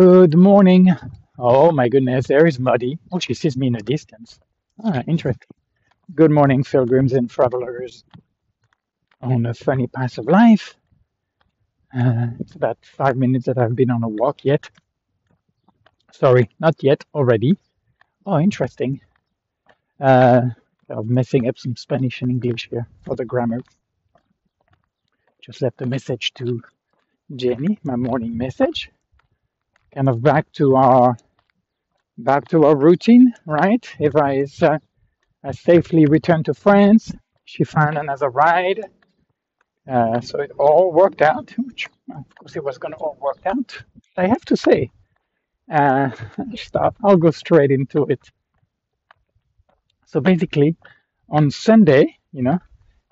Good 0.00 0.36
morning. 0.36 0.94
Oh 1.40 1.72
my 1.72 1.88
goodness, 1.88 2.28
there 2.28 2.46
is 2.46 2.60
Muddy. 2.60 3.00
Oh, 3.10 3.18
she 3.18 3.34
sees 3.34 3.56
me 3.56 3.66
in 3.66 3.72
the 3.72 3.82
distance. 3.82 4.38
Ah, 4.84 5.02
interesting. 5.08 5.48
Good 6.14 6.30
morning, 6.30 6.62
pilgrims 6.62 7.14
and 7.14 7.28
travelers 7.28 8.04
on 9.20 9.44
a 9.46 9.54
funny 9.54 9.88
path 9.88 10.18
of 10.18 10.26
life. 10.26 10.76
Uh, 11.92 12.28
it's 12.38 12.54
about 12.54 12.78
five 12.84 13.16
minutes 13.16 13.46
that 13.46 13.58
I've 13.58 13.74
been 13.74 13.90
on 13.90 14.04
a 14.04 14.08
walk 14.08 14.44
yet. 14.44 14.70
Sorry, 16.12 16.48
not 16.60 16.76
yet, 16.80 17.04
already. 17.12 17.58
Oh, 18.24 18.38
interesting. 18.38 19.00
Uh, 19.98 20.42
I'm 20.90 21.12
messing 21.12 21.48
up 21.48 21.58
some 21.58 21.74
Spanish 21.74 22.22
and 22.22 22.30
English 22.30 22.68
here 22.70 22.86
for 23.04 23.16
the 23.16 23.24
grammar. 23.24 23.62
Just 25.42 25.60
left 25.60 25.82
a 25.82 25.86
message 25.86 26.34
to 26.34 26.62
Jenny, 27.34 27.80
my 27.82 27.96
morning 27.96 28.38
message. 28.38 28.92
Kind 29.94 30.08
of 30.08 30.22
back 30.22 30.50
to 30.52 30.76
our 30.76 31.16
back 32.18 32.48
to 32.48 32.64
our 32.64 32.76
routine, 32.76 33.32
right? 33.46 33.88
If 33.98 34.16
I, 34.16 34.44
uh, 34.62 34.78
I 35.42 35.52
safely 35.52 36.04
returned 36.06 36.46
to 36.46 36.54
France, 36.54 37.12
she 37.44 37.64
found 37.64 37.96
another 37.96 38.28
ride, 38.28 38.80
uh, 39.90 40.20
so 40.20 40.40
it 40.40 40.50
all 40.58 40.92
worked 40.92 41.22
out. 41.22 41.54
Which, 41.56 41.88
of 42.14 42.24
course, 42.38 42.56
it 42.56 42.64
was 42.64 42.76
going 42.78 42.92
to 42.92 42.98
all 42.98 43.16
work 43.20 43.40
out. 43.46 43.82
I 44.16 44.26
have 44.26 44.44
to 44.46 44.56
say, 44.56 44.90
uh, 45.72 46.10
stop. 46.56 46.96
I'll 47.02 47.16
go 47.16 47.30
straight 47.30 47.70
into 47.70 48.04
it. 48.06 48.20
So 50.06 50.20
basically, 50.20 50.76
on 51.30 51.50
Sunday, 51.50 52.16
you 52.32 52.42
know, 52.42 52.58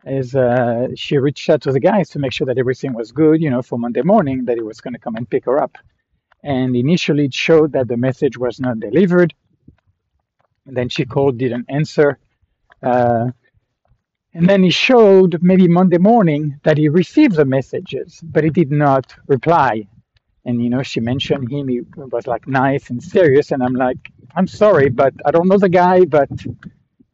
is 0.04 0.34
uh, 0.34 0.88
she 0.94 1.18
reached 1.18 1.48
out 1.50 1.62
to 1.62 1.72
the 1.72 1.80
guys 1.80 2.10
to 2.10 2.18
make 2.18 2.32
sure 2.32 2.46
that 2.46 2.58
everything 2.58 2.94
was 2.94 3.12
good, 3.12 3.42
you 3.42 3.50
know, 3.50 3.62
for 3.62 3.78
Monday 3.78 4.02
morning, 4.02 4.44
that 4.46 4.56
he 4.56 4.62
was 4.62 4.80
going 4.80 4.94
to 4.94 5.00
come 5.00 5.16
and 5.16 5.28
pick 5.28 5.44
her 5.46 5.62
up. 5.62 5.78
And 6.46 6.76
initially, 6.76 7.24
it 7.24 7.34
showed 7.34 7.72
that 7.72 7.88
the 7.88 7.96
message 7.96 8.38
was 8.38 8.60
not 8.60 8.78
delivered. 8.78 9.34
And 10.64 10.76
then 10.76 10.88
she 10.88 11.04
called, 11.04 11.38
didn't 11.38 11.66
answer. 11.68 12.20
Uh, 12.80 13.30
and 14.32 14.48
then 14.48 14.62
he 14.62 14.70
showed 14.70 15.42
maybe 15.42 15.66
Monday 15.66 15.98
morning 15.98 16.60
that 16.62 16.78
he 16.78 16.88
received 16.88 17.34
the 17.34 17.44
messages, 17.44 18.20
but 18.22 18.44
he 18.44 18.50
did 18.50 18.70
not 18.70 19.12
reply. 19.26 19.88
And 20.44 20.62
you 20.62 20.70
know, 20.70 20.84
she 20.84 21.00
mentioned 21.00 21.50
him. 21.50 21.66
He 21.66 21.80
was 21.96 22.28
like 22.28 22.46
nice 22.46 22.90
and 22.90 23.02
serious, 23.02 23.50
and 23.50 23.60
I'm 23.60 23.74
like, 23.74 23.98
I'm 24.36 24.46
sorry, 24.46 24.88
but 24.88 25.14
I 25.24 25.32
don't 25.32 25.48
know 25.48 25.58
the 25.58 25.68
guy. 25.68 26.04
But 26.04 26.30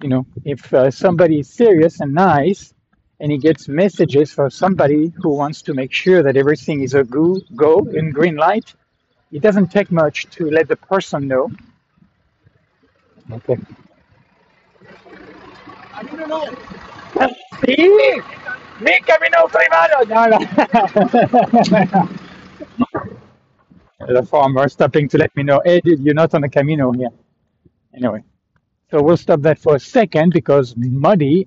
you 0.03 0.11
know, 0.11 0.27
if 0.45 0.75
uh, 0.75 0.91
somebody 0.91 1.39
is 1.39 1.49
serious 1.49 2.01
and 2.01 2.13
nice, 2.13 2.75
and 3.19 3.33
he 3.33 3.39
gets 3.39 3.67
messages 3.67 4.31
for 4.31 4.51
somebody 4.51 5.11
who 5.23 5.31
wants 5.31 5.63
to 5.63 5.73
make 5.73 5.93
sure 5.93 6.23
that 6.23 6.37
everything 6.37 6.83
is 6.83 6.93
a 6.93 7.05
go, 7.05 7.41
go 7.57 7.79
in 7.95 8.11
green 8.11 8.37
light, 8.37 8.75
it 9.33 9.41
doesn't 9.41 9.69
take 9.69 9.91
much 9.91 10.27
to 10.31 10.51
let 10.51 10.69
the 10.69 10.77
person 10.77 11.27
know. 11.27 11.51
Okay. 13.31 13.59
Sí, 17.65 17.89
mi 18.81 19.01
camino 19.07 19.49
privado. 19.49 20.05
No, 20.09 20.27
no. 20.27 20.39
the 24.15 24.23
farmer 24.25 24.69
stopping 24.69 25.09
to 25.09 25.19
let 25.19 25.35
me 25.37 25.43
know, 25.43 25.63
hey, 25.65 25.81
dude, 25.81 26.01
you're 26.01 26.15
not 26.15 26.35
on 26.35 26.43
the 26.43 26.49
camino 26.49 26.93
here. 26.93 27.11
Anyway, 27.95 28.23
so 28.91 29.03
we'll 29.03 29.17
stop 29.17 29.41
that 29.43 29.59
for 29.59 29.77
a 29.77 29.81
second 29.81 30.33
because 30.33 30.75
Muddy, 30.77 31.47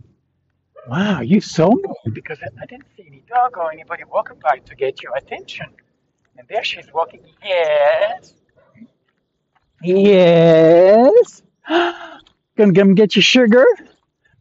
wow, 0.88 1.22
you 1.22 1.42
saw 1.42 1.70
me 1.70 1.84
because 2.14 2.40
I, 2.42 2.48
I 2.62 2.66
didn't 2.66 2.86
see 2.96 3.04
any 3.08 3.24
dog 3.28 3.58
or 3.58 3.72
anybody 3.72 4.04
walking 4.06 4.38
by 4.42 4.60
to 4.60 4.76
get 4.76 5.04
your 5.04 5.16
attention. 5.18 5.68
And 6.38 6.48
there 6.50 6.64
she's 6.64 6.92
walking. 6.94 7.22
Yes, 7.44 8.34
yes. 9.82 11.42
Gonna 11.68 12.74
come 12.74 12.96
get 12.96 13.16
your 13.16 13.24
sugar. 13.24 13.66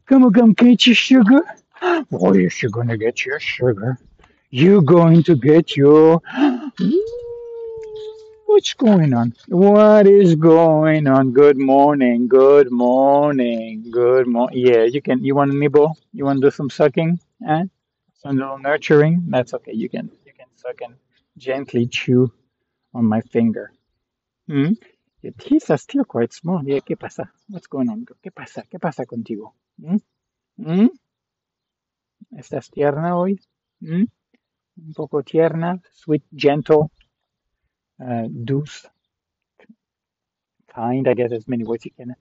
Come 0.06 0.32
come 0.32 0.52
get 0.52 0.86
your 0.86 0.94
sugar. 0.94 1.40
Oh, 1.82 2.34
yes, 2.34 2.62
you're 2.62 2.70
gonna 2.70 2.96
get 2.96 3.24
your 3.24 3.40
sugar. 3.40 3.98
You're 4.50 4.82
going 4.82 5.22
to 5.24 5.34
get 5.34 5.76
your. 5.76 6.20
What's 8.46 8.72
going 8.74 9.12
on? 9.12 9.34
What 9.48 10.06
is 10.06 10.36
going 10.36 11.08
on? 11.08 11.32
Good 11.32 11.58
morning. 11.58 12.28
Good 12.28 12.70
morning. 12.70 13.90
Good 13.90 14.28
morning. 14.28 14.56
Yeah, 14.56 14.84
you 14.84 15.02
can. 15.02 15.24
You 15.24 15.34
want 15.34 15.50
to 15.50 15.58
nibble? 15.58 15.96
You 16.12 16.24
want 16.24 16.40
to 16.40 16.46
do 16.46 16.50
some 16.52 16.70
sucking? 16.70 17.18
Eh? 17.48 17.64
Some 18.22 18.36
little 18.36 18.58
nurturing? 18.58 19.24
That's 19.28 19.54
okay. 19.54 19.72
You 19.72 19.88
can. 19.88 20.08
You 20.24 20.32
can 20.38 20.46
suck 20.54 20.80
and 20.82 20.94
gently 21.36 21.86
chew 21.86 22.32
on 22.92 23.04
my 23.04 23.20
finger. 23.20 23.72
Hmm? 24.46 24.72
Your 25.22 25.32
teeth 25.38 25.70
are 25.70 25.78
still 25.78 26.04
quite 26.04 26.32
small. 26.32 26.62
Yeah, 26.64 26.80
¿qué 26.80 26.98
pasa? 26.98 27.32
What's 27.48 27.66
going 27.66 27.88
on? 27.88 28.04
¿Qué 28.22 28.30
pasa? 28.30 28.64
¿Qué 28.70 28.78
pasa 28.78 29.06
contigo? 29.06 29.54
Hmm? 29.78 29.96
Hmm? 30.56 30.88
¿Estás 32.36 32.70
tierna 32.70 33.16
hoy? 33.16 33.40
Hmm? 33.80 34.04
Un 34.76 34.92
poco 34.94 35.22
tierna, 35.22 35.80
sweet, 35.92 36.24
gentle, 36.34 36.90
uh, 38.00 38.28
kind. 40.74 41.08
I 41.08 41.14
guess 41.14 41.32
as 41.32 41.48
many 41.48 41.64
ways 41.64 41.84
you 41.84 41.92
can. 41.92 42.14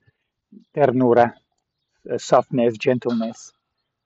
Ternura, 0.75 1.34
uh, 2.12 2.18
softness, 2.18 2.78
gentleness. 2.78 3.52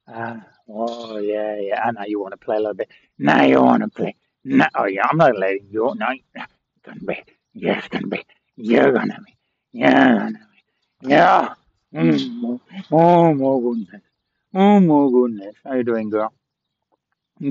Uh, 0.07 0.38
oh, 0.69 1.17
yeah, 1.17 1.57
yeah. 1.59 1.81
I 1.84 1.91
know 1.91 2.03
you 2.07 2.19
want 2.22 2.31
to 2.31 2.38
play 2.38 2.56
a 2.56 2.59
little 2.59 2.73
bit. 2.73 2.90
Now 3.19 3.44
you 3.44 3.62
want 3.62 3.84
to 3.84 3.90
play. 3.90 4.16
No, 4.50 4.66
oh, 4.75 4.85
yeah, 4.85 5.06
I'm 5.09 5.18
not 5.18 5.38
letting 5.38 5.68
you. 5.72 5.94
No, 5.97 6.08
you're 6.09 6.46
gonna 6.81 7.00
be. 7.02 7.22
You're 7.53 7.81
gonna 7.90 8.08
be. 8.08 8.25
You're 8.56 8.91
gonna 8.94 9.19
be. 9.25 9.35
You're 9.74 9.91
gonna 9.91 10.40
be. 11.02 11.09
Yeah. 11.09 11.53
Mm. 11.94 12.59
Oh, 12.90 13.34
my 13.34 13.59
goodness. 13.62 14.02
Oh, 14.53 14.80
my 14.80 15.12
goodness. 15.12 15.56
How 15.66 15.74
you 15.74 15.84
doing, 15.84 16.09
girl? 16.09 16.31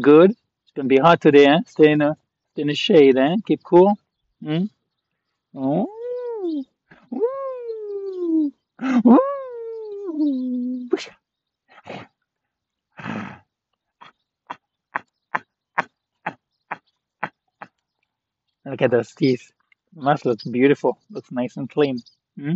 Good. 0.01 0.31
It's 0.31 0.73
gonna 0.75 0.89
be 0.89 0.97
hot 0.97 1.21
today, 1.21 1.47
eh? 1.47 1.59
Stay 1.67 1.91
in 1.93 1.99
the, 1.99 2.17
stay 2.53 2.63
in 2.63 2.69
the 2.69 2.75
shade, 2.75 3.19
eh? 3.19 3.37
Keep 3.47 3.63
cool. 3.63 3.99
Mm? 4.43 4.71
Oh. 5.55 6.65
Ooh. 7.13 8.53
Ooh. 9.07 9.37
Look 18.67 18.83
at 18.83 18.91
those 18.91 19.13
teeth. 19.13 19.53
Must 19.95 20.27
look 20.27 20.41
beautiful. 20.51 20.99
Looks 21.11 21.31
nice 21.31 21.57
and 21.57 21.71
clean. 21.71 22.01
Hmm? 22.39 22.55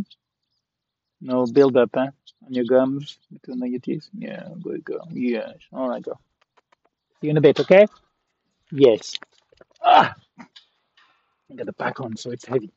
No 1.21 1.47
build-up, 1.47 1.97
eh? 1.97 2.09
On 2.47 2.53
your 2.53 2.65
gums 2.65 3.19
between 3.33 3.65
your 3.71 3.81
teeth. 3.81 4.09
Yeah, 4.13 4.49
good 4.61 4.85
girl. 4.85 5.09
Yes. 5.13 5.55
All 5.73 5.89
right, 5.89 6.03
girl. 6.03 6.21
See 7.21 7.29
you 7.29 7.31
in 7.31 7.37
a 7.37 7.41
bit, 7.41 7.61
okay? 7.61 7.87
Yes. 8.73 9.15
Ah! 9.83 10.15
I 11.51 11.55
got 11.55 11.67
the 11.67 11.73
back 11.73 12.01
on, 12.01 12.17
so 12.17 12.31
it's 12.31 12.47
heavy. 12.47 12.73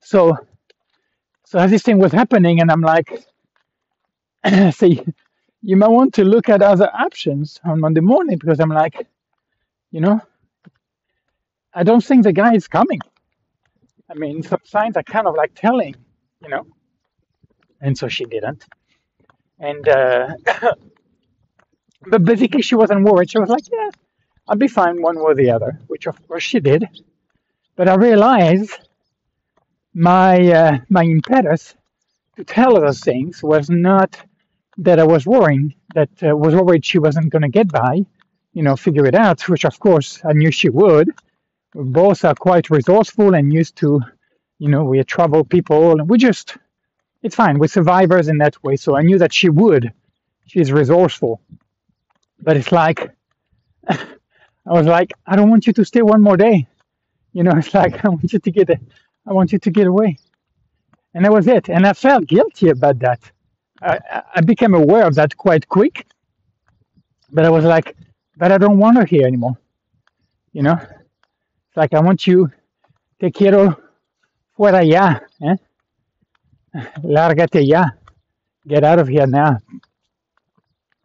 So, 0.00 0.36
so 1.44 1.58
as 1.58 1.70
this 1.70 1.82
thing 1.82 1.98
was 1.98 2.12
happening, 2.12 2.60
and 2.60 2.70
I'm 2.70 2.80
like, 2.80 3.26
you, 4.82 5.14
you 5.62 5.76
might 5.76 5.90
want 5.90 6.14
to 6.14 6.24
look 6.24 6.48
at 6.48 6.62
other 6.62 6.90
options 6.94 7.60
on 7.64 7.80
Monday 7.80 8.00
morning 8.00 8.38
because 8.38 8.60
I'm 8.60 8.70
like, 8.70 9.06
you 9.90 10.00
know, 10.00 10.20
I 11.72 11.84
don't 11.84 12.04
think 12.04 12.24
the 12.24 12.32
guy 12.32 12.54
is 12.54 12.68
coming. 12.68 13.00
I 14.10 14.14
mean, 14.14 14.42
some 14.42 14.60
signs 14.64 14.96
are 14.96 15.02
kind 15.04 15.26
of 15.26 15.36
like 15.36 15.52
telling, 15.54 15.94
you 16.42 16.48
know, 16.48 16.66
and 17.80 17.96
so 17.96 18.08
she 18.08 18.24
didn't. 18.24 18.64
And 19.58 19.88
uh, 19.88 20.34
but 22.10 22.24
basically, 22.24 22.62
she 22.62 22.74
wasn't 22.74 23.04
worried. 23.04 23.30
She 23.30 23.38
was 23.38 23.50
like, 23.50 23.64
yeah, 23.70 23.90
I'll 24.48 24.56
be 24.56 24.68
fine 24.68 25.00
one 25.00 25.16
way 25.16 25.22
or 25.22 25.34
the 25.34 25.50
other, 25.50 25.78
which 25.86 26.06
of 26.06 26.26
course 26.26 26.42
she 26.42 26.60
did. 26.60 26.88
But 27.76 27.88
I 27.88 27.94
realized 27.94 28.78
my 29.94 30.38
uh, 30.52 30.78
my 30.88 31.04
impetus 31.04 31.74
to 32.36 32.44
tell 32.44 32.74
her 32.74 32.80
those 32.80 33.00
things 33.00 33.42
was 33.42 33.70
not 33.70 34.20
that 34.78 34.98
I 34.98 35.04
was 35.04 35.26
worrying, 35.26 35.74
that 35.94 36.10
uh, 36.22 36.36
was 36.36 36.54
worried 36.54 36.84
she 36.84 36.98
wasn't 36.98 37.30
going 37.30 37.42
to 37.42 37.48
get 37.48 37.70
by, 37.70 38.04
you 38.54 38.62
know, 38.62 38.76
figure 38.76 39.06
it 39.06 39.14
out, 39.14 39.48
which 39.48 39.64
of 39.64 39.78
course 39.78 40.20
I 40.24 40.32
knew 40.32 40.50
she 40.50 40.68
would. 40.70 41.10
Both 41.74 42.24
are 42.24 42.34
quite 42.34 42.70
resourceful 42.70 43.34
and 43.34 43.52
used 43.52 43.76
to, 43.76 44.00
you 44.58 44.68
know, 44.68 44.84
we 44.84 44.98
are 44.98 45.04
travel 45.04 45.44
people 45.44 45.92
and 45.92 46.08
we 46.08 46.18
just, 46.18 46.56
it's 47.22 47.36
fine. 47.36 47.58
We're 47.58 47.68
survivors 47.68 48.28
in 48.28 48.38
that 48.38 48.62
way. 48.64 48.76
So 48.76 48.96
I 48.96 49.02
knew 49.02 49.18
that 49.18 49.32
she 49.32 49.48
would. 49.48 49.92
She's 50.46 50.72
resourceful. 50.72 51.40
But 52.40 52.56
it's 52.56 52.72
like, 52.72 53.10
I 53.88 53.98
was 54.66 54.86
like, 54.86 55.12
I 55.26 55.36
don't 55.36 55.50
want 55.50 55.66
you 55.66 55.72
to 55.74 55.84
stay 55.84 56.02
one 56.02 56.22
more 56.22 56.36
day. 56.36 56.66
You 57.32 57.44
know, 57.44 57.52
it's 57.56 57.74
like, 57.74 58.04
I 58.04 58.08
want 58.08 58.32
you 58.32 58.38
to 58.40 58.50
get, 58.50 58.70
I 58.70 59.32
want 59.32 59.52
you 59.52 59.58
to 59.58 59.70
get 59.70 59.86
away. 59.86 60.18
And 61.14 61.24
that 61.24 61.32
was 61.32 61.46
it. 61.46 61.68
And 61.68 61.86
I 61.86 61.92
felt 61.92 62.26
guilty 62.26 62.68
about 62.70 62.98
that. 63.00 63.20
I, 63.82 64.22
I 64.36 64.40
became 64.40 64.74
aware 64.74 65.06
of 65.06 65.14
that 65.16 65.36
quite 65.36 65.68
quick. 65.68 66.06
But 67.32 67.44
I 67.44 67.50
was 67.50 67.64
like, 67.64 67.96
but 68.36 68.50
I 68.52 68.58
don't 68.58 68.78
want 68.78 68.96
her 68.96 69.04
here 69.04 69.26
anymore. 69.26 69.56
You 70.52 70.62
know? 70.62 70.80
It's 71.70 71.76
like 71.76 71.94
I 71.94 72.00
want 72.00 72.26
you, 72.26 72.50
te 73.20 73.30
quiero 73.30 73.80
fuera 74.56 74.82
ya, 74.82 75.20
eh? 75.40 75.54
Lárgate 77.04 77.64
ya. 77.64 77.84
Get 78.66 78.82
out 78.82 78.98
of 78.98 79.06
here 79.06 79.28
now. 79.28 79.58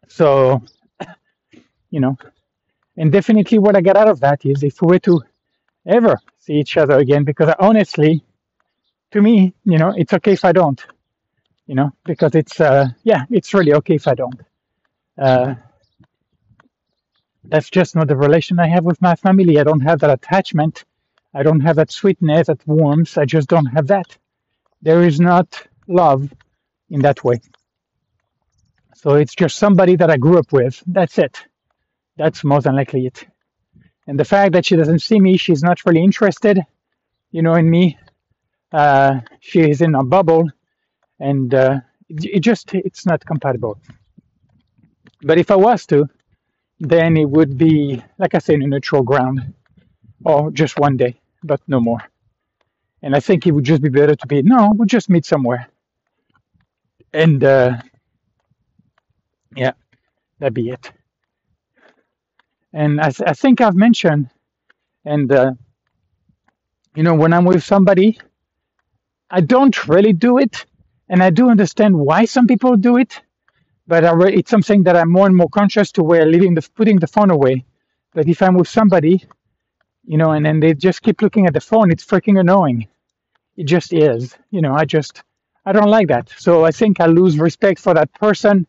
So, 0.07 0.63
you 1.91 1.99
know, 1.99 2.17
and 2.97 3.11
definitely 3.11 3.59
what 3.59 3.75
I 3.75 3.81
get 3.81 3.95
out 3.95 4.07
of 4.09 4.19
that 4.21 4.43
is 4.43 4.63
if 4.63 4.81
we 4.81 4.87
were 4.87 4.99
to 5.01 5.21
ever 5.85 6.17
see 6.39 6.53
each 6.53 6.77
other 6.77 6.97
again, 6.97 7.23
because 7.23 7.53
honestly, 7.59 8.25
to 9.11 9.21
me, 9.21 9.53
you 9.65 9.77
know, 9.77 9.93
it's 9.95 10.13
okay 10.13 10.33
if 10.33 10.43
I 10.45 10.51
don't, 10.51 10.83
you 11.67 11.75
know, 11.75 11.91
because 12.05 12.33
it's, 12.33 12.59
uh, 12.59 12.87
yeah, 13.03 13.25
it's 13.29 13.53
really 13.53 13.73
okay 13.75 13.95
if 13.95 14.07
I 14.07 14.15
don't. 14.15 14.41
Uh, 15.15 15.53
that's 17.47 17.69
just 17.69 17.95
not 17.95 18.07
the 18.07 18.15
relation 18.17 18.59
I 18.59 18.67
have 18.67 18.83
with 18.83 19.01
my 19.01 19.15
family. 19.15 19.59
I 19.59 19.63
don't 19.63 19.81
have 19.81 19.99
that 19.99 20.09
attachment. 20.09 20.83
I 21.33 21.43
don't 21.43 21.61
have 21.61 21.75
that 21.77 21.91
sweetness, 21.91 22.47
that 22.47 22.65
warmth. 22.67 23.17
I 23.17 23.25
just 23.25 23.47
don't 23.49 23.65
have 23.67 23.87
that. 23.87 24.17
There 24.81 25.03
is 25.03 25.19
not 25.19 25.67
love 25.87 26.31
in 26.89 27.01
that 27.01 27.23
way. 27.23 27.41
So 28.95 29.15
it's 29.15 29.35
just 29.35 29.57
somebody 29.57 29.95
that 29.97 30.09
I 30.09 30.17
grew 30.17 30.39
up 30.39 30.51
with. 30.51 30.81
That's 30.87 31.17
it. 31.19 31.43
That's 32.17 32.43
more 32.43 32.61
than 32.61 32.75
likely 32.75 33.05
it. 33.05 33.25
And 34.07 34.19
the 34.19 34.25
fact 34.25 34.53
that 34.53 34.65
she 34.65 34.75
doesn't 34.75 34.99
see 34.99 35.19
me, 35.19 35.37
she's 35.37 35.63
not 35.63 35.85
really 35.85 36.03
interested, 36.03 36.59
you 37.31 37.41
know, 37.41 37.55
in 37.55 37.69
me. 37.69 37.97
Uh, 38.71 39.21
she 39.39 39.61
is 39.69 39.81
in 39.81 39.95
a 39.95 40.03
bubble, 40.03 40.49
and 41.19 41.53
uh, 41.53 41.79
it, 42.09 42.25
it 42.25 42.39
just 42.41 42.73
it's 42.73 43.05
not 43.05 43.25
compatible. 43.25 43.79
But 45.21 45.37
if 45.37 45.49
I 45.51 45.55
was 45.55 45.85
to, 45.87 46.09
then 46.79 47.17
it 47.17 47.29
would 47.29 47.57
be, 47.57 48.03
like 48.19 48.35
I 48.35 48.39
say, 48.39 48.55
in 48.55 48.63
a 48.63 48.67
neutral 48.67 49.03
ground, 49.03 49.53
or 50.25 50.51
just 50.51 50.79
one 50.79 50.97
day, 50.97 51.19
but 51.43 51.61
no 51.67 51.79
more. 51.81 51.99
And 53.03 53.15
I 53.15 53.21
think 53.21 53.47
it 53.47 53.51
would 53.53 53.65
just 53.65 53.81
be 53.81 53.89
better 53.89 54.15
to 54.15 54.27
be 54.27 54.41
no, 54.43 54.73
we'll 54.75 54.87
just 54.87 55.09
meet 55.09 55.25
somewhere, 55.25 55.67
and 57.13 57.43
uh, 57.43 57.77
yeah, 59.55 59.73
that'd 60.39 60.53
be 60.55 60.69
it. 60.69 60.91
And 62.73 63.01
I, 63.01 63.11
I 63.27 63.33
think 63.33 63.61
I've 63.61 63.75
mentioned, 63.75 64.29
and 65.05 65.31
uh, 65.31 65.53
you 66.95 67.03
know, 67.03 67.15
when 67.15 67.33
I'm 67.33 67.45
with 67.45 67.63
somebody, 67.63 68.19
I 69.29 69.41
don't 69.41 69.87
really 69.87 70.13
do 70.13 70.39
it, 70.39 70.65
and 71.09 71.23
I 71.23 71.31
do 71.31 71.49
understand 71.49 71.97
why 71.99 72.25
some 72.25 72.47
people 72.47 72.77
do 72.77 72.97
it, 72.97 73.21
but 73.87 74.03
re- 74.17 74.35
it's 74.35 74.51
something 74.51 74.83
that 74.83 74.95
I'm 74.95 75.11
more 75.11 75.27
and 75.27 75.35
more 75.35 75.49
conscious 75.49 75.91
to 75.93 76.03
where 76.03 76.25
leaving 76.25 76.53
the 76.55 76.67
putting 76.75 76.99
the 76.99 77.07
phone 77.07 77.31
away. 77.31 77.65
But 78.13 78.27
if 78.27 78.41
I'm 78.41 78.55
with 78.55 78.67
somebody, 78.69 79.23
you 80.05 80.17
know, 80.17 80.31
and 80.31 80.45
then 80.45 80.59
they 80.59 80.73
just 80.73 81.01
keep 81.01 81.21
looking 81.21 81.47
at 81.47 81.53
the 81.53 81.61
phone, 81.61 81.91
it's 81.91 82.05
freaking 82.05 82.39
annoying. 82.39 82.87
It 83.57 83.65
just 83.65 83.93
is, 83.93 84.35
you 84.51 84.61
know. 84.61 84.73
I 84.75 84.85
just 84.85 85.23
I 85.65 85.71
don't 85.73 85.89
like 85.89 86.07
that. 86.09 86.29
So 86.37 86.65
I 86.65 86.71
think 86.71 86.99
I 86.99 87.07
lose 87.07 87.39
respect 87.39 87.79
for 87.79 87.93
that 87.93 88.13
person. 88.13 88.67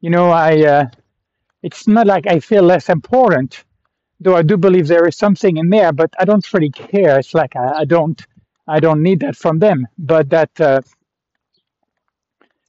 You 0.00 0.10
know, 0.10 0.30
I 0.30 0.64
uh, 0.64 0.86
it's 1.62 1.88
not 1.88 2.06
like 2.06 2.26
I 2.26 2.40
feel 2.40 2.62
less 2.62 2.88
important, 2.88 3.64
though 4.20 4.36
I 4.36 4.42
do 4.42 4.56
believe 4.56 4.88
there 4.88 5.06
is 5.08 5.16
something 5.16 5.56
in 5.58 5.70
there, 5.70 5.92
but 5.92 6.14
I 6.18 6.24
don't 6.24 6.52
really 6.54 6.70
care. 6.70 7.18
It's 7.18 7.34
like 7.34 7.56
I, 7.56 7.80
I 7.80 7.84
don't 7.86 8.20
I 8.68 8.80
don't 8.80 9.02
need 9.02 9.20
that 9.20 9.36
from 9.36 9.58
them. 9.60 9.86
But 9.98 10.30
that 10.30 10.60
uh, 10.60 10.82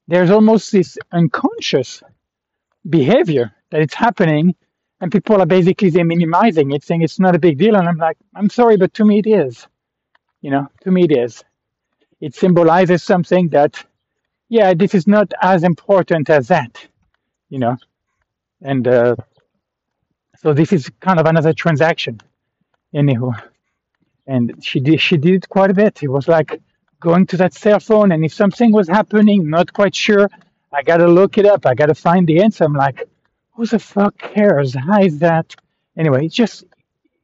there's 0.08 0.30
almost 0.30 0.72
this 0.72 0.98
unconscious 1.12 2.04
behavior 2.90 3.52
that 3.72 3.82
it's 3.82 3.94
happening, 3.94 4.56
and 5.02 5.12
people 5.12 5.42
are 5.42 5.46
basically 5.46 5.90
they 5.90 6.04
minimizing 6.04 6.72
it, 6.72 6.84
saying 6.84 7.02
it's 7.02 7.20
not 7.20 7.36
a 7.36 7.40
big 7.40 7.58
deal. 7.58 7.76
And 7.76 7.88
I'm 7.88 7.98
like, 7.98 8.18
I'm 8.36 8.50
sorry, 8.50 8.78
but 8.78 8.94
to 8.96 9.06
me 9.06 9.20
it 9.20 9.28
is. 9.28 9.68
You 10.42 10.52
know, 10.52 10.68
to 10.82 10.92
me 10.92 11.06
it 11.06 11.18
is. 11.18 11.44
It 12.22 12.36
symbolizes 12.36 13.04
something 13.04 13.50
that, 13.50 13.84
yeah, 14.50 14.74
this 14.74 14.94
is 14.94 15.08
not 15.08 15.34
as 15.42 15.64
important 15.64 16.30
as 16.30 16.48
that. 16.50 16.86
You 17.50 17.60
know, 17.60 17.78
and 18.62 18.88
uh, 18.88 19.16
so 20.38 20.54
this 20.54 20.72
is 20.72 20.90
kind 21.00 21.20
of 21.20 21.26
another 21.26 21.54
transaction, 21.54 22.22
anyhow. 22.94 23.32
And 24.28 24.64
she 24.64 24.80
did 24.80 25.02
she 25.02 25.18
did 25.18 25.36
it 25.36 25.50
quite 25.50 25.72
a 25.72 25.74
bit. 25.74 26.02
It 26.02 26.10
was 26.10 26.28
like 26.28 26.62
going 27.10 27.26
to 27.28 27.38
that 27.38 27.54
cell 27.54 27.80
phone, 27.80 28.10
and 28.14 28.26
if 28.26 28.34
something 28.34 28.72
was 28.72 28.88
happening, 28.98 29.40
not 29.58 29.72
quite 29.80 29.96
sure, 30.08 30.28
I 30.78 30.82
gotta 30.90 31.08
look 31.20 31.38
it 31.38 31.46
up. 31.54 31.62
I 31.66 31.74
gotta 31.82 31.94
find 32.08 32.24
the 32.28 32.42
answer. 32.46 32.64
I'm 32.66 32.74
like, 32.74 32.98
who 33.54 33.66
the 33.66 33.80
fuck 33.80 34.18
cares? 34.18 34.70
How 34.88 35.02
is 35.10 35.20
that? 35.20 35.48
Anyway, 36.02 36.26
it 36.26 36.34
just 36.42 36.66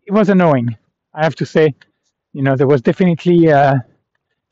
it 0.07 0.13
was 0.19 0.29
annoying. 0.29 0.69
I 1.17 1.23
have 1.27 1.35
to 1.41 1.45
say, 1.55 1.65
you 2.31 2.43
know, 2.45 2.55
there 2.55 2.71
was 2.73 2.81
definitely 2.89 3.47
a 3.47 3.83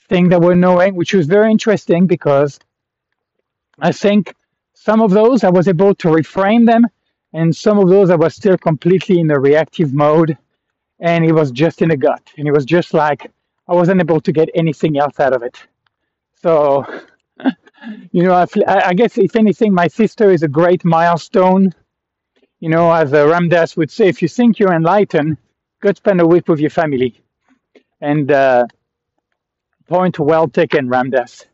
thing 0.09 0.29
that 0.29 0.41
were 0.41 0.53
annoying, 0.61 0.95
which 0.95 1.13
was 1.13 1.27
very 1.37 1.49
interesting 1.51 2.07
because 2.15 2.59
I 3.89 3.91
think 4.03 4.33
some 4.73 4.99
of 5.05 5.11
those 5.11 5.43
I 5.43 5.51
was 5.57 5.67
able 5.67 5.93
to 6.01 6.07
reframe 6.19 6.65
them, 6.71 6.83
and 7.33 7.55
some 7.65 7.77
of 7.77 7.87
those 7.93 8.09
I 8.09 8.15
was 8.15 8.33
still 8.41 8.57
completely 8.57 9.19
in 9.19 9.29
a 9.31 9.39
reactive 9.39 9.93
mode, 9.93 10.31
and 10.99 11.19
it 11.29 11.33
was 11.39 11.49
just 11.51 11.81
in 11.83 11.89
the 11.89 11.97
gut, 12.07 12.25
and 12.37 12.47
it 12.47 12.53
was 12.57 12.65
just 12.65 12.93
like 12.93 13.21
I 13.69 13.73
wasn't 13.75 14.01
able 14.01 14.19
to 14.21 14.31
get 14.31 14.49
anything 14.55 14.97
else 14.97 15.19
out 15.19 15.33
of 15.33 15.43
it. 15.43 15.55
So, 16.41 16.83
you 18.11 18.23
know, 18.23 18.33
I, 18.33 18.47
I 18.67 18.93
guess 18.95 19.17
if 19.19 19.35
anything, 19.35 19.73
my 19.73 19.87
sister 19.87 20.31
is 20.31 20.41
a 20.41 20.47
great 20.47 20.83
milestone. 20.83 21.75
You 22.59 22.69
know, 22.69 22.91
as 22.91 23.11
Ram 23.11 23.47
Dass 23.47 23.77
would 23.77 23.91
say, 23.91 24.07
if 24.07 24.23
you 24.23 24.27
think 24.27 24.57
you're 24.57 24.73
enlightened, 24.73 25.37
go 25.81 25.93
spend 25.93 26.19
a 26.19 26.25
week 26.25 26.47
with 26.47 26.59
your 26.59 26.71
family. 26.71 27.21
And 28.01 28.31
uh, 28.31 28.65
point 29.87 30.17
well 30.17 30.47
taken, 30.47 30.89
Ram 30.89 31.11
Dass. 31.11 31.45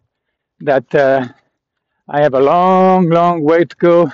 That 0.61 0.95
uh, 0.95 1.27
I 2.07 2.21
have 2.21 2.33
a 2.33 2.39
long, 2.39 3.09
long 3.09 3.43
way 3.43 3.65
to 3.65 3.75
go, 3.75 4.09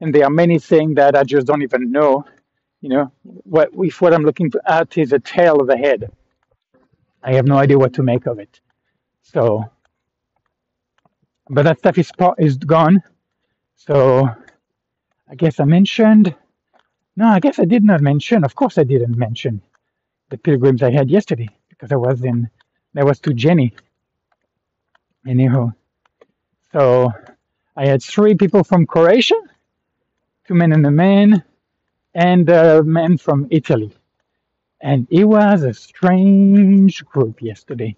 and 0.00 0.12
there 0.12 0.24
are 0.24 0.30
many 0.30 0.58
things 0.58 0.96
that 0.96 1.14
I 1.14 1.22
just 1.22 1.46
don't 1.46 1.62
even 1.62 1.92
know. 1.92 2.24
You 2.80 2.88
know, 2.88 3.12
what 3.22 3.70
if 3.78 4.00
what 4.00 4.12
I'm 4.12 4.24
looking 4.24 4.50
at 4.66 4.98
is 4.98 5.12
a 5.12 5.20
tail 5.20 5.60
of 5.60 5.68
the 5.68 5.76
head, 5.76 6.10
I 7.26 7.34
have 7.34 7.46
no 7.46 7.58
idea 7.58 7.78
what 7.78 7.94
to 7.94 8.04
make 8.04 8.26
of 8.26 8.38
it. 8.40 8.60
So, 9.22 9.64
but 11.50 11.64
that 11.64 11.78
stuff 11.78 11.98
is 11.98 12.10
is 12.38 12.58
gone. 12.58 13.02
So, 13.76 14.28
I 15.30 15.34
guess 15.36 15.60
I 15.60 15.64
mentioned. 15.64 16.34
No, 17.16 17.26
I 17.28 17.40
guess 17.40 17.58
I 17.58 17.66
did 17.66 17.84
not 17.84 18.00
mention. 18.00 18.44
Of 18.44 18.54
course, 18.54 18.78
I 18.78 18.84
didn't 18.84 19.18
mention 19.18 19.62
the 20.30 20.38
pilgrims 20.38 20.82
I 20.82 20.90
had 20.92 21.10
yesterday 21.10 21.48
because 21.68 21.92
I 21.92 21.96
was 21.96 22.24
in. 22.24 22.50
That 22.94 23.06
was 23.06 23.20
to 23.20 23.34
Jenny. 23.34 23.74
Anyhow, 25.26 25.72
so 26.72 27.12
I 27.76 27.86
had 27.86 28.02
three 28.02 28.36
people 28.36 28.64
from 28.64 28.86
Croatia, 28.86 29.36
two 30.46 30.54
men 30.54 30.72
and 30.72 30.86
a 30.86 30.90
man, 30.92 31.44
and 32.14 32.48
a 32.50 32.82
man 32.84 33.18
from 33.18 33.48
Italy. 33.50 33.92
And 34.86 35.08
it 35.10 35.24
was 35.24 35.64
a 35.64 35.74
strange 35.74 37.04
group 37.06 37.42
yesterday. 37.42 37.96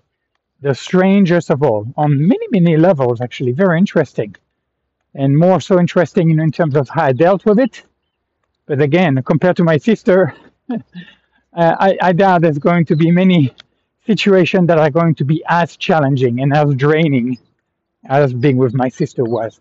The 0.63 0.75
strangest 0.75 1.51
of 1.51 1.63
all, 1.63 1.87
on 1.99 2.27
many, 2.27 2.47
many 2.51 2.79
levels, 2.79 3.21
actually, 3.21 3.53
very 3.53 3.77
interesting. 3.77 4.35
And 5.15 5.37
more 5.37 5.61
so 5.61 5.79
interesting 5.79 6.31
in 6.31 6.51
terms 6.51 6.75
of 6.77 6.89
how 6.89 7.05
I 7.05 7.13
dealt 7.13 7.45
with 7.45 7.59
it. 7.59 7.83
But 8.65 8.81
again, 8.81 9.23
compared 9.23 9.57
to 9.59 9.65
my 9.65 9.77
sister, 9.77 10.35
uh, 10.71 10.79
I, 11.55 11.99
I 12.01 12.13
doubt 12.15 12.41
there's 12.41 12.59
going 12.59 12.87
to 12.87 12.97
be 12.97 13.11
many 13.11 13.55
situations 14.07 14.69
that 14.69 14.79
are 14.79 14.91
going 14.91 15.15
to 15.17 15.25
be 15.27 15.45
as 15.47 15.77
challenging 15.77 16.41
and 16.41 16.55
as 16.55 16.75
draining 16.75 17.37
as 18.07 18.33
being 18.33 18.57
with 18.57 18.73
my 18.73 18.89
sister 18.89 19.25
was. 19.25 19.61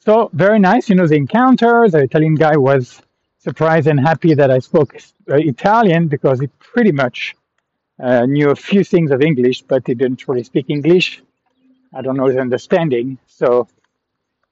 So 0.00 0.28
very 0.32 0.58
nice, 0.58 0.88
you 0.88 0.96
know, 0.96 1.06
the 1.06 1.14
encounter. 1.14 1.88
The 1.88 2.00
Italian 2.00 2.34
guy 2.34 2.56
was 2.56 3.00
surprised 3.48 3.86
and 3.86 4.00
happy 4.00 4.34
that 4.34 4.50
I 4.50 4.58
spoke 4.58 4.90
uh, 5.30 5.36
Italian 5.54 6.08
because 6.08 6.40
he 6.40 6.48
pretty 6.72 6.90
much 7.02 7.18
uh, 8.06 8.26
knew 8.34 8.48
a 8.50 8.60
few 8.70 8.82
things 8.92 9.12
of 9.12 9.22
English, 9.22 9.58
but 9.62 9.86
he 9.86 9.94
didn't 9.94 10.26
really 10.26 10.46
speak 10.52 10.66
English. 10.68 11.22
I 11.96 12.02
don't 12.02 12.16
know 12.16 12.28
his 12.32 12.40
understanding, 12.46 13.06
so 13.40 13.68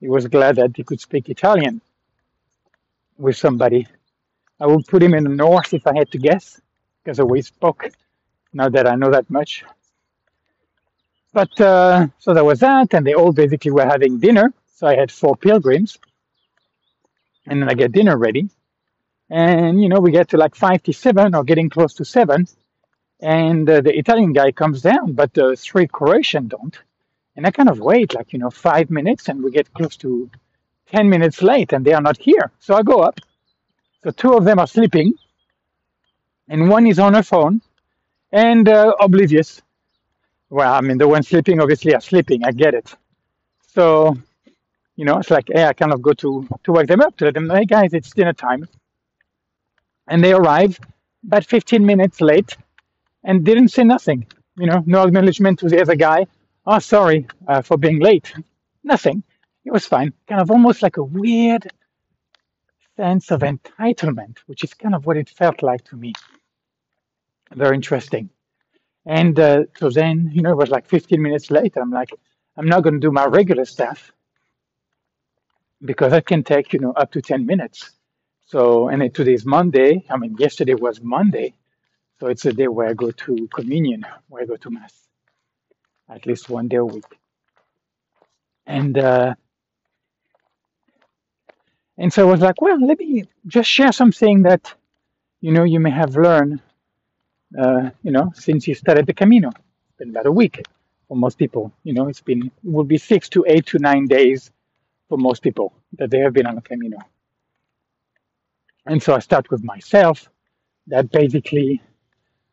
he 0.01 0.09
was 0.17 0.25
glad 0.37 0.53
that 0.61 0.71
he 0.79 0.85
could 0.89 1.01
speak 1.09 1.25
Italian 1.29 1.81
with 3.25 3.37
somebody. 3.37 3.83
I 4.63 4.67
would 4.71 4.87
put 4.87 5.03
him 5.03 5.15
in 5.19 5.25
the 5.25 5.37
north 5.47 5.75
if 5.75 5.85
I 5.89 5.95
had 6.01 6.09
to 6.13 6.19
guess, 6.29 6.45
because 7.03 7.19
of 7.19 7.29
we 7.29 7.43
spoke. 7.43 7.83
Now 8.53 8.69
that 8.69 8.87
I 8.93 8.95
know 8.95 9.11
that 9.11 9.29
much, 9.29 9.65
but 11.39 11.55
uh, 11.61 12.07
so 12.23 12.29
there 12.33 12.49
was 12.53 12.61
that, 12.61 12.95
and 12.95 13.05
they 13.05 13.15
all 13.15 13.33
basically 13.33 13.73
were 13.73 13.91
having 13.95 14.21
dinner. 14.27 14.47
So 14.77 14.87
I 14.87 14.95
had 14.95 15.11
four 15.11 15.35
pilgrims, 15.37 15.99
and 17.49 17.55
then 17.61 17.69
I 17.69 17.75
get 17.75 17.91
dinner 17.91 18.17
ready, 18.17 18.45
and 19.35 19.83
you 19.83 19.89
know 19.89 19.99
we 19.99 20.13
get 20.13 20.29
to 20.29 20.37
like 20.37 20.55
five 20.55 20.81
to 20.85 20.93
seven 20.93 21.35
or 21.35 21.43
getting 21.43 21.69
close 21.69 21.93
to 21.95 22.05
seven, 22.05 22.47
and 23.21 23.69
uh, 23.69 23.81
the 23.81 23.99
Italian 23.99 24.33
guy 24.33 24.53
comes 24.53 24.81
down, 24.81 25.13
but 25.15 25.35
the 25.35 25.57
three 25.57 25.89
Croatian 25.89 26.47
don't, 26.47 26.79
and 27.35 27.45
I 27.45 27.51
kind 27.51 27.69
of 27.69 27.81
wait 27.81 28.15
like 28.15 28.33
you 28.33 28.39
know 28.39 28.51
five 28.51 28.91
minutes, 28.91 29.29
and 29.29 29.43
we 29.43 29.51
get 29.51 29.75
close 29.75 29.97
to 29.99 30.31
ten 30.87 31.11
minutes 31.11 31.43
late, 31.43 31.73
and 31.73 31.85
they 31.85 31.95
are 31.95 32.01
not 32.01 32.17
here. 32.17 32.53
So 32.61 32.77
I 32.77 32.83
go 32.83 33.01
up. 33.01 33.19
So 34.05 34.13
two 34.13 34.35
of 34.35 34.45
them 34.45 34.61
are 34.61 34.69
sleeping, 34.69 35.15
and 36.49 36.69
one 36.69 36.87
is 36.87 37.01
on 37.01 37.15
her 37.15 37.25
phone 37.25 37.61
and 38.31 38.69
uh, 38.69 38.95
oblivious. 39.01 39.61
Well, 40.49 40.73
I 40.73 40.81
mean, 40.81 40.99
the 40.99 41.09
ones 41.09 41.27
sleeping 41.27 41.61
obviously 41.61 41.93
are 41.95 42.01
sleeping. 42.01 42.45
I 42.45 42.53
get 42.53 42.75
it. 42.75 42.95
So, 43.73 44.17
you 44.95 45.05
know, 45.05 45.19
it's 45.19 45.31
like, 45.31 45.49
hey, 45.53 45.65
I 45.65 45.73
kind 45.73 45.93
of 45.93 46.03
go 46.03 46.13
to 46.13 46.47
to 46.65 46.73
wake 46.73 46.87
them 46.87 47.01
up 47.01 47.17
to 47.17 47.25
let 47.25 47.35
them, 47.35 47.51
hey 47.51 47.65
guys, 47.65 47.93
it's 47.95 48.13
dinner 48.13 48.33
time, 48.35 48.69
and 50.09 50.23
they 50.23 50.33
arrive 50.33 50.79
about 51.27 51.45
15 51.45 51.85
minutes 51.85 52.21
late 52.21 52.57
and 53.25 53.45
didn't 53.45 53.69
say 53.69 53.85
nothing. 53.85 54.27
You 54.57 54.67
know, 54.67 54.83
no 54.87 55.03
acknowledgement 55.03 55.59
to 55.61 55.69
the 55.69 55.81
other 55.81 55.97
guy. 55.97 56.27
Oh, 56.67 56.79
sorry 56.79 57.27
uh, 57.49 57.63
for 57.63 57.77
being 57.77 57.99
late. 58.01 58.33
Nothing. 58.83 59.23
It 59.65 59.73
was 59.73 59.87
fine. 59.87 60.13
Kind 60.29 60.41
of 60.41 60.51
almost 60.51 60.83
like 60.83 60.99
a 60.99 61.03
weird 61.03 61.67
sense 62.97 63.31
of 63.31 63.41
entitlement, 63.41 64.39
which 64.47 64.63
is 64.63 64.75
kind 64.75 64.95
of 64.95 65.07
what 65.07 65.17
it 65.17 65.29
felt 65.29 65.63
like 65.63 65.85
to 65.85 65.97
me. 65.97 66.13
Very 67.53 67.75
interesting. 67.75 68.31
And 69.07 69.39
uh, 69.39 69.65
so 69.79 69.91
then, 69.91 70.31
you 70.33 70.43
know, 70.43 70.53
it 70.53 70.57
was 70.57 70.71
like 70.71 70.87
15 70.87 71.21
minutes 71.21 71.51
later. 71.51 71.81
I'm 71.81 71.91
like, 71.91 72.11
I'm 72.57 72.67
not 72.67 72.83
going 72.83 72.95
to 72.95 73.01
do 73.01 73.11
my 73.11 73.27
regular 73.27 73.65
stuff 73.65 74.13
because 75.85 76.13
that 76.13 76.27
can 76.27 76.43
take, 76.43 76.73
you 76.73 76.79
know, 76.79 76.93
up 76.93 77.13
to 77.13 77.23
10 77.23 77.45
minutes. 77.47 77.91
So, 78.55 78.87
and 78.87 79.03
it, 79.03 79.15
today's 79.15 79.45
Monday. 79.45 80.05
I 80.09 80.17
mean, 80.17 80.37
yesterday 80.39 80.75
was 80.75 81.01
Monday. 81.01 81.55
So 82.21 82.29
it's 82.29 82.47
a 82.47 82.53
day 82.53 82.69
where 82.69 82.87
I 82.87 82.93
go 82.93 83.11
to 83.11 83.49
communion, 83.49 84.07
where 84.29 84.45
I 84.45 84.47
go 84.47 84.55
to 84.55 84.71
Mass 84.71 84.95
at 86.09 86.25
least 86.25 86.49
one 86.49 86.69
day 86.69 86.77
a 86.77 86.85
week. 86.85 87.19
And, 88.65 88.97
uh, 88.97 89.35
and 91.99 92.13
so 92.13 92.29
I 92.29 92.31
was 92.31 92.43
like, 92.43 92.63
well, 92.63 92.79
let 92.81 93.01
me 93.01 93.25
just 93.49 93.69
share 93.69 93.91
something 93.91 94.43
that, 94.43 94.73
you 95.41 95.51
know, 95.51 95.65
you 95.65 95.81
may 95.81 95.91
have 95.91 96.15
learned, 96.15 96.63
uh, 97.61 97.91
you 98.05 98.13
know, 98.13 98.31
since 98.37 98.69
you 98.69 98.77
started 98.77 99.07
the 99.07 99.15
Camino. 99.15 99.49
It's 99.49 99.99
been 99.99 100.11
about 100.11 100.27
a 100.27 100.33
week 100.33 100.63
for 101.09 101.17
most 101.17 101.39
people. 101.39 101.73
You 101.83 101.95
know, 101.95 102.07
it's 102.07 102.21
been, 102.21 102.47
it 102.47 102.53
will 102.63 102.85
be 102.85 102.99
six 102.99 103.29
to 103.31 103.45
eight 103.49 103.67
to 103.67 103.81
nine 103.81 104.07
days 104.07 104.53
for 105.09 105.19
most 105.19 105.43
people 105.43 105.75
that 105.99 106.09
they 106.13 106.21
have 106.21 106.33
been 106.35 106.47
on 106.47 106.55
the 106.55 106.63
Camino. 106.63 106.99
And 108.87 109.03
so 109.03 109.15
I 109.15 109.19
start 109.21 109.51
with 109.51 109.65
myself 109.65 110.29
that 110.89 111.11
basically 111.11 111.83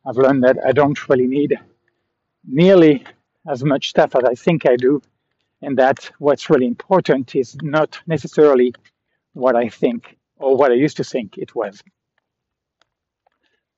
I've 0.06 0.18
learned 0.18 0.44
that 0.44 0.58
I 0.66 0.72
don't 0.72 1.10
really 1.10 1.28
need 1.28 1.58
nearly 2.46 3.06
as 3.48 3.64
much 3.64 3.90
stuff 3.90 4.16
as 4.16 4.24
I 4.24 4.36
think 4.36 4.66
I 4.66 4.76
do, 4.76 5.02
and 5.62 5.78
that 5.78 6.10
what's 6.20 6.50
really 6.50 6.68
important 6.68 7.36
is 7.36 7.56
not 7.62 8.00
necessarily 8.08 8.74
what 9.34 9.56
I 9.56 9.70
think 9.70 10.18
or 10.38 10.56
what 10.56 10.72
I 10.72 10.76
used 10.76 10.98
to 10.98 11.04
think 11.04 11.38
it 11.38 11.56
was. 11.56 11.84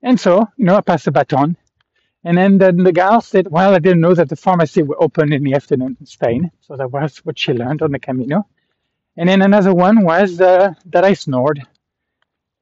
And 0.01 0.19
so, 0.19 0.47
you 0.57 0.65
know, 0.65 0.75
I 0.75 0.81
passed 0.81 1.05
the 1.05 1.11
baton. 1.11 1.57
And 2.25 2.37
then 2.37 2.57
the, 2.57 2.71
the 2.71 2.91
gal 2.93 3.21
said, 3.21 3.47
Well, 3.49 3.73
I 3.73 3.79
didn't 3.79 4.01
know 4.01 4.13
that 4.13 4.29
the 4.29 4.35
pharmacy 4.35 4.81
were 4.83 5.01
open 5.01 5.33
in 5.33 5.43
the 5.43 5.55
afternoon 5.55 5.97
in 5.99 6.05
Spain. 6.05 6.51
So 6.61 6.77
that 6.77 6.91
was 6.91 7.17
what 7.19 7.37
she 7.37 7.53
learned 7.53 7.81
on 7.81 7.91
the 7.91 7.99
Camino. 7.99 8.47
And 9.17 9.27
then 9.27 9.41
another 9.41 9.73
one 9.73 10.03
was 10.03 10.39
uh, 10.39 10.73
that 10.85 11.03
I 11.03 11.13
snored. 11.13 11.61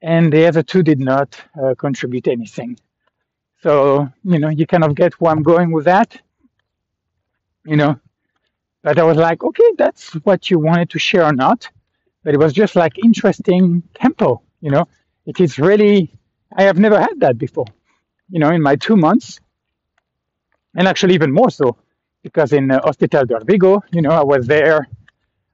And 0.02 0.32
the 0.32 0.46
other 0.46 0.62
two 0.62 0.82
did 0.82 0.98
not 0.98 1.40
uh, 1.62 1.74
contribute 1.76 2.26
anything. 2.26 2.76
So, 3.62 4.08
you 4.24 4.40
know, 4.40 4.48
you 4.48 4.66
kind 4.66 4.82
of 4.82 4.96
get 4.96 5.14
where 5.20 5.30
I'm 5.30 5.44
going 5.44 5.70
with 5.70 5.84
that, 5.84 6.20
you 7.64 7.76
know. 7.76 8.00
But 8.82 8.98
I 8.98 9.04
was 9.04 9.16
like, 9.16 9.44
okay, 9.44 9.70
that's 9.78 10.14
what 10.24 10.50
you 10.50 10.58
wanted 10.58 10.90
to 10.90 10.98
share 10.98 11.24
or 11.24 11.32
not. 11.32 11.68
But 12.24 12.34
it 12.34 12.38
was 12.38 12.52
just 12.52 12.74
like 12.74 12.98
interesting 13.04 13.82
tempo, 13.94 14.42
you 14.60 14.70
know. 14.70 14.88
It 15.24 15.38
is 15.38 15.60
really, 15.60 16.12
I 16.56 16.64
have 16.64 16.78
never 16.78 16.98
had 17.00 17.20
that 17.20 17.38
before, 17.38 17.66
you 18.28 18.40
know, 18.40 18.50
in 18.50 18.60
my 18.60 18.74
two 18.74 18.96
months. 18.96 19.38
And 20.74 20.88
actually, 20.88 21.14
even 21.14 21.30
more 21.32 21.50
so, 21.50 21.76
because 22.24 22.52
in 22.52 22.70
uh, 22.72 22.80
Hospital 22.82 23.24
de 23.24 23.34
Órbigo, 23.34 23.82
you 23.92 24.02
know, 24.02 24.10
I 24.10 24.24
was 24.24 24.48
there. 24.48 24.88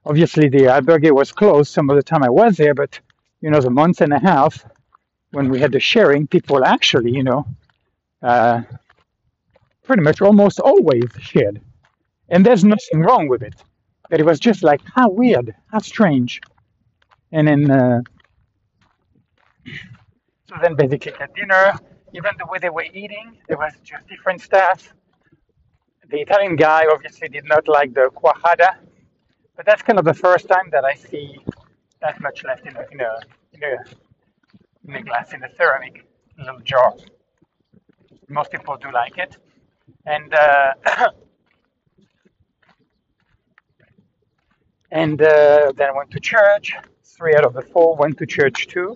Obviously, 0.05 0.49
the 0.49 0.63
albergue 0.63 1.11
was 1.11 1.31
closed 1.31 1.71
some 1.71 1.89
of 1.91 1.95
the 1.97 2.03
time 2.03 2.23
I 2.23 2.29
was 2.29 2.57
there, 2.57 2.73
but, 2.73 2.99
you 3.41 3.49
know, 3.49 3.61
the 3.61 3.69
month 3.69 4.01
and 4.01 4.13
a 4.13 4.19
half 4.19 4.65
when 5.31 5.49
we 5.49 5.59
had 5.59 5.71
the 5.71 5.79
sharing, 5.79 6.27
people 6.27 6.63
actually, 6.65 7.11
you 7.11 7.23
know, 7.23 7.45
uh, 8.21 8.61
pretty 9.83 10.01
much 10.01 10.21
almost 10.21 10.59
always 10.59 11.05
shared. 11.19 11.61
And 12.29 12.45
there's 12.45 12.63
nothing 12.63 13.01
wrong 13.01 13.27
with 13.27 13.43
it. 13.43 13.55
But 14.09 14.19
it 14.19 14.25
was 14.25 14.39
just 14.39 14.63
like, 14.63 14.81
how 14.95 15.09
weird, 15.09 15.55
how 15.71 15.79
strange. 15.79 16.41
And 17.31 17.47
then, 17.47 17.71
uh, 17.71 18.01
so 20.47 20.55
then 20.61 20.75
basically 20.75 21.13
at 21.19 21.33
dinner, 21.35 21.73
even 22.13 22.31
the 22.39 22.45
way 22.47 22.57
they 22.59 22.69
were 22.69 22.85
eating, 22.93 23.37
there 23.47 23.57
was 23.57 23.73
just 23.83 24.07
different 24.07 24.41
stuff. 24.41 24.93
The 26.09 26.21
Italian 26.21 26.55
guy 26.55 26.85
obviously 26.91 27.29
did 27.29 27.45
not 27.45 27.67
like 27.67 27.93
the 27.93 28.09
cuajada, 28.15 28.77
but 29.55 29.65
that's 29.67 29.83
kind 29.83 29.99
of 29.99 30.05
the 30.05 30.13
first 30.13 30.47
time 30.47 30.69
that 30.71 30.83
I 30.83 30.95
see 30.95 31.39
that 32.01 32.19
much 32.21 32.43
left 32.43 32.65
in 32.65 32.75
a, 32.75 32.85
in 32.91 33.01
a, 33.01 33.19
in 33.53 33.63
a, 33.63 33.77
in 34.87 34.95
a 34.95 35.03
glass, 35.03 35.33
in 35.33 35.43
a 35.43 35.55
ceramic 35.55 36.05
little 36.37 36.59
jar. 36.61 36.95
Most 38.27 38.51
people 38.51 38.77
do 38.77 38.91
like 38.91 39.17
it. 39.17 39.37
And 40.05 40.33
uh, 40.33 40.73
and 44.91 45.21
uh, 45.21 45.71
then 45.75 45.89
I 45.89 45.91
went 45.91 46.11
to 46.11 46.19
church. 46.19 46.73
Three 47.03 47.35
out 47.35 47.43
of 47.43 47.53
the 47.53 47.61
four 47.61 47.95
went 47.97 48.17
to 48.19 48.25
church 48.25 48.67
too, 48.67 48.95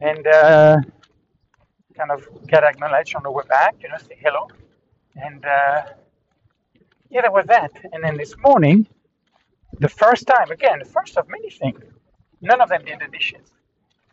and 0.00 0.26
uh, 0.26 0.76
kind 1.96 2.10
of 2.10 2.28
get 2.46 2.64
acknowledged 2.64 3.14
on 3.14 3.22
the 3.22 3.30
way 3.30 3.44
back. 3.48 3.76
You 3.82 3.88
know, 3.88 3.96
say 3.96 4.18
hello, 4.20 4.48
and 5.16 5.44
uh, 5.44 5.82
yeah, 7.08 7.22
that 7.22 7.32
was 7.32 7.46
that. 7.46 7.72
And 7.92 8.04
then 8.04 8.16
this 8.18 8.34
morning, 8.38 8.86
the 9.78 9.88
first 9.88 10.26
time 10.26 10.50
again, 10.50 10.80
the 10.80 10.84
first 10.84 11.16
of 11.16 11.28
many 11.28 11.48
things, 11.48 11.80
none 12.44 12.60
of 12.60 12.68
them 12.68 12.84
did 12.84 13.00
the 13.00 13.08
dishes. 13.08 13.48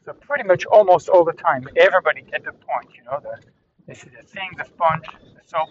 So 0.05 0.13
pretty 0.13 0.45
much 0.45 0.65
almost 0.65 1.09
all 1.09 1.23
the 1.23 1.33
time, 1.33 1.67
everybody 1.75 2.21
get 2.21 2.43
the 2.43 2.53
point. 2.53 2.89
You 2.97 3.03
know, 3.03 3.19
the 3.21 3.35
this 3.87 4.03
is 4.03 4.11
the 4.19 4.25
thing, 4.25 4.49
the 4.57 4.65
sponge, 4.65 5.05
the 5.35 5.41
soap, 5.45 5.69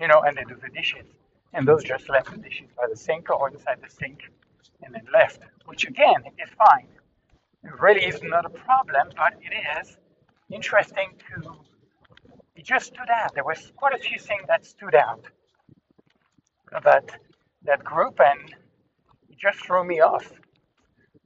you 0.00 0.08
know, 0.08 0.20
and 0.26 0.36
they 0.36 0.44
do 0.44 0.56
the 0.60 0.70
dishes. 0.70 1.06
And 1.52 1.66
those 1.68 1.84
just 1.84 2.08
left 2.08 2.30
the 2.32 2.38
dishes 2.38 2.68
by 2.76 2.86
the 2.90 2.96
sink 2.96 3.30
or 3.30 3.48
inside 3.48 3.78
the 3.82 3.90
sink 3.90 4.20
and 4.82 4.94
then 4.94 5.06
left, 5.12 5.40
which 5.66 5.86
again 5.86 6.22
is 6.42 6.50
fine. 6.58 6.88
It 7.62 7.80
really 7.80 8.04
is 8.04 8.20
not 8.22 8.44
a 8.44 8.50
problem, 8.50 9.08
but 9.16 9.34
it 9.40 9.54
is 9.80 9.96
interesting 10.50 11.10
to. 11.26 11.52
It 12.56 12.64
just 12.64 12.86
stood 12.86 13.10
out. 13.10 13.34
There 13.34 13.44
was 13.44 13.72
quite 13.76 13.94
a 13.94 13.98
few 13.98 14.18
things 14.18 14.44
that 14.48 14.64
stood 14.64 14.94
out 14.94 15.24
about 16.72 17.10
that 17.62 17.82
group, 17.84 18.20
and 18.20 18.50
it 19.30 19.38
just 19.38 19.58
threw 19.64 19.84
me 19.84 20.00
off. 20.00 20.32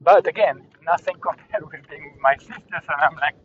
But 0.01 0.27
again, 0.27 0.61
nothing 0.83 1.15
compared 1.21 1.63
with 1.63 1.87
being 1.89 2.17
my 2.21 2.35
sisters, 2.37 2.63
and 2.71 3.01
I'm 3.01 3.15
like, 3.15 3.35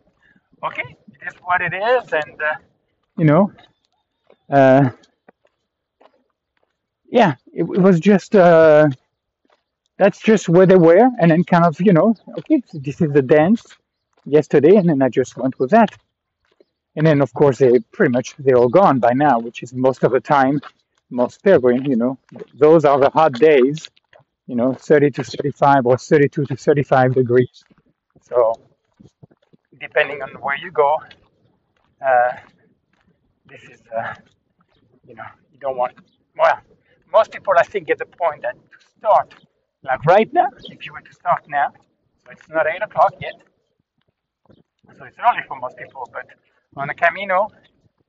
okay, 0.64 0.96
it 1.08 1.28
is 1.28 1.34
what 1.42 1.60
it 1.60 1.74
is, 1.74 2.12
and 2.12 2.42
uh, 2.42 2.54
you 3.18 3.24
know, 3.24 3.52
uh, 4.50 4.90
yeah, 7.10 7.34
it, 7.52 7.62
it 7.62 7.80
was 7.80 8.00
just 8.00 8.34
uh, 8.34 8.88
that's 9.98 10.20
just 10.20 10.48
where 10.48 10.66
they 10.66 10.76
were, 10.76 11.08
and 11.20 11.30
then 11.30 11.44
kind 11.44 11.64
of 11.64 11.80
you 11.80 11.92
know, 11.92 12.14
okay, 12.38 12.62
so 12.66 12.78
this 12.78 13.00
is 13.00 13.12
the 13.12 13.22
dance 13.22 13.64
yesterday, 14.24 14.76
and 14.76 14.88
then 14.88 15.02
I 15.02 15.08
just 15.08 15.36
went 15.36 15.58
with 15.58 15.70
that, 15.70 15.90
and 16.96 17.06
then 17.06 17.20
of 17.20 17.32
course 17.34 17.58
they 17.58 17.78
pretty 17.92 18.12
much 18.12 18.34
they're 18.38 18.58
all 18.58 18.68
gone 18.68 18.98
by 19.00 19.12
now, 19.12 19.38
which 19.38 19.62
is 19.62 19.74
most 19.74 20.04
of 20.04 20.12
the 20.12 20.20
time, 20.20 20.60
most 21.10 21.42
pilgrim, 21.42 21.84
you 21.84 21.96
know, 21.96 22.18
those 22.54 22.84
are 22.84 22.98
the 22.98 23.10
hot 23.10 23.32
days, 23.34 23.88
you 24.46 24.56
know, 24.56 24.74
30 24.74 25.10
to 25.12 25.24
35 25.24 25.86
or 25.86 25.96
32 25.98 26.44
to 26.46 26.56
35 26.56 27.14
degrees, 27.14 27.64
so 28.20 28.54
depending 29.80 30.22
on 30.22 30.30
where 30.40 30.56
you 30.56 30.70
go, 30.70 30.98
uh, 32.04 32.32
this 33.46 33.62
is, 33.64 33.80
uh, 33.96 34.14
you 35.06 35.14
know, 35.14 35.24
you 35.52 35.58
don't 35.58 35.76
want, 35.76 35.94
well, 36.36 36.58
most 37.12 37.32
people 37.32 37.52
I 37.56 37.62
think 37.64 37.86
get 37.86 37.98
the 37.98 38.06
point 38.06 38.42
that 38.42 38.54
to 38.54 38.86
start, 38.98 39.34
like 39.82 40.04
right 40.06 40.32
now, 40.32 40.48
if 40.64 40.86
you 40.86 40.92
were 40.92 41.00
to 41.00 41.12
start 41.12 41.44
now, 41.48 41.68
so 42.24 42.32
it's 42.32 42.48
not 42.48 42.66
8 42.66 42.82
o'clock 42.82 43.14
yet, 43.20 43.34
so 44.96 45.04
it's 45.04 45.18
early 45.18 45.42
for 45.48 45.56
most 45.58 45.76
people, 45.76 46.08
but 46.12 46.26
on 46.76 46.88
the 46.88 46.94
Camino, 46.94 47.48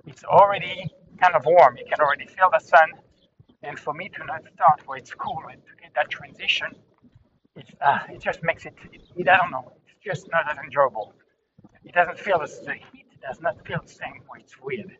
it's 0.07 0.23
already 0.23 0.87
kind 1.21 1.35
of 1.35 1.45
warm. 1.45 1.77
You 1.77 1.85
can 1.85 1.99
already 1.99 2.25
feel 2.25 2.49
the 2.51 2.59
sun. 2.59 2.89
And 3.65 3.79
for 3.79 3.93
me 3.93 4.09
to 4.09 4.25
not 4.25 4.43
start 4.53 4.81
where 4.87 4.97
it's 4.97 5.13
cool 5.13 5.41
and 5.51 5.61
to 5.65 5.73
get 5.81 5.93
that 5.95 6.09
transition, 6.09 6.67
it's, 7.55 7.71
uh, 7.81 7.99
it 8.09 8.21
just 8.21 8.43
makes 8.43 8.65
it, 8.65 8.75
it, 8.93 9.01
it, 9.15 9.27
I 9.29 9.37
don't 9.37 9.51
know, 9.51 9.71
it's 9.87 9.95
just 10.03 10.29
not 10.31 10.43
as 10.51 10.57
enjoyable. 10.63 11.13
It 11.83 11.93
doesn't 11.93 12.19
feel 12.19 12.41
as 12.41 12.59
the 12.61 12.73
heat 12.73 13.07
does 13.27 13.41
not 13.41 13.65
feel 13.67 13.79
the 13.83 13.91
same. 13.91 14.21
It's 14.39 14.59
weird. 14.61 14.97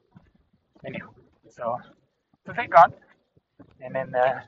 Anyway, 0.86 1.10
so 1.50 1.78
so 2.46 2.54
they 2.56 2.68
gone, 2.68 2.94
and 3.82 3.96
then 3.96 4.14
uh, 4.16 4.42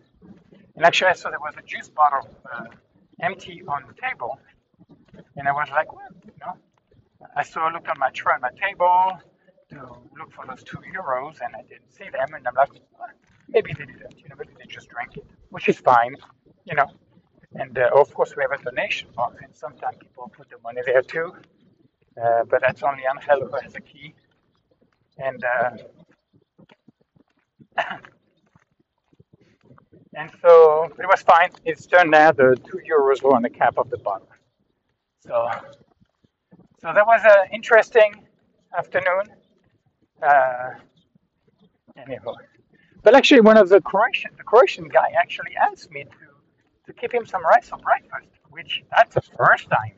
and 0.76 0.86
actually 0.86 1.10
I 1.10 1.14
saw 1.14 1.30
there 1.30 1.40
was 1.40 1.56
a 1.58 1.64
juice 1.64 1.90
bottle 1.90 2.30
uh, 2.54 2.66
empty 3.22 3.64
on 3.68 3.84
the 3.88 3.96
table, 4.02 4.40
and 5.36 5.48
I 5.48 5.52
was 5.52 5.68
like, 5.72 5.94
well, 5.94 6.08
you 6.26 6.34
know, 6.42 6.54
I 7.36 7.44
saw, 7.44 7.68
looked 7.70 7.90
on 7.90 8.00
my 8.00 8.10
tray 8.12 8.34
on 8.36 8.42
my 8.42 8.52
table 8.52 9.20
to 9.72 9.76
look 10.20 10.32
for 10.34 10.46
those 10.48 10.64
two 10.64 10.78
euros, 10.96 11.38
and 11.44 11.56
I 11.56 11.64
didn't 11.64 11.92
see 11.92 12.10
them, 12.12 12.34
and 12.36 12.48
I'm 12.48 12.56
like, 12.56 12.70
"Ah, 13.00 13.08
maybe 13.50 13.74
they 13.74 13.86
didn't, 13.86 14.20
you 14.20 14.30
know, 14.30 14.36
maybe 14.38 14.54
they 14.58 14.66
just 14.66 14.90
drank 14.90 15.18
it, 15.18 15.26
which 15.50 15.68
is 15.70 15.80
fine, 15.80 16.16
you 16.66 16.76
know. 16.76 16.88
And 17.54 17.78
uh, 17.78 17.90
of 17.96 18.14
course, 18.14 18.36
we 18.36 18.44
have 18.44 18.52
a 18.60 18.64
donation 18.64 19.10
box, 19.16 19.38
and 19.42 19.56
sometimes 19.56 19.98
people 20.00 20.32
put 20.36 20.50
the 20.50 20.58
money 20.64 20.82
there 20.86 21.02
too, 21.02 21.34
uh, 22.22 22.44
but 22.50 22.62
that's 22.62 22.84
only 22.84 23.04
Angel 23.10 23.48
who 23.48 23.58
has 23.62 23.76
a 23.76 23.82
key. 23.82 24.14
And 25.18 25.44
uh, 25.44 25.72
and 30.14 30.32
so 30.42 30.86
it 31.00 31.08
was 31.08 31.22
fine. 31.22 31.50
It's 31.66 31.86
turned 31.88 32.14
out 32.14 32.38
the 32.38 32.58
two 32.66 32.80
euros 32.90 33.24
were 33.24 33.36
on 33.36 33.42
the 33.44 33.50
cap 33.50 33.78
of 33.78 33.90
the 33.90 33.98
bottle. 33.98 34.30
So 35.26 35.50
so 36.82 36.94
that 36.94 37.08
was 37.08 37.22
an 37.26 37.50
interesting 37.54 38.28
afternoon. 38.78 39.24
Uh, 40.22 40.70
anyhow, 41.98 42.34
but 43.04 43.16
actually, 43.16 43.42
one 43.42 43.58
of 43.58 43.70
the 43.70 43.82
Croatian 43.82 44.32
the 44.38 44.44
Croatian 44.44 44.88
guy 44.90 45.10
actually 45.20 45.56
asked 45.70 45.92
me 45.92 46.04
to 46.04 46.28
to 46.88 46.94
keep 46.94 47.14
him 47.14 47.26
some 47.26 47.44
rice 47.44 47.70
for 47.70 47.78
breakfast, 47.80 48.30
which 48.50 48.84
that's 48.96 49.16
the 49.16 49.22
first 49.22 49.70
time. 49.70 49.94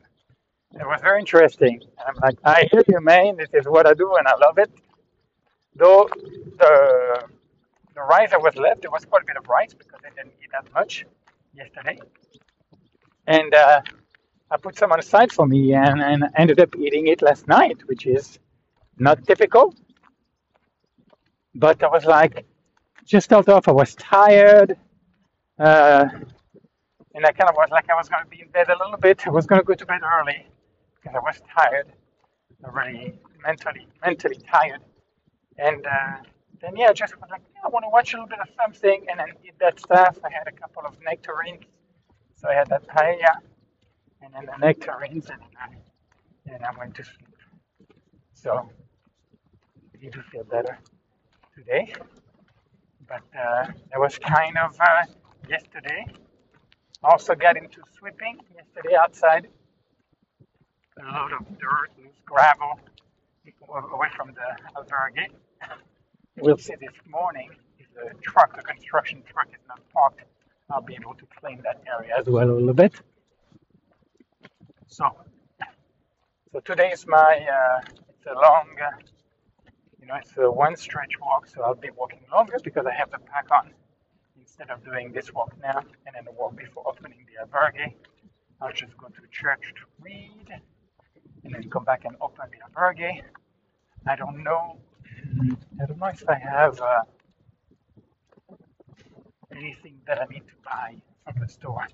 It 0.74 0.86
was 0.86 1.00
very 1.02 1.20
interesting. 1.20 1.80
And 1.82 2.04
I'm 2.08 2.16
like, 2.22 2.38
I 2.44 2.68
hear 2.70 2.82
you, 2.88 3.00
man. 3.00 3.36
This 3.36 3.48
is 3.54 3.66
what 3.66 3.86
I 3.86 3.94
do, 3.94 4.14
and 4.16 4.26
I 4.28 4.36
love 4.46 4.58
it. 4.58 4.70
Though 5.76 6.08
the 6.58 7.24
the 7.94 8.02
rice 8.02 8.30
that 8.30 8.42
was 8.42 8.56
left, 8.56 8.82
there 8.82 8.90
was 8.90 9.04
quite 9.04 9.22
a 9.22 9.26
bit 9.26 9.36
of 9.36 9.48
rice 9.48 9.74
because 9.74 10.00
I 10.06 10.10
didn't 10.10 10.34
eat 10.42 10.50
that 10.52 10.72
much 10.74 11.06
yesterday, 11.54 11.98
and 13.26 13.54
uh, 13.54 13.80
I 14.50 14.56
put 14.56 14.76
some 14.78 14.92
on 14.92 14.98
the 14.98 15.02
side 15.04 15.32
for 15.32 15.46
me, 15.46 15.74
and, 15.74 16.00
and 16.00 16.24
ended 16.36 16.60
up 16.60 16.74
eating 16.76 17.08
it 17.08 17.22
last 17.22 17.48
night, 17.48 17.78
which 17.86 18.06
is 18.06 18.38
not 18.98 19.24
typical. 19.26 19.74
But 21.54 21.82
I 21.82 21.88
was 21.88 22.04
like, 22.04 22.46
just 23.10 23.28
felt 23.28 23.48
off. 23.48 23.68
I 23.68 23.72
was 23.72 23.94
tired, 23.96 24.78
uh, 25.58 26.06
and 27.14 27.26
I 27.26 27.32
kind 27.32 27.50
of 27.50 27.56
was 27.56 27.68
like 27.70 27.90
I 27.90 27.96
was 27.96 28.08
going 28.08 28.24
to 28.24 28.30
be 28.30 28.42
in 28.42 28.48
bed 28.48 28.68
a 28.70 28.78
little 28.78 28.98
bit. 28.98 29.26
I 29.26 29.30
was 29.30 29.46
going 29.46 29.60
to 29.60 29.66
go 29.66 29.74
to 29.74 29.86
bed 29.86 30.00
early 30.02 30.46
because 30.94 31.16
I 31.16 31.20
was 31.20 31.42
tired, 31.56 31.92
really 32.72 33.18
mentally 33.44 33.88
mentally 34.04 34.36
tired. 34.48 34.80
And 35.58 35.86
uh, 35.86 36.16
then 36.60 36.76
yeah, 36.76 36.88
I 36.90 36.92
just 36.92 37.16
was 37.20 37.30
like, 37.30 37.42
yeah, 37.54 37.62
I 37.64 37.68
want 37.68 37.84
to 37.84 37.90
watch 37.90 38.14
a 38.14 38.16
little 38.16 38.28
bit 38.28 38.40
of 38.40 38.48
something, 38.62 39.06
and 39.10 39.20
then 39.20 39.28
eat 39.44 39.54
that 39.60 39.80
stuff. 39.80 40.18
I 40.24 40.30
had 40.30 40.46
a 40.48 40.52
couple 40.52 40.84
of 40.86 40.96
nectarines, 41.04 41.64
so 42.36 42.48
I 42.48 42.54
had 42.54 42.68
that 42.68 42.86
paella, 42.86 43.34
and 44.22 44.32
then 44.34 44.46
the 44.46 44.56
nectarines, 44.66 45.28
and 45.30 45.40
then 45.40 45.56
I, 45.58 46.54
and 46.54 46.64
I 46.64 46.70
went 46.78 46.94
to 46.96 47.04
sleep. 47.04 47.36
So 48.34 48.70
I 49.94 50.04
need 50.04 50.12
to 50.14 50.22
feel 50.22 50.44
better 50.44 50.78
today. 51.56 51.92
But 53.10 53.26
uh, 53.36 53.66
it 53.92 53.98
was 53.98 54.16
kind 54.18 54.56
of 54.56 54.76
uh, 54.80 55.04
yesterday. 55.48 56.06
Also 57.02 57.34
got 57.34 57.56
into 57.56 57.82
sweeping 57.98 58.38
yesterday 58.54 58.94
outside. 58.94 59.48
A 61.02 61.04
lot 61.04 61.32
of 61.32 61.58
dirt, 61.58 61.90
loose 61.98 62.20
gravel 62.24 62.78
away 63.92 64.08
from 64.16 64.32
the 64.38 64.48
albergue. 64.76 65.26
We'll 66.36 66.56
see 66.56 66.74
this 66.80 66.94
morning 67.10 67.50
if 67.78 67.86
the 67.92 68.14
truck, 68.22 68.56
the 68.56 68.62
construction 68.62 69.22
truck 69.30 69.48
is 69.48 69.60
not 69.68 69.80
parked, 69.92 70.22
I'll 70.70 70.80
be 70.80 70.94
able 70.94 71.14
to 71.14 71.26
clean 71.38 71.60
that 71.64 71.82
area 71.86 72.14
as 72.18 72.26
well 72.26 72.48
a 72.48 72.52
little 72.52 72.72
bit. 72.72 72.94
So, 74.86 75.04
so 76.52 76.60
today 76.60 76.92
is 76.92 77.06
my, 77.06 77.46
uh, 77.58 77.80
it's 78.08 78.26
a 78.26 78.34
long, 78.34 78.68
uh, 78.80 78.90
you 80.00 80.06
know, 80.06 80.14
it's 80.14 80.32
a 80.38 80.50
one 80.50 80.76
stretch 80.76 81.18
walk, 81.20 81.46
so 81.46 81.62
I'll 81.62 81.74
be 81.74 81.90
walking 81.96 82.20
longer 82.32 82.56
because 82.62 82.86
I 82.86 82.94
have 82.94 83.10
the 83.10 83.18
pack 83.18 83.46
on 83.50 83.70
instead 84.38 84.70
of 84.70 84.82
doing 84.84 85.12
this 85.12 85.32
walk 85.32 85.52
now 85.62 85.78
and 86.06 86.14
then 86.14 86.24
the 86.24 86.32
walk 86.32 86.56
before 86.56 86.84
opening 86.86 87.26
the 87.26 87.44
albergue. 87.44 87.92
I'll 88.60 88.72
just 88.72 88.96
go 88.96 89.08
to 89.08 89.20
church 89.30 89.72
to 89.76 89.82
read 90.00 90.48
and 91.44 91.54
then 91.54 91.68
come 91.70 91.84
back 91.84 92.04
and 92.04 92.16
open 92.20 92.46
the 92.50 92.58
albergue. 92.66 93.22
I 94.06 94.16
don't 94.16 94.42
know. 94.42 94.78
I 95.80 95.86
don't 95.86 95.98
know 95.98 96.06
if 96.06 96.28
I 96.28 96.34
have 96.34 96.80
uh, 96.80 97.02
anything 99.54 100.00
that 100.06 100.20
I 100.20 100.24
need 100.32 100.46
to 100.46 100.54
buy 100.64 100.96
from 101.24 101.40
the 101.40 101.48
store. 101.48 101.86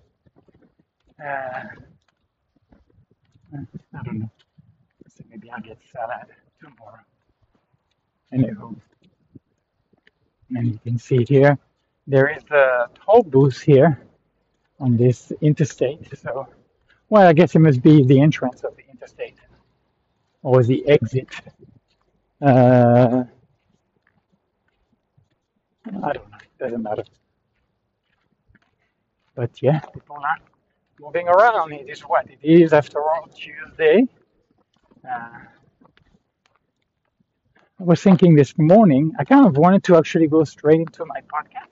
Uh, 1.22 1.64
I 3.52 4.02
don't 4.04 4.18
know. 4.20 4.30
So 5.08 5.24
maybe 5.28 5.50
I'll 5.50 5.60
get 5.60 5.78
salad 5.92 6.26
tomorrow. 6.60 7.00
And 8.32 8.76
you 10.50 10.78
can 10.84 10.98
see 10.98 11.24
here. 11.28 11.58
There 12.06 12.28
is 12.28 12.44
a 12.50 12.88
toll 13.04 13.22
booth 13.22 13.60
here 13.60 14.00
on 14.78 14.96
this 14.96 15.32
interstate. 15.40 16.06
So, 16.18 16.46
well, 17.08 17.26
I 17.26 17.32
guess 17.32 17.54
it 17.54 17.58
must 17.60 17.82
be 17.82 18.04
the 18.04 18.20
entrance 18.20 18.62
of 18.62 18.76
the 18.76 18.84
interstate 18.90 19.36
or 20.42 20.62
the 20.62 20.86
exit. 20.88 21.28
Uh, 22.40 23.24
I 25.86 26.12
don't 26.12 26.30
know. 26.30 26.38
It 26.40 26.58
Doesn't 26.58 26.82
matter. 26.82 27.04
But 29.34 29.62
yeah, 29.62 29.80
people 29.80 30.16
are 30.16 30.38
moving 31.00 31.28
around. 31.28 31.72
It 31.72 31.88
is 31.88 32.00
what 32.02 32.26
it 32.30 32.38
is 32.42 32.72
after 32.72 33.00
all 33.00 33.28
Tuesday. 33.34 34.06
Uh, 35.08 35.28
I 37.80 37.84
was 37.84 38.02
thinking 38.02 38.34
this 38.36 38.54
morning, 38.58 39.12
I 39.18 39.24
kind 39.24 39.46
of 39.46 39.56
wanted 39.58 39.84
to 39.84 39.96
actually 39.96 40.28
go 40.28 40.44
straight 40.44 40.80
into 40.80 41.04
my 41.06 41.20
podcast. 41.22 41.70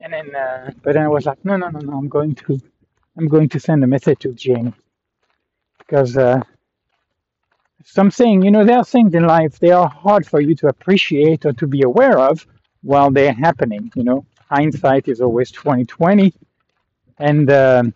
And 0.00 0.12
then, 0.12 0.34
uh, 0.34 0.72
but 0.82 0.94
then 0.94 1.04
I 1.04 1.08
was 1.08 1.26
like, 1.26 1.44
no, 1.44 1.56
no, 1.56 1.68
no, 1.70 1.80
no, 1.80 1.94
I'm 1.98 2.08
going 2.08 2.34
to, 2.36 2.60
I'm 3.16 3.28
going 3.28 3.48
to 3.50 3.60
send 3.60 3.84
a 3.84 3.86
message 3.86 4.20
to 4.20 4.32
Jamie. 4.34 4.74
Because, 5.78 6.16
uh, 6.16 6.42
something, 7.84 8.42
you 8.42 8.50
know, 8.50 8.64
there 8.64 8.78
are 8.78 8.84
things 8.84 9.14
in 9.14 9.26
life, 9.26 9.58
they 9.58 9.70
are 9.72 9.88
hard 9.88 10.26
for 10.26 10.40
you 10.40 10.54
to 10.56 10.68
appreciate 10.68 11.46
or 11.46 11.52
to 11.54 11.66
be 11.66 11.82
aware 11.82 12.18
of 12.18 12.46
while 12.82 13.10
they're 13.10 13.32
happening, 13.34 13.90
you 13.96 14.04
know. 14.04 14.26
Hindsight 14.50 15.08
is 15.08 15.20
always 15.20 15.50
2020. 15.52 16.34
And, 17.18 17.50
um 17.50 17.94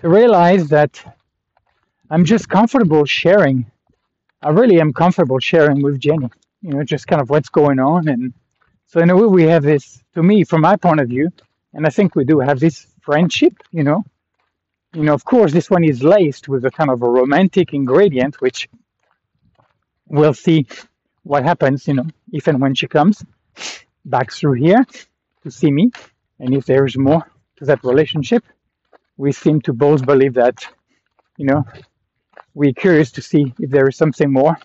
to 0.00 0.08
realize 0.08 0.68
that 0.68 1.02
I'm 2.10 2.24
just 2.24 2.48
comfortable 2.48 3.04
sharing. 3.06 3.66
I 4.44 4.50
really 4.50 4.78
am 4.78 4.92
comfortable 4.92 5.38
sharing 5.38 5.82
with 5.82 5.98
Jenny, 5.98 6.28
you 6.60 6.72
know, 6.74 6.84
just 6.84 7.06
kind 7.06 7.22
of 7.22 7.30
what's 7.30 7.48
going 7.48 7.80
on. 7.80 8.08
And 8.08 8.34
so, 8.86 9.00
in 9.00 9.08
a 9.08 9.16
way, 9.16 9.26
we 9.26 9.44
have 9.44 9.62
this, 9.62 10.02
to 10.14 10.22
me, 10.22 10.44
from 10.44 10.60
my 10.60 10.76
point 10.76 11.00
of 11.00 11.08
view, 11.08 11.30
and 11.72 11.86
I 11.86 11.90
think 11.90 12.14
we 12.14 12.24
do 12.24 12.40
have 12.40 12.60
this 12.60 12.86
friendship, 13.00 13.54
you 13.72 13.82
know. 13.82 14.04
You 14.92 15.02
know, 15.02 15.14
of 15.14 15.24
course, 15.24 15.52
this 15.52 15.70
one 15.70 15.82
is 15.82 16.04
laced 16.04 16.46
with 16.48 16.64
a 16.66 16.70
kind 16.70 16.90
of 16.90 17.02
a 17.02 17.08
romantic 17.08 17.72
ingredient, 17.72 18.40
which 18.42 18.68
we'll 20.06 20.34
see 20.34 20.66
what 21.22 21.42
happens, 21.42 21.88
you 21.88 21.94
know, 21.94 22.06
if 22.30 22.46
and 22.46 22.60
when 22.60 22.74
she 22.74 22.86
comes 22.86 23.24
back 24.04 24.30
through 24.30 24.52
here 24.52 24.84
to 25.42 25.50
see 25.50 25.70
me, 25.70 25.90
and 26.38 26.54
if 26.54 26.66
there 26.66 26.84
is 26.84 26.98
more 26.98 27.24
to 27.56 27.64
that 27.64 27.82
relationship. 27.82 28.44
We 29.16 29.32
seem 29.32 29.60
to 29.62 29.72
both 29.72 30.04
believe 30.04 30.34
that, 30.34 30.66
you 31.38 31.46
know, 31.46 31.64
we're 32.54 32.72
curious 32.72 33.12
to 33.12 33.22
see 33.22 33.52
if 33.60 33.70
there 33.70 33.88
is 33.88 33.96
something 33.96 34.32
more, 34.32 34.56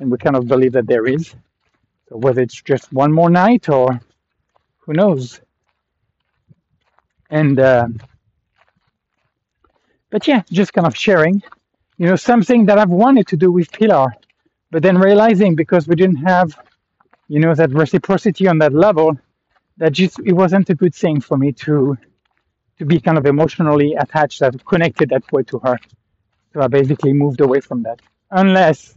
and 0.00 0.10
we 0.10 0.18
kind 0.18 0.36
of 0.36 0.46
believe 0.48 0.72
that 0.72 0.86
there 0.86 1.06
is. 1.06 1.34
So 2.08 2.16
whether 2.18 2.42
it's 2.42 2.60
just 2.62 2.92
one 2.92 3.12
more 3.12 3.30
night 3.30 3.68
or 3.68 4.00
who 4.80 4.92
knows. 4.94 5.40
And 7.30 7.58
uh, 7.58 7.88
but 10.10 10.26
yeah, 10.28 10.42
just 10.50 10.72
kind 10.72 10.86
of 10.86 10.96
sharing, 10.96 11.42
you 11.98 12.06
know, 12.06 12.16
something 12.16 12.66
that 12.66 12.78
I've 12.78 12.90
wanted 12.90 13.26
to 13.28 13.36
do 13.36 13.52
with 13.52 13.72
Pilar, 13.72 14.14
but 14.70 14.82
then 14.82 14.98
realizing 14.98 15.56
because 15.56 15.88
we 15.88 15.96
didn't 15.96 16.24
have, 16.24 16.58
you 17.28 17.40
know, 17.40 17.54
that 17.54 17.72
reciprocity 17.72 18.46
on 18.48 18.58
that 18.58 18.72
level, 18.72 19.18
that 19.78 19.92
just 19.92 20.20
it 20.24 20.32
wasn't 20.32 20.70
a 20.70 20.74
good 20.74 20.94
thing 20.94 21.20
for 21.20 21.36
me 21.36 21.52
to 21.52 21.96
to 22.78 22.84
be 22.84 23.00
kind 23.00 23.18
of 23.18 23.26
emotionally 23.26 23.94
attached, 23.94 24.40
that 24.40 24.64
connected 24.66 25.10
that 25.10 25.30
way 25.32 25.42
to 25.44 25.58
her. 25.60 25.78
So 26.56 26.62
I 26.62 26.68
basically 26.68 27.12
moved 27.12 27.42
away 27.42 27.60
from 27.60 27.82
that. 27.82 28.00
Unless, 28.30 28.96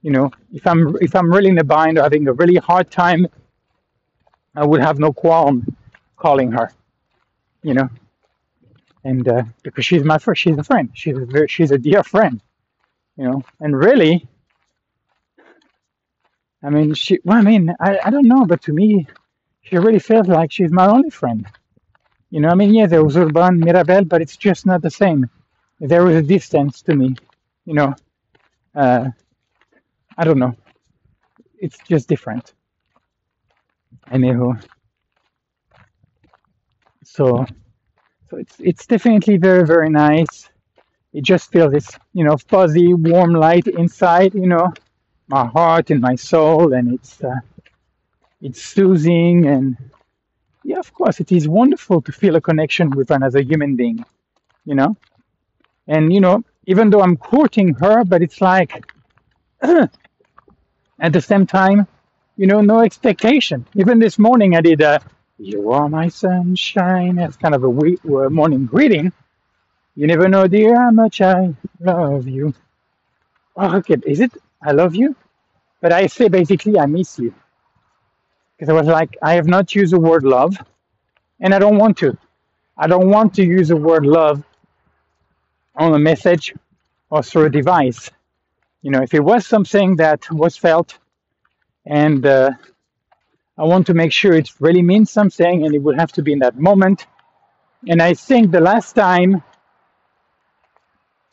you 0.00 0.10
know, 0.10 0.30
if 0.54 0.66
I'm 0.66 0.96
if 1.02 1.14
I'm 1.14 1.30
really 1.30 1.50
in 1.50 1.58
a 1.58 1.64
bind 1.64 1.98
or 1.98 2.02
having 2.02 2.26
a 2.28 2.32
really 2.32 2.56
hard 2.56 2.90
time, 2.90 3.26
I 4.56 4.64
would 4.64 4.80
have 4.80 4.98
no 4.98 5.12
qualm 5.12 5.76
calling 6.16 6.50
her, 6.52 6.72
you 7.62 7.74
know, 7.74 7.90
and 9.04 9.28
uh, 9.28 9.42
because 9.62 9.84
she's 9.84 10.02
my 10.02 10.16
friend, 10.16 10.38
she's 10.38 10.56
a 10.56 10.64
friend, 10.64 10.88
she's 10.94 11.18
a 11.18 11.26
very, 11.26 11.46
she's 11.46 11.72
a 11.72 11.76
dear 11.76 12.02
friend, 12.02 12.40
you 13.18 13.24
know, 13.28 13.42
and 13.60 13.76
really, 13.76 14.26
I 16.62 16.70
mean, 16.70 16.94
she, 16.94 17.18
well, 17.22 17.36
I 17.36 17.42
mean, 17.42 17.74
I, 17.80 17.98
I 18.02 18.08
don't 18.08 18.28
know, 18.28 18.46
but 18.46 18.62
to 18.62 18.72
me, 18.72 19.06
she 19.60 19.76
really 19.76 19.98
feels 19.98 20.26
like 20.26 20.52
she's 20.52 20.72
my 20.72 20.86
only 20.86 21.10
friend. 21.10 21.46
You 22.30 22.40
know, 22.40 22.48
I 22.48 22.54
mean, 22.54 22.72
yeah, 22.72 22.86
there 22.86 23.04
was 23.04 23.18
Urban, 23.18 23.60
Mirabel, 23.60 24.06
but 24.06 24.22
it's 24.22 24.38
just 24.38 24.64
not 24.64 24.80
the 24.80 24.90
same. 24.90 25.28
There 25.84 26.04
was 26.04 26.16
a 26.16 26.22
distance 26.22 26.82
to 26.82 26.96
me, 26.96 27.16
you 27.64 27.74
know, 27.74 27.94
Uh, 28.74 29.10
I 30.18 30.24
don't 30.24 30.38
know. 30.38 30.56
It's 31.58 31.78
just 31.88 32.08
different. 32.08 32.54
Anyhow, 34.10 34.52
so 37.04 37.44
so 38.30 38.36
it's 38.38 38.56
it's 38.60 38.86
definitely 38.86 39.38
very 39.38 39.66
very 39.66 39.90
nice. 39.90 40.50
It 41.14 41.24
just 41.24 41.52
feels 41.52 41.72
this 41.72 41.90
you 42.14 42.24
know 42.24 42.36
fuzzy 42.38 42.94
warm 42.94 43.34
light 43.34 43.66
inside 43.68 44.34
you 44.34 44.48
know 44.48 44.72
my 45.28 45.46
heart 45.46 45.90
and 45.90 46.00
my 46.00 46.16
soul, 46.16 46.74
and 46.74 46.94
it's 46.94 47.22
uh, 47.24 47.40
it's 48.40 48.62
soothing 48.62 49.46
and 49.46 49.76
yeah, 50.64 50.78
of 50.80 50.92
course, 50.94 51.20
it 51.20 51.32
is 51.32 51.48
wonderful 51.48 52.02
to 52.02 52.12
feel 52.12 52.36
a 52.36 52.40
connection 52.40 52.90
with 52.94 53.10
another 53.10 53.40
human 53.42 53.76
being, 53.76 54.04
you 54.64 54.74
know. 54.76 54.96
And 55.88 56.12
you 56.12 56.20
know, 56.20 56.44
even 56.66 56.90
though 56.90 57.02
I'm 57.02 57.16
courting 57.16 57.74
her, 57.74 58.04
but 58.04 58.22
it's 58.22 58.40
like 58.40 58.84
at 59.62 59.90
the 61.12 61.20
same 61.20 61.46
time, 61.46 61.86
you 62.36 62.46
know, 62.46 62.60
no 62.60 62.80
expectation. 62.80 63.66
Even 63.76 63.98
this 63.98 64.18
morning, 64.18 64.56
I 64.56 64.60
did 64.62 64.80
a 64.82 65.00
"You 65.38 65.72
are 65.72 65.88
my 65.88 66.08
sunshine" 66.08 67.18
as 67.18 67.36
kind 67.36 67.54
of 67.54 67.64
a 67.64 67.70
we- 67.70 67.98
uh, 68.06 68.30
morning 68.30 68.66
greeting. 68.66 69.12
You 69.96 70.06
never 70.08 70.28
know, 70.28 70.46
dear, 70.48 70.76
how 70.76 70.90
much 70.92 71.20
I 71.20 71.54
love 71.80 72.28
you. 72.28 72.54
Oh, 73.56 73.76
okay, 73.78 73.96
is 74.06 74.20
it? 74.20 74.32
I 74.62 74.72
love 74.72 74.94
you, 74.96 75.16
but 75.82 75.92
I 75.92 76.06
say 76.08 76.28
basically 76.28 76.78
I 76.78 76.86
miss 76.86 77.18
you 77.18 77.34
because 78.56 78.70
I 78.70 78.74
was 78.74 78.86
like, 78.88 79.16
I 79.22 79.34
have 79.34 79.46
not 79.48 79.74
used 79.74 79.92
the 79.92 80.00
word 80.00 80.24
love, 80.24 80.56
and 81.40 81.54
I 81.54 81.58
don't 81.60 81.78
want 81.78 81.98
to. 81.98 82.16
I 82.78 82.86
don't 82.88 83.10
want 83.10 83.34
to 83.34 83.44
use 83.44 83.68
the 83.68 83.76
word 83.76 84.06
love 84.06 84.44
on 85.76 85.94
a 85.94 85.98
message 85.98 86.54
or 87.10 87.22
through 87.22 87.46
a 87.46 87.50
device. 87.50 88.10
You 88.82 88.90
know, 88.90 89.02
if 89.02 89.14
it 89.14 89.20
was 89.20 89.46
something 89.46 89.96
that 89.96 90.30
was 90.30 90.56
felt, 90.56 90.98
and 91.86 92.24
uh, 92.26 92.50
I 93.58 93.64
want 93.64 93.86
to 93.86 93.94
make 93.94 94.12
sure 94.12 94.32
it 94.34 94.50
really 94.60 94.82
means 94.82 95.10
something, 95.10 95.64
and 95.64 95.74
it 95.74 95.78
would 95.78 95.98
have 95.98 96.12
to 96.12 96.22
be 96.22 96.32
in 96.32 96.40
that 96.40 96.56
moment. 96.58 97.06
And 97.88 98.02
I 98.02 98.14
think 98.14 98.50
the 98.50 98.60
last 98.60 98.94
time 98.94 99.42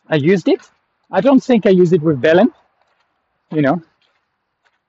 I 0.08 0.16
used 0.16 0.48
it, 0.48 0.62
I 1.12 1.22
don't 1.22 1.44
think 1.44 1.66
I 1.66 1.70
used 1.70 1.94
it 1.94 2.02
with 2.02 2.22
Belen. 2.22 2.52
You 3.52 3.62
know, 3.62 3.82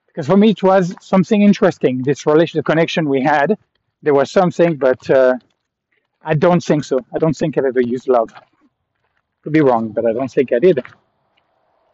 because 0.07 0.27
for 0.27 0.37
me 0.37 0.51
it 0.51 0.63
was 0.63 0.95
something 1.01 1.41
interesting. 1.41 2.01
This 2.01 2.25
relation, 2.25 2.59
the 2.59 2.63
connection 2.63 3.09
we 3.09 3.21
had, 3.21 3.57
there 4.01 4.13
was 4.13 4.31
something, 4.31 4.77
but 4.77 5.09
uh, 5.09 5.35
I 6.23 6.33
don't 6.35 6.63
think 6.63 6.83
so. 6.85 6.99
I 7.13 7.17
don't 7.19 7.35
think 7.35 7.57
I've 7.57 7.65
ever 7.65 7.81
used 7.81 8.07
love. 8.07 8.33
Could 9.43 9.53
be 9.53 9.61
wrong, 9.61 9.89
but 9.89 10.05
I 10.05 10.13
don't 10.13 10.31
think 10.31 10.53
I 10.53 10.59
did. 10.59 10.83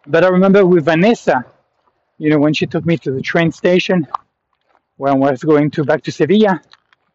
But 0.08 0.24
I 0.26 0.30
remember 0.30 0.66
with 0.66 0.86
Vanessa, 0.86 1.46
you 2.18 2.30
know, 2.32 2.40
when 2.40 2.54
she 2.54 2.68
took 2.68 2.86
me 2.86 2.98
to 3.00 3.12
the 3.12 3.22
train 3.22 3.52
station 3.52 4.08
when 4.98 5.14
I 5.14 5.18
was 5.32 5.44
going 5.44 5.72
to 5.72 5.84
back 5.86 6.04
to 6.04 6.12
Sevilla 6.12 6.62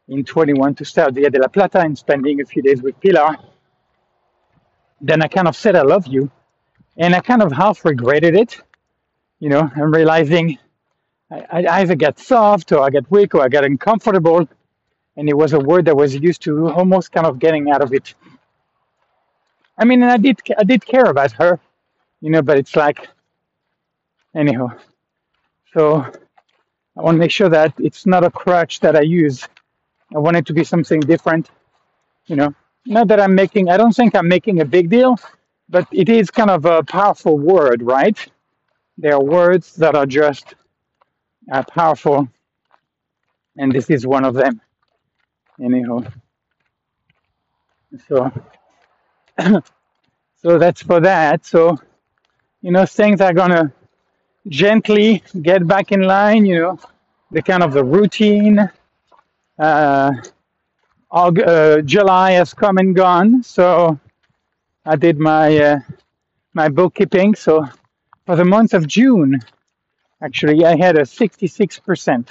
in 0.09 0.25
21 0.25 0.75
to 0.77 0.85
start 0.87 1.15
Via 1.15 1.31
de 1.31 1.41
la 1.41 1.49
Plata 1.49 1.81
and 1.81 1.99
spending 1.99 2.41
a 2.41 2.47
few 2.47 2.63
days 2.63 2.83
with 2.83 3.01
Pilar, 3.01 3.37
then 5.01 5.23
I 5.23 5.29
kind 5.29 5.49
of 5.49 5.57
said 5.57 5.77
I 5.77 5.83
love 5.83 6.07
you, 6.07 6.31
and 6.99 7.15
I 7.15 7.21
kind 7.21 7.43
of 7.43 7.53
half 7.53 7.85
regretted 7.85 8.37
it, 8.37 8.61
you 9.41 9.51
know, 9.51 9.71
and 9.77 9.95
realizing 9.95 10.59
I, 11.31 11.65
I 11.65 11.81
either 11.83 11.97
get 11.97 12.19
soft 12.19 12.73
or 12.73 12.81
I 12.83 12.91
get 12.91 13.11
weak 13.11 13.35
or 13.35 13.43
I 13.43 13.49
get 13.49 13.65
uncomfortable, 13.65 14.49
and 15.17 15.29
it 15.29 15.37
was 15.37 15.53
a 15.55 15.61
word 15.61 15.87
that 15.87 15.97
was 15.97 16.15
used 16.17 16.43
to 16.43 16.71
almost 16.71 17.13
kind 17.13 17.27
of 17.27 17.39
getting 17.39 17.71
out 17.71 17.83
of 17.83 17.95
it. 17.95 18.15
I 19.79 19.85
mean, 19.85 20.03
and 20.03 20.11
I 20.13 20.19
did 20.19 20.39
I 20.59 20.65
did 20.65 20.85
care 20.87 21.07
about 21.07 21.33
her, 21.33 21.61
you 22.21 22.31
know, 22.31 22.43
but 22.43 22.59
it's 22.59 22.77
like 22.77 23.09
anyhow. 24.37 24.69
So 25.75 26.01
I 26.97 27.03
want 27.03 27.17
to 27.17 27.21
make 27.21 27.33
sure 27.33 27.51
that 27.51 27.75
it's 27.79 28.07
not 28.07 28.25
a 28.25 28.31
crutch 28.31 28.81
that 28.81 28.97
I 28.97 29.03
use. 29.03 29.47
I 30.15 30.19
want 30.19 30.37
it 30.37 30.47
to 30.47 30.55
be 30.55 30.65
something 30.65 31.01
different, 31.01 31.51
you 32.27 32.37
know. 32.37 32.55
Not 32.87 33.09
that 33.09 33.21
I'm 33.21 33.35
making, 33.35 33.71
I 33.71 33.77
don't 33.79 33.95
think 33.95 34.15
I'm 34.17 34.29
making 34.29 34.61
a 34.61 34.65
big 34.67 34.91
deal, 34.91 35.17
but 35.69 35.89
it 35.93 36.09
is 36.09 36.31
kind 36.31 36.51
of 36.51 36.65
a 36.67 36.83
powerful 36.85 37.39
word, 37.39 37.83
right? 37.83 38.19
There 38.99 39.15
are 39.15 39.23
words 39.25 39.77
that 39.77 39.95
are 39.97 40.07
just 40.07 40.55
uh, 41.53 41.63
powerful, 41.65 42.29
and 43.59 43.73
this 43.73 43.91
is 43.91 44.07
one 44.07 44.25
of 44.25 44.35
them. 44.35 44.61
Anyhow, 45.63 46.05
so 48.09 48.33
so 50.37 50.59
that's 50.59 50.83
for 50.83 51.01
that. 51.01 51.47
So 51.47 51.79
you 52.63 52.73
know, 52.73 52.87
things 52.87 53.21
are 53.21 53.33
gonna 53.35 53.73
gently 54.49 55.23
get 55.43 55.67
back 55.67 55.93
in 55.93 56.03
line. 56.03 56.47
You 56.47 56.61
know, 56.61 56.81
the 57.33 57.43
kind 57.43 57.63
of 57.63 57.73
the 57.73 57.85
routine. 57.85 58.71
Uh, 59.59 60.13
Aug- 61.13 61.47
uh, 61.47 61.83
July 61.83 62.33
has 62.33 62.55
come 62.55 62.79
and 62.79 62.95
gone, 62.95 63.43
so 63.43 63.99
I 64.87 64.97
did 64.97 65.19
my 65.19 65.59
uh, 65.59 65.81
my 66.55 66.69
bookkeeping. 66.69 67.35
So 67.35 67.67
for 68.27 68.37
the 68.37 68.45
month 68.45 68.75
of 68.75 68.87
June, 68.87 69.41
actually, 70.23 70.65
I 70.65 70.77
had 70.77 70.97
a 70.99 71.03
66% 71.07 72.29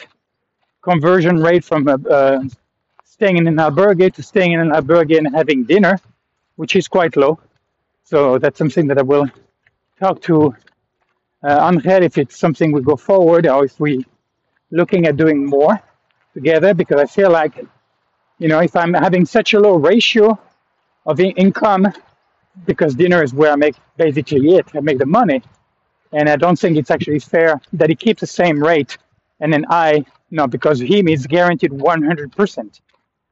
conversion 0.83 1.37
rate 1.37 1.65
from 1.65 1.87
uh, 1.87 1.97
uh, 2.09 2.43
staying 3.05 3.37
in 3.37 3.47
an 3.47 3.57
albergue 3.57 4.13
to 4.15 4.23
staying 4.23 4.53
in 4.53 4.59
an 4.61 4.71
albergue 4.71 5.17
and 5.17 5.35
having 5.35 5.65
dinner, 5.65 5.99
which 6.55 6.75
is 6.75 6.87
quite 6.87 7.15
low. 7.17 7.39
So 8.05 8.37
that's 8.39 8.57
something 8.57 8.87
that 8.87 8.99
I 8.99 9.03
will 9.03 9.27
talk 9.99 10.21
to 10.23 10.55
uh, 11.43 11.69
Angel 11.71 12.03
if 12.03 12.17
it's 12.17 12.37
something 12.37 12.71
we 12.71 12.81
go 12.81 12.95
forward 12.97 13.47
or 13.47 13.65
if 13.65 13.79
we 13.79 14.05
looking 14.71 15.07
at 15.07 15.17
doing 15.17 15.45
more 15.45 15.81
together 16.33 16.73
because 16.73 16.99
I 17.01 17.05
feel 17.05 17.31
like 17.31 17.55
you 18.39 18.49
know 18.49 18.59
if 18.59 18.75
I'm 18.75 18.93
having 18.93 19.25
such 19.25 19.53
a 19.53 19.59
low 19.59 19.75
ratio 19.77 20.39
of 21.05 21.19
in- 21.19 21.31
income 21.45 21.87
because 22.65 22.95
dinner 22.95 23.23
is 23.23 23.33
where 23.33 23.51
I 23.53 23.55
make 23.57 23.75
basically 23.97 24.55
it 24.57 24.67
I 24.75 24.81
make 24.81 24.99
the 24.99 25.05
money 25.05 25.41
and 26.13 26.29
I 26.29 26.35
don't 26.37 26.59
think 26.59 26.77
it's 26.77 26.91
actually 26.91 27.19
fair 27.19 27.61
that 27.73 27.89
he 27.89 27.95
keeps 27.95 28.21
the 28.21 28.27
same 28.27 28.63
rate 28.63 28.97
and 29.41 29.53
then 29.53 29.65
I 29.69 30.05
no 30.31 30.47
because 30.47 30.81
him 30.81 31.07
is 31.07 31.27
guaranteed 31.27 31.71
100% 31.71 32.81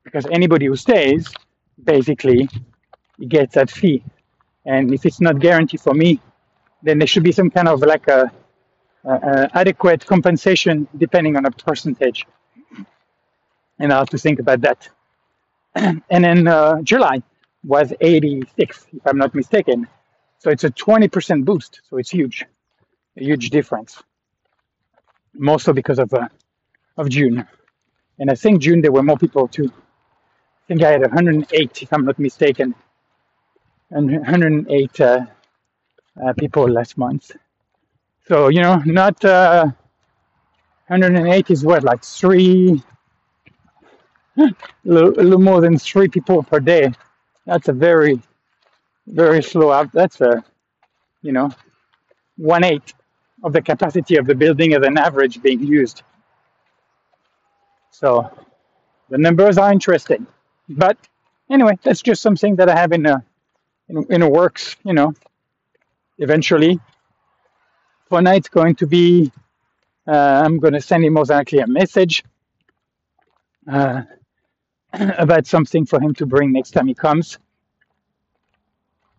because 0.05 0.25
anybody 0.27 0.67
who 0.67 0.75
stays 0.75 1.27
basically 1.83 2.49
gets 3.27 3.55
that 3.55 3.71
fee. 3.71 4.03
And 4.65 4.93
if 4.93 5.05
it's 5.05 5.21
not 5.21 5.39
guaranteed 5.39 5.81
for 5.81 5.93
me 5.93 6.21
then 6.83 6.97
there 6.99 7.07
should 7.07 7.23
be 7.23 7.31
some 7.31 7.49
kind 7.49 7.67
of 7.67 7.81
like 7.81 8.07
a, 8.07 8.31
a, 9.05 9.09
a 9.11 9.49
adequate 9.57 10.05
compensation 10.05 10.87
depending 10.97 11.35
on 11.35 11.45
a 11.45 11.51
percentage. 11.51 12.25
And 13.79 13.91
i 13.93 13.97
have 13.97 14.09
to 14.09 14.17
think 14.17 14.39
about 14.39 14.61
that. 14.61 14.89
And 16.09 16.23
then 16.25 16.47
uh, 16.47 16.81
july 16.81 17.23
was 17.63 17.93
86 18.01 18.87
if 18.93 19.07
i'm 19.07 19.17
not 19.17 19.35
mistaken. 19.35 19.87
So 20.39 20.49
it's 20.49 20.63
a 20.63 20.71
20% 20.71 21.45
boost. 21.45 21.81
So 21.89 21.97
it's 21.97 22.09
huge 22.11 22.45
a 23.17 23.23
huge 23.23 23.49
difference. 23.49 24.01
Mostly 25.33 25.73
because 25.73 25.99
of 25.99 26.13
uh, 26.13 26.27
of 26.97 27.09
june. 27.09 27.47
And 28.19 28.31
i 28.31 28.35
think 28.35 28.61
june 28.61 28.81
there 28.81 28.91
were 28.91 29.03
more 29.03 29.17
people 29.17 29.47
too. 29.47 29.71
I 29.71 30.65
think 30.67 30.83
i 30.83 30.91
had 30.91 31.01
108 31.01 31.83
if 31.83 31.93
i'm 31.93 32.05
not 32.05 32.19
mistaken 32.19 32.75
and 33.91 34.11
108 34.11 35.01
uh, 35.01 35.25
uh, 36.23 36.33
people 36.33 36.67
last 36.69 36.97
month. 36.97 37.31
So 38.27 38.47
you 38.49 38.61
know 38.61 38.81
not 38.85 39.23
uh, 39.23 39.65
108 40.87 41.51
is 41.51 41.63
what 41.63 41.83
like 41.83 42.03
three 42.03 42.81
a 44.37 44.53
little, 44.85 45.39
more 45.39 45.61
than 45.61 45.77
three 45.77 46.07
people 46.07 46.43
per 46.43 46.59
day. 46.59 46.91
That's 47.45 47.67
a 47.67 47.73
very 47.73 48.21
very 49.07 49.41
slow 49.43 49.71
out 49.71 49.91
that's 49.91 50.21
a 50.21 50.43
you 51.21 51.31
know 51.31 51.49
one 52.37 52.63
eighth 52.63 52.93
of 53.43 53.53
the 53.53 53.61
capacity 53.61 54.15
of 54.17 54.25
the 54.25 54.35
building 54.35 54.73
as 54.73 54.83
an 54.85 54.97
average 54.97 55.41
being 55.41 55.61
used. 55.63 56.03
So 57.89 58.31
the 59.09 59.17
numbers 59.17 59.57
are 59.57 59.71
interesting. 59.71 60.25
But 60.69 60.97
anyway 61.49 61.77
that's 61.83 62.01
just 62.01 62.21
something 62.21 62.55
that 62.55 62.69
i 62.69 62.75
have 62.75 62.93
in 62.93 63.05
a 63.05 63.23
in, 63.91 64.05
in 64.09 64.21
a 64.21 64.29
works 64.29 64.75
you 64.83 64.93
know 64.93 65.13
eventually. 66.17 66.79
For 68.09 68.21
now 68.21 68.33
it's 68.33 68.49
going 68.49 68.75
to 68.75 68.87
be 68.87 69.31
uh, 70.07 70.41
i'm 70.43 70.59
going 70.59 70.73
to 70.73 70.81
send 70.81 71.05
him 71.05 71.13
most 71.13 71.29
likely 71.29 71.59
a 71.59 71.67
message 71.67 72.23
uh, 73.71 74.01
about 74.93 75.45
something 75.47 75.85
for 75.85 76.01
him 76.01 76.13
to 76.15 76.25
bring 76.25 76.51
next 76.51 76.71
time 76.71 76.87
he 76.87 76.93
comes. 76.93 77.37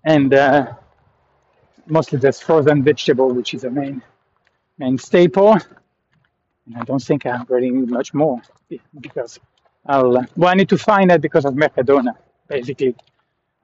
And 0.05 0.35
uh, 0.35 0.75
mostly 1.87 2.19
just 2.19 2.45
frozen 2.45 2.83
vegetable 2.83 3.33
which 3.33 3.55
is 3.55 3.65
a 3.65 3.71
main 3.71 4.03
main 4.79 4.99
staple. 4.99 5.53
And 5.53 6.77
i 6.77 6.83
don't 6.85 7.03
think 7.03 7.27
i 7.27 7.43
really 7.49 7.71
need 7.71 7.91
much 7.91 8.15
more 8.15 8.41
because 9.01 9.39
i'll 9.87 10.13
well 10.37 10.51
i 10.51 10.55
need 10.55 10.69
to 10.69 10.79
find 10.79 11.11
that 11.11 11.21
because 11.21 11.45
of 11.45 11.55
mercadona 11.55 12.15
basically 12.49 12.95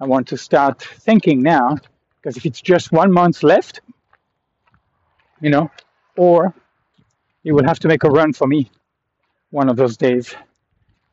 i 0.01 0.07
want 0.07 0.27
to 0.29 0.37
start 0.37 0.83
thinking 0.83 1.43
now 1.43 1.77
because 2.17 2.37
if 2.37 2.47
it's 2.47 2.61
just 2.61 2.93
one 2.93 3.13
month 3.13 3.43
left 3.43 3.81
you 5.41 5.51
know, 5.51 5.71
or 6.17 6.55
he 7.43 7.53
will 7.53 7.65
have 7.65 7.79
to 7.81 7.89
make 7.89 8.05
a 8.05 8.11
run 8.11 8.33
for 8.33 8.47
me 8.47 8.71
one 9.51 9.69
of 9.69 9.77
those 9.77 9.97
days. 9.97 10.35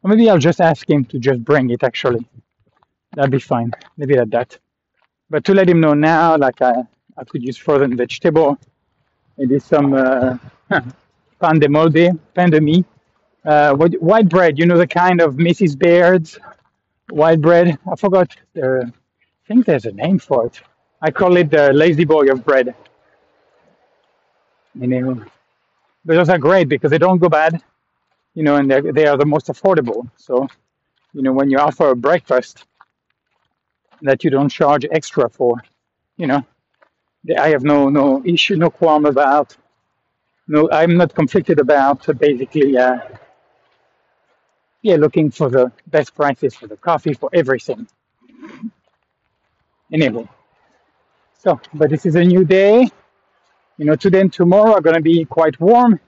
Or 0.04 0.10
maybe 0.10 0.30
I'll 0.30 0.38
just 0.38 0.62
ask 0.62 0.90
him 0.90 1.06
to 1.06 1.20
just 1.20 1.44
bring 1.44 1.70
it 1.70 1.84
actually. 1.84 2.28
That'd 3.14 3.32
be 3.32 3.40
fine. 3.40 3.72
Maybe 3.98 4.18
at 4.18 4.30
that. 4.32 4.58
But 5.30 5.44
to 5.46 5.54
let 5.54 5.70
him 5.70 5.80
know 5.80 5.94
now, 5.94 6.38
like 6.38 6.62
I, 6.62 6.74
I 7.18 7.24
could 7.24 7.44
use 7.44 7.58
frozen 7.58 7.96
vegetable, 7.96 8.58
maybe 9.38 9.60
some 9.60 9.94
uh, 9.94 10.38
pan 11.40 11.60
de 11.60 11.70
molde, 11.70 12.20
pan 12.34 12.50
de 12.50 12.62
mie, 12.62 12.84
uh, 13.46 13.76
white 13.76 14.30
bread, 14.30 14.60
you 14.60 14.66
know, 14.66 14.78
the 14.78 14.88
kind 14.88 15.22
of 15.22 15.36
Mrs. 15.36 15.78
Baird's 15.78 16.40
white 17.10 17.42
bread. 17.42 17.78
I 17.92 17.96
forgot, 17.96 18.36
the, 18.54 18.92
I 18.92 19.48
think 19.48 19.66
there's 19.66 19.86
a 19.86 19.92
name 19.92 20.20
for 20.20 20.48
it. 20.48 20.62
I 21.02 21.12
call 21.12 21.38
it 21.38 21.50
the 21.52 21.74
lazy 21.74 22.06
boy 22.06 22.28
of 22.32 22.44
bread. 22.44 22.74
You 24.74 24.88
know, 24.88 25.26
those 26.04 26.30
are 26.30 26.38
great 26.38 26.68
because 26.68 26.92
they 26.92 26.98
don't 26.98 27.20
go 27.20 27.30
bad, 27.30 27.62
you 28.34 28.44
know, 28.44 28.56
and 28.58 28.70
they 28.70 29.08
are 29.08 29.18
the 29.18 29.26
most 29.26 29.48
affordable. 29.48 30.10
So, 30.18 30.48
you 31.14 31.22
know, 31.22 31.32
when 31.34 31.50
you 31.50 31.58
offer 31.60 31.90
a 31.92 31.96
breakfast 31.96 32.66
that 34.02 34.24
you 34.24 34.30
don't 34.30 34.50
charge 34.50 34.86
extra 34.92 35.30
for, 35.30 35.64
you 36.18 36.28
know, 36.28 36.46
I 37.40 37.50
have 37.50 37.64
no 37.64 37.90
no 37.90 38.22
issue, 38.26 38.56
no 38.56 38.70
qualm 38.70 39.06
about. 39.06 39.56
No, 40.48 40.70
I'm 40.72 40.96
not 40.96 41.16
conflicted 41.16 41.60
about 41.60 42.08
uh, 42.08 42.14
basically, 42.14 42.78
uh, 42.78 43.00
yeah, 44.86 44.98
looking 44.98 45.32
for 45.32 45.50
the 45.50 45.72
best 45.88 46.14
prices 46.14 46.54
for 46.54 46.68
the 46.68 46.78
coffee 46.78 47.16
for 47.16 47.28
everything. 47.34 47.88
Anyway, 49.92 50.30
so 51.40 51.60
but 51.74 51.90
this 51.90 52.06
is 52.06 52.14
a 52.14 52.24
new 52.24 52.46
day. 52.46 52.88
You 53.78 53.86
know, 53.86 53.96
today 53.96 54.22
and 54.22 54.32
tomorrow 54.32 54.74
are 54.74 54.82
going 54.82 54.96
to 54.96 55.02
be 55.02 55.26
quite 55.26 55.60
warm, 55.60 56.00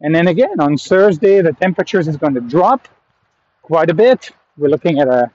and 0.00 0.12
then 0.12 0.26
again 0.26 0.58
on 0.58 0.76
Thursday 0.76 1.40
the 1.40 1.52
temperatures 1.52 2.08
is 2.08 2.16
going 2.16 2.34
to 2.34 2.40
drop 2.40 2.88
quite 3.62 3.90
a 3.90 3.94
bit. 3.94 4.32
We're 4.58 4.70
looking 4.70 4.98
at 4.98 5.06
a 5.06 5.30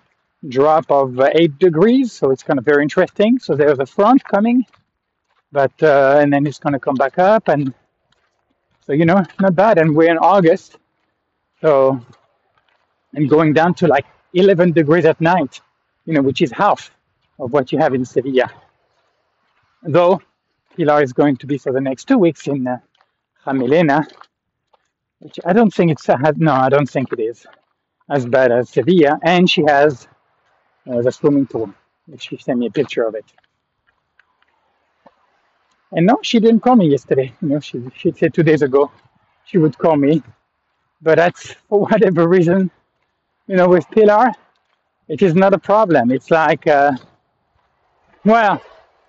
drop 0.49 0.91
of 0.91 1.17
uh, 1.17 1.29
eight 1.33 1.57
degrees, 1.59 2.11
so 2.11 2.29
it's 2.31 2.43
kind 2.43 2.59
of 2.59 2.65
very 2.65 2.83
interesting. 2.83 3.39
So 3.39 3.55
there's 3.55 3.79
a 3.79 3.85
front 3.85 4.21
coming, 4.25 4.65
but 5.49 5.71
uh, 5.81 6.19
and 6.21 6.33
then 6.33 6.45
it's 6.45 6.59
going 6.59 6.73
to 6.73 6.79
come 6.87 6.95
back 6.95 7.17
up, 7.19 7.47
and 7.47 7.73
so 8.85 8.91
you 8.91 9.05
know, 9.05 9.23
not 9.39 9.55
bad. 9.55 9.77
And 9.77 9.95
we're 9.95 10.11
in 10.11 10.17
August, 10.17 10.77
so 11.61 12.01
and 13.13 13.29
going 13.29 13.53
down 13.53 13.73
to 13.75 13.87
like 13.87 14.05
11 14.33 14.71
degrees 14.71 15.05
at 15.05 15.19
night, 15.19 15.61
you 16.05 16.13
know, 16.13 16.21
which 16.21 16.41
is 16.41 16.51
half 16.51 16.91
of 17.39 17.51
what 17.51 17.71
you 17.71 17.79
have 17.79 17.93
in 17.93 18.05
Sevilla. 18.05 18.49
Though 19.83 20.21
Pilar 20.75 21.03
is 21.03 21.13
going 21.13 21.37
to 21.37 21.47
be 21.47 21.57
for 21.57 21.71
the 21.71 21.81
next 21.81 22.05
two 22.07 22.17
weeks 22.17 22.47
in 22.47 22.67
uh, 22.67 22.77
which 25.19 25.39
I 25.45 25.53
don't 25.53 25.73
think 25.73 25.91
it's 25.91 26.07
uh, 26.07 26.17
no, 26.37 26.53
I 26.53 26.69
don't 26.69 26.89
think 26.89 27.11
it 27.13 27.19
is 27.19 27.45
as 28.09 28.25
bad 28.25 28.51
as 28.51 28.69
Sevilla, 28.69 29.19
and 29.23 29.49
she 29.49 29.63
has 29.67 30.07
uh, 30.89 31.01
the 31.01 31.11
swimming 31.11 31.45
pool, 31.47 31.73
which 32.07 32.23
she 32.27 32.37
sent 32.37 32.59
me 32.59 32.67
a 32.67 32.71
picture 32.71 33.03
of 33.03 33.15
it. 33.15 33.25
And 35.91 36.05
no, 36.05 36.17
she 36.21 36.39
didn't 36.39 36.61
call 36.61 36.75
me 36.75 36.87
yesterday. 36.87 37.33
You 37.41 37.49
know, 37.49 37.59
she 37.59 37.83
she 37.95 38.11
said 38.11 38.33
two 38.33 38.43
days 38.43 38.61
ago 38.61 38.91
she 39.45 39.57
would 39.57 39.77
call 39.77 39.95
me, 39.95 40.23
but 41.01 41.17
that's 41.17 41.53
for 41.67 41.81
whatever 41.81 42.27
reason. 42.27 42.71
You 43.51 43.57
know, 43.57 43.67
with 43.67 43.85
Pilar, 43.91 44.31
it 45.09 45.21
is 45.21 45.35
not 45.35 45.53
a 45.53 45.57
problem. 45.59 46.09
It's 46.09 46.31
like, 46.31 46.65
uh, 46.67 46.93
well, 48.23 48.63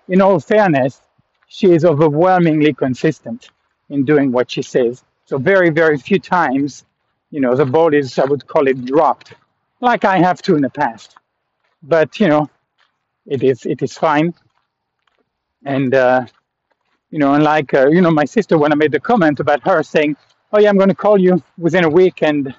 in 0.09 0.21
all 0.21 0.37
fairness, 0.37 0.99
she 1.47 1.71
is 1.71 1.85
overwhelmingly 1.85 2.73
consistent 2.73 3.51
in 3.89 4.03
doing 4.03 4.33
what 4.33 4.51
she 4.51 4.61
says. 4.61 5.05
So 5.23 5.37
very, 5.37 5.69
very 5.69 5.97
few 5.97 6.19
times, 6.19 6.83
you 7.31 7.39
know, 7.39 7.55
the 7.55 7.65
ball 7.65 7.93
is, 7.93 8.19
I 8.19 8.25
would 8.25 8.45
call 8.45 8.67
it 8.67 8.83
dropped, 8.83 9.33
like 9.79 10.03
I 10.03 10.17
have 10.17 10.41
to 10.41 10.57
in 10.57 10.61
the 10.61 10.69
past. 10.69 11.15
But 11.81 12.19
you 12.19 12.27
know, 12.27 12.49
it 13.25 13.43
is 13.43 13.65
it 13.65 13.81
is 13.81 13.97
fine. 13.97 14.33
And 15.65 15.95
uh, 15.95 16.25
you 17.11 17.19
know, 17.19 17.33
unlike 17.33 17.73
uh, 17.73 17.87
you 17.87 18.01
know 18.01 18.11
my 18.11 18.25
sister 18.25 18.57
when 18.57 18.73
I 18.73 18.75
made 18.75 18.91
the 18.91 18.99
comment 18.99 19.39
about 19.39 19.65
her 19.65 19.83
saying, 19.83 20.17
"Oh 20.51 20.59
yeah, 20.59 20.67
I'm 20.67 20.75
going 20.77 20.89
to 20.89 20.95
call 20.95 21.17
you 21.17 21.41
within 21.57 21.85
a 21.85 21.89
week," 21.89 22.23
and 22.23 22.53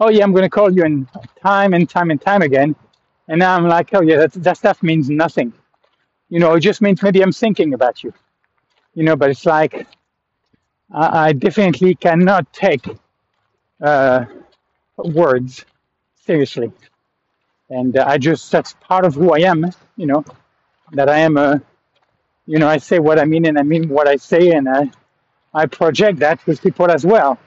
"Oh 0.00 0.10
yeah, 0.10 0.24
I'm 0.24 0.32
going 0.32 0.44
to 0.44 0.50
call 0.50 0.72
you 0.74 0.84
in 0.84 1.08
time 1.42 1.74
and 1.74 1.88
time 1.88 2.10
and 2.10 2.20
time 2.20 2.42
again," 2.42 2.74
and 3.28 3.38
now 3.38 3.56
I'm 3.56 3.68
like, 3.68 3.90
"Oh 3.94 4.02
yeah, 4.02 4.16
that 4.18 4.32
that 4.34 4.56
stuff 4.58 4.82
means 4.82 5.10
nothing." 5.10 5.52
You 6.30 6.40
know, 6.40 6.54
it 6.54 6.60
just 6.60 6.80
means 6.82 7.02
maybe 7.02 7.22
I'm 7.22 7.32
thinking 7.32 7.74
about 7.74 8.04
you. 8.04 8.12
You 8.94 9.04
know, 9.04 9.16
but 9.16 9.30
it's 9.30 9.46
like 9.46 9.86
I, 10.92 11.28
I 11.28 11.32
definitely 11.32 11.94
cannot 11.96 12.52
take 12.52 12.86
uh, 13.82 14.26
words 14.98 15.64
seriously, 16.26 16.72
and 17.70 17.96
uh, 17.96 18.04
I 18.08 18.18
just 18.18 18.50
that's 18.52 18.74
part 18.74 19.04
of 19.04 19.14
who 19.14 19.34
I 19.34 19.40
am. 19.40 19.70
You 19.96 20.06
know, 20.06 20.24
that 20.92 21.08
I 21.08 21.18
am 21.20 21.36
a 21.36 21.62
you 22.46 22.58
know 22.58 22.68
I 22.68 22.78
say 22.78 22.98
what 22.98 23.18
I 23.18 23.24
mean 23.26 23.46
and 23.46 23.58
I 23.58 23.62
mean 23.62 23.88
what 23.88 24.08
I 24.08 24.16
say, 24.16 24.52
and 24.52 24.68
I 24.68 24.90
I 25.54 25.66
project 25.66 26.20
that 26.20 26.46
with 26.46 26.62
people 26.62 26.90
as 26.90 27.04
well, 27.06 27.38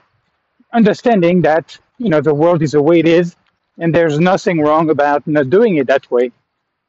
understanding 0.72 1.42
that 1.42 1.78
you 1.98 2.10
know 2.10 2.20
the 2.20 2.34
world 2.34 2.62
is 2.62 2.72
the 2.72 2.82
way 2.82 3.00
it 3.00 3.08
is, 3.08 3.36
and 3.78 3.94
there's 3.94 4.18
nothing 4.20 4.60
wrong 4.60 4.90
about 4.90 5.26
not 5.26 5.50
doing 5.50 5.76
it 5.76 5.86
that 5.88 6.10
way. 6.10 6.32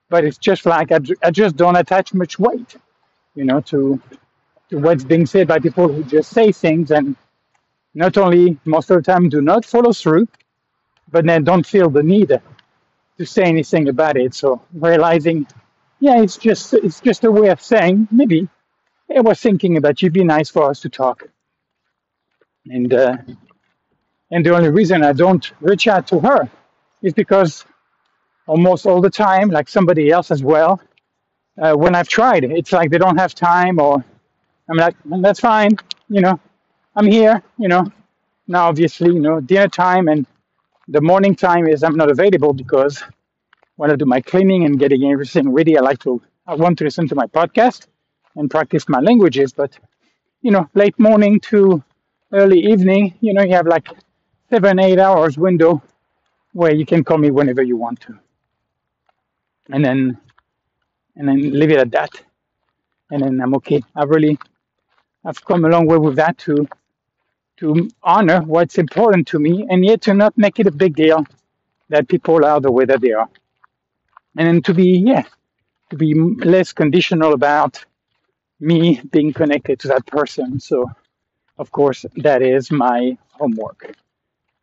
But 0.09 0.25
it's 0.25 0.37
just 0.39 0.65
like 0.65 0.91
I, 0.91 0.99
I 1.23 1.31
just 1.31 1.55
don't 1.57 1.77
attach 1.77 2.13
much 2.13 2.39
weight, 2.39 2.75
you 3.35 3.45
know, 3.45 3.61
to 3.61 4.01
to 4.69 4.79
what's 4.79 5.03
being 5.03 5.25
said 5.25 5.47
by 5.47 5.59
people 5.59 5.87
who 5.87 6.03
just 6.03 6.31
say 6.31 6.51
things 6.51 6.91
and 6.91 7.15
not 7.95 8.17
only 8.17 8.57
most 8.65 8.89
of 8.91 8.97
the 8.97 9.03
time 9.03 9.29
do 9.29 9.41
not 9.41 9.65
follow 9.65 9.93
through, 9.93 10.27
but 11.11 11.25
then 11.25 11.43
don't 11.43 11.65
feel 11.65 11.89
the 11.89 12.03
need 12.03 12.41
to 13.17 13.25
say 13.25 13.43
anything 13.43 13.89
about 13.89 14.17
it. 14.17 14.33
So 14.35 14.61
realizing, 14.73 15.47
yeah, 15.99 16.21
it's 16.21 16.37
just 16.37 16.73
it's 16.73 17.01
just 17.01 17.23
a 17.25 17.31
way 17.31 17.49
of 17.49 17.61
saying 17.61 18.07
maybe 18.11 18.49
I 19.15 19.21
was 19.21 19.39
thinking 19.41 19.77
about 19.77 20.01
you'd 20.01 20.13
Be 20.13 20.23
nice 20.23 20.49
for 20.49 20.69
us 20.69 20.81
to 20.81 20.89
talk, 20.89 21.23
and 22.67 22.93
uh, 22.93 23.17
and 24.35 24.45
the 24.45 24.53
only 24.53 24.67
reason 24.67 25.01
I 25.01 25.13
don't 25.13 25.49
reach 25.61 25.87
out 25.87 26.07
to 26.07 26.19
her 26.19 26.49
is 27.01 27.13
because 27.13 27.63
almost 28.47 28.85
all 28.85 28.99
the 28.99 29.09
time, 29.09 29.47
like 29.49 29.69
somebody 29.69 30.11
else 30.11 30.29
as 30.29 30.43
well, 30.43 30.81
uh, 31.61 31.73
when 31.73 31.95
I've 31.95 32.09
tried, 32.09 32.43
it's 32.43 32.73
like 32.73 32.91
they 32.91 32.97
don't 32.97 33.17
have 33.17 33.33
time, 33.33 33.79
or 33.79 34.03
I'm 34.69 34.75
like, 34.75 34.97
that's 35.05 35.39
fine, 35.39 35.77
you 36.09 36.19
know, 36.19 36.37
I'm 36.97 37.07
here, 37.07 37.41
you 37.57 37.69
know. 37.69 37.89
Now, 38.45 38.67
obviously, 38.67 39.13
you 39.13 39.21
know, 39.21 39.39
dinner 39.39 39.69
time 39.69 40.09
and 40.09 40.27
the 40.89 40.99
morning 40.99 41.33
time 41.33 41.65
is 41.65 41.81
I'm 41.81 41.95
not 41.95 42.11
available 42.11 42.51
because 42.51 43.01
when 43.77 43.89
I 43.89 43.95
do 43.95 44.05
my 44.05 44.19
cleaning 44.19 44.65
and 44.65 44.77
getting 44.77 45.05
everything 45.05 45.47
ready, 45.53 45.77
I 45.77 45.81
like 45.81 45.99
to, 45.99 46.21
I 46.45 46.55
want 46.55 46.77
to 46.79 46.83
listen 46.83 47.07
to 47.07 47.15
my 47.15 47.27
podcast 47.27 47.87
and 48.35 48.51
practice 48.51 48.89
my 48.89 48.99
languages. 48.99 49.53
But, 49.53 49.79
you 50.41 50.51
know, 50.51 50.69
late 50.73 50.99
morning 50.99 51.39
to 51.51 51.81
early 52.33 52.59
evening, 52.59 53.13
you 53.21 53.33
know, 53.33 53.43
you 53.43 53.55
have 53.55 53.65
like 53.65 53.87
seven, 54.55 54.79
eight 54.79 54.99
hours 54.99 55.37
window 55.37 55.83
where 56.53 56.73
you 56.73 56.85
can 56.85 57.03
call 57.03 57.17
me 57.17 57.29
whenever 57.29 57.61
you 57.61 57.75
want 57.75 57.99
to. 57.99 58.17
And 59.69 59.83
then, 59.83 60.17
and 61.17 61.27
then 61.27 61.59
leave 61.59 61.71
it 61.71 61.79
at 61.79 61.91
that. 61.91 62.11
And 63.11 63.21
then 63.21 63.41
I'm 63.41 63.53
okay. 63.55 63.83
I've 63.97 64.09
really, 64.09 64.39
I've 65.25 65.43
come 65.43 65.65
a 65.65 65.67
long 65.67 65.87
way 65.87 65.97
with 65.97 66.15
that 66.15 66.37
to, 66.45 66.65
to 67.57 67.89
honor 68.01 68.39
what's 68.43 68.77
important 68.77 69.27
to 69.27 69.39
me 69.39 69.67
and 69.69 69.83
yet 69.83 69.99
to 70.03 70.13
not 70.13 70.37
make 70.37 70.57
it 70.57 70.67
a 70.67 70.71
big 70.71 70.95
deal 70.95 71.25
that 71.89 72.07
people 72.07 72.45
are 72.45 72.61
the 72.61 72.71
way 72.71 72.85
that 72.85 73.01
they 73.01 73.11
are. 73.11 73.29
And 74.37 74.47
then 74.47 74.61
to 74.61 74.73
be, 74.73 75.03
yeah, 75.05 75.25
to 75.89 75.97
be 75.97 76.13
less 76.13 76.71
conditional 76.71 77.33
about 77.33 77.83
me 78.61 79.01
being 79.11 79.33
connected 79.33 79.81
to 79.81 79.89
that 79.89 80.05
person. 80.05 80.61
So, 80.61 80.89
of 81.57 81.73
course, 81.73 82.05
that 82.15 82.41
is 82.41 82.71
my 82.71 83.17
homework 83.31 83.93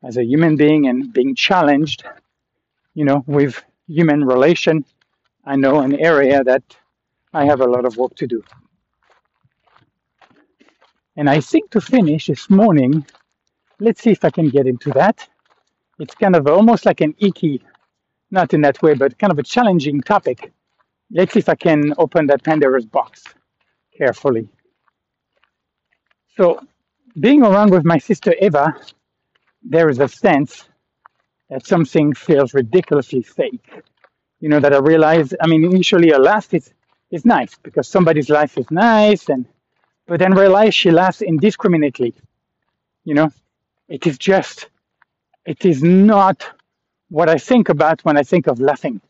as 0.05 0.17
a 0.17 0.25
human 0.25 0.57
being 0.57 0.87
and 0.87 1.13
being 1.13 1.35
challenged, 1.35 2.05
you 2.95 3.05
know, 3.05 3.23
with 3.27 3.63
human 3.87 4.25
relation. 4.25 4.85
I 5.45 5.57
know 5.57 5.81
an 5.81 5.99
area 5.99 6.43
that 6.45 6.63
I 7.33 7.45
have 7.47 7.61
a 7.61 7.67
lot 7.67 7.85
of 7.85 7.97
work 7.97 8.15
to 8.17 8.27
do. 8.27 8.43
And 11.17 11.29
I 11.29 11.41
think 11.41 11.71
to 11.71 11.81
finish 11.81 12.27
this 12.27 12.49
morning, 12.49 13.05
let's 13.79 14.03
see 14.03 14.11
if 14.11 14.25
I 14.25 14.31
can 14.31 14.49
get 14.49 14.67
into 14.67 14.91
that. 14.93 15.29
It's 15.99 16.15
kind 16.15 16.35
of 16.35 16.47
almost 16.47 16.87
like 16.87 17.01
an 17.01 17.15
icky, 17.19 17.63
not 18.31 18.55
in 18.55 18.63
that 18.63 18.83
way, 18.83 18.95
but 18.95 19.19
kind 19.19 19.31
of 19.31 19.39
a 19.39 19.43
challenging 19.43 20.01
topic. 20.01 20.53
Let's 21.11 21.35
see 21.35 21.41
if 21.41 21.49
I 21.49 21.55
can 21.55 21.93
open 21.99 22.27
that 22.29 22.43
Pandora's 22.43 22.87
box 22.87 23.25
carefully. 23.97 24.49
So, 26.37 26.61
being 27.21 27.43
around 27.43 27.71
with 27.71 27.85
my 27.85 27.99
sister 27.99 28.35
Eva, 28.41 28.75
there 29.65 29.89
is 29.89 29.99
a 30.01 30.09
sense 30.09 30.69
that 31.51 31.67
something 31.67 32.15
feels 32.15 32.55
ridiculously 32.55 33.23
fake. 33.23 33.83
You 34.41 34.49
know, 34.49 34.61
that 34.61 34.75
I 34.75 34.79
realize, 34.79 35.35
I 35.41 35.47
mean, 35.47 35.65
initially 35.65 36.11
a 36.11 36.19
laugh 36.19 36.53
is, 36.53 36.73
is 37.11 37.25
nice 37.25 37.57
because 37.63 37.89
somebody's 37.89 38.29
life 38.29 38.59
is 38.59 38.71
nice 38.71 39.29
and 39.29 39.47
but 40.07 40.19
then 40.19 40.35
realize 40.35 40.75
she 40.75 40.91
laughs 40.91 41.23
indiscriminately. 41.23 42.15
You 43.05 43.15
know, 43.15 43.31
it 43.89 44.07
is 44.07 44.19
just, 44.19 44.69
it 45.47 45.65
is 45.65 45.83
not 45.83 46.45
what 47.09 47.29
I 47.29 47.37
think 47.39 47.69
about 47.69 48.05
when 48.05 48.17
I 48.17 48.23
think 48.23 48.47
of 48.47 48.61
laughing. 48.61 49.01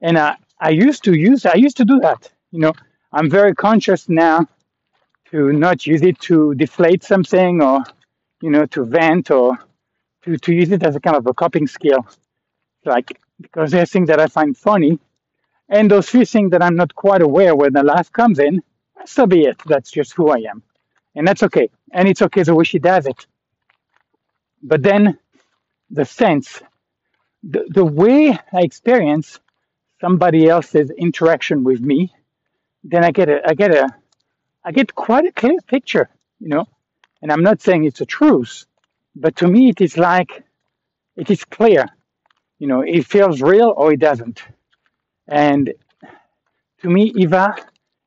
And 0.00 0.18
I, 0.18 0.36
I 0.60 0.70
used 0.70 1.04
to 1.04 1.14
use, 1.14 1.46
I 1.46 1.54
used 1.54 1.76
to 1.76 1.84
do 1.84 2.00
that. 2.00 2.30
You 2.52 2.60
know, 2.60 2.72
I'm 3.12 3.30
very 3.30 3.54
conscious 3.54 4.08
now 4.08 4.46
to 5.30 5.52
not 5.52 5.86
use 5.86 6.02
it 6.02 6.18
to 6.20 6.54
deflate 6.54 7.02
something 7.04 7.62
or, 7.62 7.82
you 8.40 8.50
know, 8.50 8.66
to 8.66 8.84
vent 8.84 9.30
or 9.30 9.58
to, 10.24 10.36
to 10.38 10.54
use 10.54 10.70
it 10.70 10.82
as 10.82 10.96
a 10.96 11.00
kind 11.00 11.16
of 11.16 11.26
a 11.26 11.34
coping 11.34 11.66
skill. 11.66 12.06
Like, 12.84 13.20
because 13.40 13.70
there's 13.70 13.90
things 13.90 14.08
that 14.08 14.20
I 14.20 14.26
find 14.26 14.56
funny 14.56 14.98
and 15.68 15.90
those 15.90 16.08
few 16.08 16.24
things 16.24 16.50
that 16.50 16.62
I'm 16.62 16.76
not 16.76 16.94
quite 16.94 17.22
aware 17.22 17.54
when 17.56 17.72
the 17.72 17.82
laugh 17.82 18.12
comes 18.12 18.38
in, 18.38 18.62
so 19.06 19.26
be 19.26 19.42
it. 19.42 19.56
That's 19.66 19.90
just 19.90 20.12
who 20.14 20.30
I 20.30 20.38
am. 20.50 20.62
And 21.14 21.26
that's 21.26 21.42
okay. 21.42 21.70
And 21.92 22.08
it's 22.08 22.22
okay 22.22 22.42
the 22.42 22.54
way 22.54 22.64
she 22.64 22.78
does 22.78 23.06
it. 23.06 23.26
But 24.62 24.82
then 24.82 25.18
the 25.90 26.04
sense, 26.04 26.62
the, 27.42 27.64
the 27.68 27.84
way 27.84 28.30
I 28.30 28.60
experience 28.60 29.40
somebody 30.00 30.48
else's 30.48 30.90
interaction 30.90 31.64
with 31.64 31.80
me, 31.80 32.12
then 32.82 33.04
I 33.04 33.10
get 33.10 33.28
a 33.28 33.40
I 33.48 33.54
get 33.54 33.74
a 33.74 33.88
I 34.64 34.72
get 34.72 34.94
quite 34.94 35.24
a 35.26 35.32
clear 35.32 35.58
picture, 35.66 36.10
you 36.40 36.48
know. 36.48 36.66
And 37.22 37.32
I'm 37.32 37.42
not 37.42 37.62
saying 37.62 37.84
it's 37.84 38.02
a 38.02 38.06
truth, 38.06 38.66
but 39.16 39.36
to 39.36 39.46
me 39.46 39.68
it 39.68 39.80
is 39.80 39.96
like 39.96 40.44
it 41.16 41.30
is 41.30 41.44
clear. 41.44 41.86
You 42.58 42.66
know, 42.68 42.80
it 42.80 43.06
feels 43.06 43.42
real 43.42 43.72
or 43.76 43.92
it 43.92 44.00
doesn't. 44.00 44.42
And 45.28 45.72
to 46.82 46.88
me, 46.88 47.12
Eva, 47.16 47.54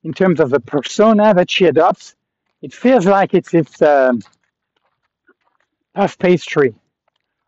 in 0.04 0.13
terms 0.13 0.39
of 0.39 0.50
the 0.50 0.60
persona 0.60 1.34
that 1.34 1.50
she 1.50 1.65
adopts, 1.65 2.15
it 2.62 2.74
feels 2.74 3.06
like 3.06 3.34
it's 3.34 3.54
it's 3.54 3.82
um, 3.82 4.22
puff 5.93 6.17
pastry 6.17 6.74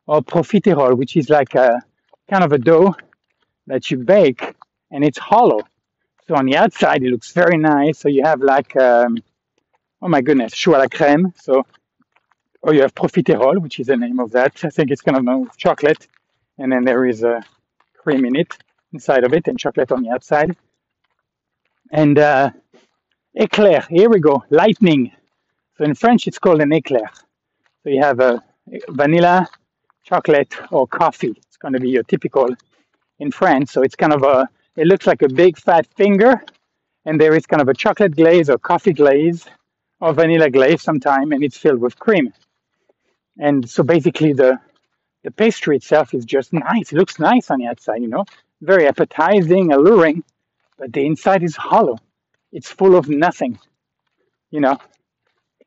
or 0.08 0.22
profiterole, 0.22 0.98
which 0.98 1.16
is 1.18 1.30
like 1.30 1.56
a 1.56 1.82
kind 2.30 2.44
of 2.44 2.52
a 2.52 2.58
dough 2.58 2.96
that 3.68 3.92
you 3.92 3.98
bake 3.98 4.56
and 4.92 5.04
it's 5.04 5.18
hollow. 5.18 5.62
So 6.28 6.36
on 6.36 6.46
the 6.46 6.58
outside, 6.58 7.04
it 7.04 7.10
looks 7.10 7.32
very 7.32 7.58
nice. 7.58 8.00
So 8.00 8.08
you 8.08 8.24
have 8.24 8.42
like, 8.42 8.76
um, 8.76 9.18
oh 10.02 10.08
my 10.08 10.22
goodness, 10.22 10.54
choux 10.54 10.74
à 10.74 10.80
la 10.80 10.88
crème. 10.88 11.34
So, 11.42 11.66
or 12.62 12.74
you 12.74 12.82
have 12.82 12.94
profiterole, 12.94 13.60
which 13.60 13.80
is 13.80 13.88
the 13.88 13.98
name 13.98 14.20
of 14.20 14.32
that. 14.32 14.64
I 14.64 14.70
think 14.70 14.92
it's 14.92 15.02
kind 15.02 15.18
of 15.18 15.58
chocolate, 15.58 16.08
and 16.58 16.72
then 16.72 16.84
there 16.84 17.06
is 17.06 17.24
a 17.24 17.42
cream 17.98 18.26
in 18.26 18.36
it 18.36 18.58
inside 18.94 19.24
of 19.24 19.34
it 19.34 19.48
and 19.48 19.58
chocolate 19.58 19.92
on 19.92 20.04
the 20.04 20.10
outside. 20.10 20.56
And 21.92 22.20
uh, 22.20 22.52
eclair, 23.36 23.86
here 23.90 24.10
we 24.10 24.20
go, 24.20 24.44
lightning. 24.50 25.12
So 25.78 25.84
in 25.86 25.96
French, 25.96 26.28
it's 26.28 26.40
called 26.40 26.62
an 26.62 26.74
eclair. 26.74 27.10
So 27.84 27.90
you 27.90 28.02
have 28.02 28.20
a 28.20 28.44
vanilla, 28.90 29.48
chocolate, 30.04 30.54
or 30.72 30.88
coffee. 30.88 31.34
It's 31.38 31.58
going 31.58 31.74
to 31.74 31.80
be 31.80 31.90
your 31.90 32.04
typical 32.04 32.50
in 33.20 33.32
France. 33.32 33.72
So 33.72 33.82
it's 33.82 33.96
kind 33.96 34.14
of 34.14 34.24
a, 34.24 34.50
it 34.76 34.88
looks 34.88 35.08
like 35.08 35.22
a 35.22 35.30
big 35.30 35.58
fat 35.58 35.88
finger, 35.96 36.44
and 37.06 37.20
there 37.20 37.36
is 37.36 37.46
kind 37.46 37.62
of 37.62 37.70
a 37.70 37.74
chocolate 37.74 38.16
glaze 38.16 38.50
or 38.50 38.58
coffee 38.58 38.94
glaze 38.94 39.46
or 40.02 40.14
vanilla 40.14 40.50
glaze 40.50 40.82
sometime, 40.82 41.32
and 41.32 41.44
it's 41.44 41.58
filled 41.58 41.80
with 41.80 41.98
cream. 41.98 42.34
And 43.40 43.68
so 43.70 43.84
basically, 43.84 44.34
the 44.34 44.60
the 45.24 45.32
pastry 45.32 45.76
itself 45.78 46.14
is 46.14 46.26
just 46.26 46.54
nice. 46.54 46.92
It 46.92 46.98
looks 46.98 47.20
nice 47.20 47.50
on 47.50 47.60
the 47.60 47.68
outside, 47.68 48.02
you 48.02 48.08
know, 48.08 48.26
very 48.62 48.88
appetizing, 48.88 49.72
alluring, 49.72 50.24
but 50.78 50.94
the 50.94 51.06
inside 51.06 51.44
is 51.44 51.56
hollow. 51.56 51.98
It's 52.52 52.70
full 52.70 52.96
of 52.96 53.10
nothing, 53.10 53.60
you 54.52 54.62
know. 54.62 54.78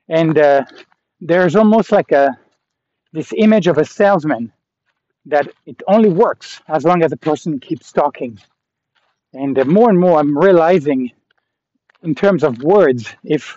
And 0.08 0.38
uh, 0.38 0.64
there's 1.20 1.56
almost 1.56 1.92
like 1.92 2.12
a 2.12 2.38
this 3.12 3.32
image 3.36 3.66
of 3.66 3.78
a 3.78 3.84
salesman 3.84 4.52
that 5.26 5.48
it 5.66 5.82
only 5.86 6.08
works 6.08 6.60
as 6.68 6.84
long 6.84 7.02
as 7.02 7.10
the 7.10 7.16
person 7.16 7.60
keeps 7.60 7.92
talking. 7.92 8.38
And 9.32 9.58
uh, 9.58 9.64
more 9.64 9.88
and 9.88 9.98
more, 9.98 10.18
I'm 10.18 10.36
realizing, 10.36 11.12
in 12.02 12.14
terms 12.14 12.42
of 12.42 12.62
words, 12.62 13.14
if 13.22 13.56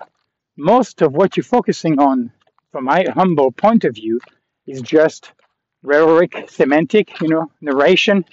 most 0.58 1.01
of 1.01 1.13
what 1.13 1.36
you're 1.36 1.43
focusing 1.43 1.99
on, 1.99 2.32
from 2.75 2.83
my 2.83 3.05
humble 3.13 3.53
point 3.53 3.85
of 3.85 3.95
view, 3.95 4.19
is 4.67 4.81
just 4.81 5.31
rhetoric, 5.81 6.49
semantic, 6.49 7.21
you 7.21 7.29
know, 7.29 7.49
narration, 7.61 8.25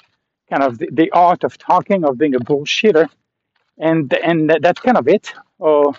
kind 0.51 0.65
of 0.65 0.79
the, 0.79 0.89
the 0.91 1.09
art 1.13 1.45
of 1.45 1.57
talking, 1.57 2.05
of 2.05 2.19
being 2.19 2.35
a 2.35 2.41
bullshitter, 2.41 3.09
and 3.79 4.13
and 4.15 4.51
that, 4.51 4.61
that's 4.61 4.81
kind 4.81 4.97
of 4.97 5.07
it. 5.07 5.33
Or 5.61 5.95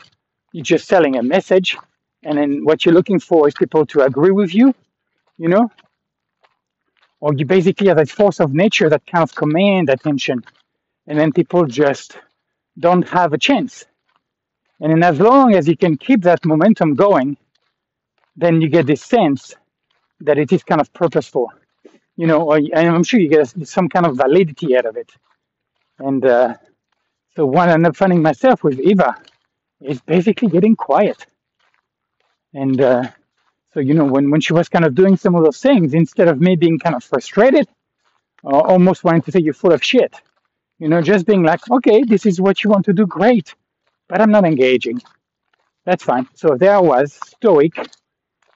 you're 0.52 0.66
just 0.66 0.90
selling 0.90 1.16
a 1.16 1.24
message, 1.24 1.78
and 2.22 2.38
then 2.38 2.66
what 2.66 2.84
you're 2.84 2.94
looking 2.94 3.22
for 3.22 3.48
is 3.48 3.54
people 3.54 3.86
to 3.86 4.02
agree 4.02 4.32
with 4.32 4.54
you, 4.54 4.76
you 5.38 5.48
know, 5.48 5.72
or 7.22 7.34
you 7.34 7.46
basically 7.46 7.88
have 7.88 7.96
that 7.96 8.10
force 8.10 8.42
of 8.42 8.54
nature 8.54 8.90
that 8.90 9.06
kind 9.08 9.24
of 9.24 9.34
command 9.34 9.90
attention, 9.90 10.44
and 11.08 11.18
then 11.18 11.32
people 11.32 11.66
just 11.66 12.18
don't 12.78 13.08
have 13.08 13.32
a 13.32 13.38
chance. 13.38 13.86
And 14.82 14.92
then 14.92 15.02
as 15.02 15.18
long 15.18 15.56
as 15.56 15.66
you 15.66 15.78
can 15.78 15.96
keep 15.96 16.24
that 16.24 16.44
momentum 16.44 16.96
going, 16.96 17.38
then 18.36 18.62
you 18.62 18.70
get 18.70 18.88
this 18.88 19.04
sense 19.04 19.54
that 20.22 20.38
it 20.38 20.52
is 20.52 20.64
kind 20.64 20.82
of 20.82 20.92
purposeful 20.94 21.52
you 22.16 22.28
know, 22.28 22.42
or, 22.44 22.58
and 22.58 22.90
I'm 22.90 23.04
sure 23.04 23.20
you 23.20 23.30
get 23.30 23.68
some 23.68 23.90
kind 23.90 24.06
of 24.06 24.16
validity 24.18 24.78
out 24.78 24.86
of 24.86 24.98
it. 24.98 25.12
And 26.00 26.24
uh, 26.26 26.56
so 27.36 27.46
what 27.46 27.70
I 27.70 27.74
end 27.74 27.88
up 27.88 27.96
finding 27.96 28.22
myself 28.22 28.64
with 28.64 28.80
Eva 28.80 29.16
is 29.82 30.02
basically 30.02 30.50
getting 30.50 30.76
quiet. 30.76 31.26
And 32.54 32.80
uh, 32.80 33.10
so, 33.74 33.80
you 33.80 33.94
know, 33.94 34.06
when, 34.06 34.30
when 34.30 34.42
she 34.42 34.54
was 34.54 34.70
kind 34.70 34.86
of 34.86 34.94
doing 34.96 35.18
some 35.18 35.36
of 35.36 35.44
those 35.44 35.60
things, 35.60 35.94
instead 35.94 36.28
of 36.28 36.40
me 36.40 36.56
being 36.56 36.78
kind 36.80 36.96
of 36.96 37.04
frustrated 37.04 37.68
or 38.44 38.68
almost 38.68 39.04
wanting 39.04 39.24
to 39.24 39.32
say 39.32 39.40
you're 39.40 39.54
full 39.54 39.74
of 39.74 39.84
shit, 39.84 40.16
you 40.78 40.88
know, 40.88 41.02
just 41.02 41.26
being 41.26 41.44
like, 41.44 41.62
okay, 41.72 42.04
this 42.04 42.26
is 42.26 42.40
what 42.40 42.64
you 42.64 42.70
want 42.70 42.86
to 42.86 42.94
do, 42.94 43.08
great, 43.08 43.56
but 44.08 44.22
I'm 44.22 44.32
not 44.32 44.46
engaging. 44.46 45.02
That's 45.86 46.04
fine. 46.04 46.28
So 46.36 46.56
there 46.58 46.76
I 46.76 46.80
was, 46.80 47.18
stoic, 47.26 47.74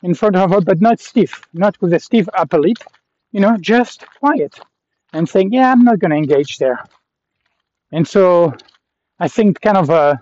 in 0.04 0.14
front 0.14 0.36
of 0.36 0.52
her, 0.52 0.62
but 0.62 0.82
not 0.82 1.00
stiff, 1.00 1.42
not 1.54 1.80
with 1.82 1.94
a 1.94 2.00
stiff 2.00 2.28
upper 2.34 2.60
lip, 2.60 2.78
you 3.32 3.40
know, 3.40 3.58
just 3.58 4.06
quiet 4.20 4.60
and 5.14 5.28
saying, 5.28 5.52
yeah, 5.54 5.72
I'm 5.72 5.84
not 5.84 6.00
going 6.00 6.12
to 6.12 6.18
engage 6.18 6.58
there. 6.58 6.84
And 7.92 8.08
so 8.08 8.54
I 9.20 9.28
think 9.28 9.62
kind 9.62 9.78
of 9.78 9.90
a, 9.90 10.22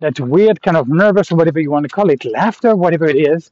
that 0.00 0.20
weird 0.20 0.60
kind 0.62 0.76
of 0.76 0.88
nervous 0.88 1.32
or 1.32 1.36
whatever 1.36 1.60
you 1.60 1.70
want 1.70 1.84
to 1.84 1.88
call 1.88 2.10
it, 2.10 2.24
laughter, 2.24 2.76
whatever 2.76 3.06
it 3.06 3.16
is, 3.16 3.50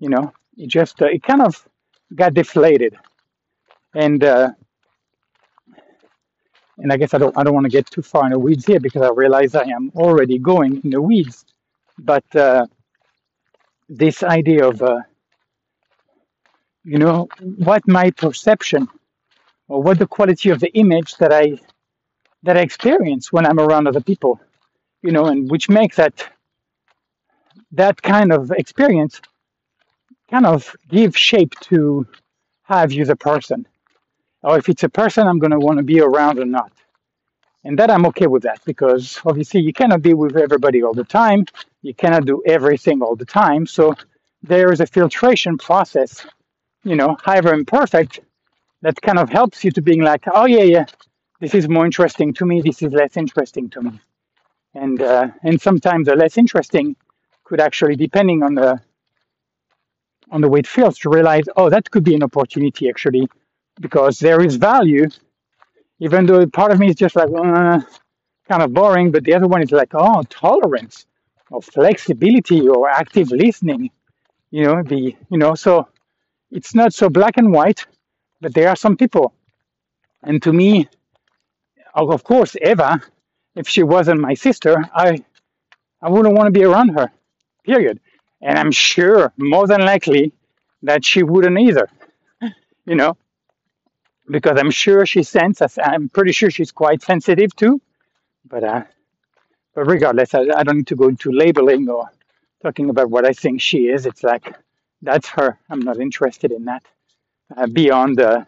you 0.00 0.08
know, 0.08 0.32
it 0.56 0.68
just, 0.68 1.00
uh, 1.02 1.06
it 1.06 1.22
kind 1.22 1.42
of 1.42 1.66
got 2.14 2.34
deflated. 2.34 2.96
And, 3.94 4.24
uh, 4.24 4.50
and 6.78 6.92
I 6.92 6.96
guess 6.96 7.14
I 7.14 7.18
don't, 7.18 7.36
I 7.38 7.44
don't 7.44 7.54
want 7.54 7.64
to 7.64 7.70
get 7.70 7.86
too 7.86 8.02
far 8.02 8.24
in 8.24 8.32
the 8.32 8.38
weeds 8.38 8.66
here 8.66 8.80
because 8.80 9.02
I 9.02 9.10
realize 9.10 9.54
I 9.54 9.62
am 9.62 9.92
already 9.94 10.38
going 10.38 10.80
in 10.82 10.90
the 10.90 11.00
weeds. 11.00 11.44
But 11.98 12.24
uh, 12.34 12.66
this 13.88 14.22
idea 14.24 14.66
of 14.66 14.82
uh, 14.82 15.00
you 16.84 16.98
know 16.98 17.28
what 17.40 17.86
my 17.88 18.10
perception 18.10 18.88
or 19.68 19.82
what 19.82 19.98
the 19.98 20.06
quality 20.06 20.50
of 20.50 20.60
the 20.60 20.72
image 20.74 21.16
that 21.16 21.32
i 21.32 21.58
that 22.42 22.56
i 22.56 22.60
experience 22.60 23.32
when 23.32 23.46
i'm 23.46 23.60
around 23.60 23.86
other 23.86 24.00
people 24.00 24.40
you 25.02 25.12
know 25.12 25.26
and 25.26 25.50
which 25.50 25.68
makes 25.68 25.96
that 25.96 26.28
that 27.72 28.00
kind 28.02 28.32
of 28.32 28.50
experience 28.52 29.20
kind 30.30 30.46
of 30.46 30.74
give 30.88 31.16
shape 31.16 31.54
to 31.60 32.06
how 32.62 32.86
view 32.86 33.04
the 33.04 33.16
person. 33.16 33.66
Or 34.42 34.58
if 34.58 34.68
it's 34.68 34.84
a 34.84 34.88
person 34.88 35.26
i'm 35.26 35.38
going 35.38 35.52
to 35.52 35.58
want 35.58 35.78
to 35.78 35.84
be 35.84 36.00
around 36.00 36.38
or 36.38 36.44
not. 36.44 36.72
And 37.64 37.78
that 37.78 37.90
i'm 37.90 38.06
okay 38.06 38.26
with 38.26 38.42
that 38.42 38.60
because 38.64 39.20
obviously 39.24 39.60
you 39.60 39.72
cannot 39.72 40.02
be 40.02 40.14
with 40.14 40.36
everybody 40.36 40.82
all 40.82 40.94
the 40.94 41.04
time. 41.04 41.46
You 41.82 41.94
cannot 41.94 42.26
do 42.26 42.42
everything 42.46 43.02
all 43.02 43.16
the 43.16 43.24
time. 43.24 43.66
So 43.66 43.94
there 44.42 44.72
is 44.72 44.80
a 44.80 44.86
filtration 44.86 45.58
process 45.58 46.26
you 46.84 46.96
know, 46.96 47.16
however 47.24 47.52
imperfect, 47.52 48.20
that 48.82 49.00
kind 49.02 49.18
of 49.18 49.30
helps 49.30 49.64
you 49.64 49.70
to 49.72 49.82
being 49.82 50.02
like, 50.02 50.24
oh 50.32 50.44
yeah, 50.44 50.62
yeah, 50.62 50.86
this 51.40 51.54
is 51.54 51.68
more 51.68 51.86
interesting 51.86 52.32
to 52.34 52.46
me. 52.46 52.60
This 52.60 52.82
is 52.82 52.92
less 52.92 53.16
interesting 53.16 53.70
to 53.70 53.82
me, 53.82 54.00
and 54.74 55.00
uh, 55.00 55.28
and 55.42 55.60
sometimes 55.60 56.06
the 56.06 56.16
less 56.16 56.38
interesting 56.38 56.96
could 57.44 57.60
actually, 57.60 57.96
depending 57.96 58.42
on 58.42 58.54
the 58.54 58.80
on 60.30 60.40
the 60.40 60.48
way 60.48 60.60
it 60.60 60.66
feels, 60.66 60.98
to 60.98 61.10
realize, 61.10 61.44
oh, 61.56 61.70
that 61.70 61.90
could 61.90 62.04
be 62.04 62.14
an 62.14 62.22
opportunity 62.22 62.88
actually, 62.88 63.28
because 63.80 64.18
there 64.18 64.42
is 64.42 64.56
value, 64.56 65.06
even 66.00 66.26
though 66.26 66.46
part 66.46 66.72
of 66.72 66.78
me 66.78 66.88
is 66.88 66.96
just 66.96 67.16
like 67.16 67.28
uh, 67.36 67.80
kind 68.48 68.62
of 68.62 68.72
boring, 68.72 69.10
but 69.10 69.24
the 69.24 69.34
other 69.34 69.46
one 69.46 69.62
is 69.62 69.72
like, 69.72 69.92
oh, 69.94 70.22
tolerance 70.28 71.06
or 71.50 71.62
flexibility 71.62 72.68
or 72.68 72.88
active 72.88 73.30
listening, 73.30 73.90
you 74.50 74.64
know, 74.64 74.82
the 74.82 75.14
you 75.30 75.38
know, 75.38 75.54
so 75.54 75.88
it's 76.54 76.74
not 76.76 76.94
so 76.94 77.10
black 77.10 77.38
and 77.38 77.52
white, 77.52 77.86
but 78.42 78.54
there 78.54 78.70
are 78.70 78.76
some 78.76 78.96
people. 78.96 79.34
And 80.24 80.42
to 80.44 80.52
me, 80.52 80.88
of 81.94 82.24
course, 82.24 82.56
Eva, 82.62 83.02
if 83.56 83.68
she 83.68 83.82
wasn't 83.84 84.20
my 84.20 84.34
sister, 84.34 84.76
I, 84.94 85.24
I 86.02 86.10
wouldn't 86.10 86.36
want 86.36 86.48
to 86.48 86.52
be 86.60 86.64
around 86.64 86.90
her. 86.90 87.08
period. 87.64 88.00
And 88.42 88.58
I'm 88.58 88.72
sure, 88.72 89.32
more 89.38 89.66
than 89.68 89.82
likely, 89.82 90.32
that 90.82 91.04
she 91.04 91.22
wouldn't 91.22 91.58
either, 91.58 91.88
you 92.86 92.96
know, 92.96 93.18
because 94.30 94.58
I'm 94.58 94.70
sure 94.72 95.06
she 95.06 95.22
senses, 95.24 95.78
I'm 95.82 96.08
pretty 96.10 96.32
sure 96.32 96.50
she's 96.50 96.72
quite 96.72 97.02
sensitive 97.02 97.56
too. 97.56 97.80
But, 98.48 98.64
uh, 98.64 98.84
but 99.74 99.86
regardless, 99.86 100.34
I, 100.34 100.42
I 100.56 100.64
don't 100.64 100.78
need 100.78 100.88
to 100.88 100.96
go 100.96 101.08
into 101.08 101.32
labeling 101.32 101.88
or 101.88 102.10
talking 102.62 102.90
about 102.90 103.10
what 103.10 103.26
I 103.26 103.32
think 103.34 103.60
she 103.62 103.88
is. 103.88 104.06
It's 104.06 104.24
like, 104.24 104.54
that's 105.04 105.28
her. 105.28 105.58
I'm 105.70 105.80
not 105.80 105.98
interested 106.00 106.50
in 106.52 106.64
that. 106.66 106.84
Uh, 107.56 107.66
beyond 107.66 108.20
uh, 108.20 108.44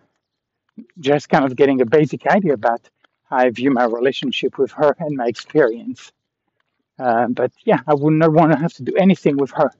just 0.99 1.29
kind 1.29 1.45
of 1.45 1.55
getting 1.57 1.81
a 1.81 1.87
basic 1.87 2.27
idea 2.27 2.55
about 2.55 2.81
how 3.29 3.37
I 3.39 3.51
view 3.51 3.71
my 3.71 3.85
relationship 3.85 4.59
with 4.59 4.73
her 4.73 4.97
and 4.99 5.17
my 5.17 5.27
experience. 5.27 6.13
Uh, 6.99 7.29
but 7.29 7.53
yeah, 7.65 7.81
I 7.87 7.95
would 7.95 8.15
not 8.15 8.33
want 8.33 8.53
to 8.53 8.59
have 8.59 8.73
to 8.75 8.83
do 8.83 8.95
anything 8.97 9.37
with 9.37 9.53
her. 9.53 9.71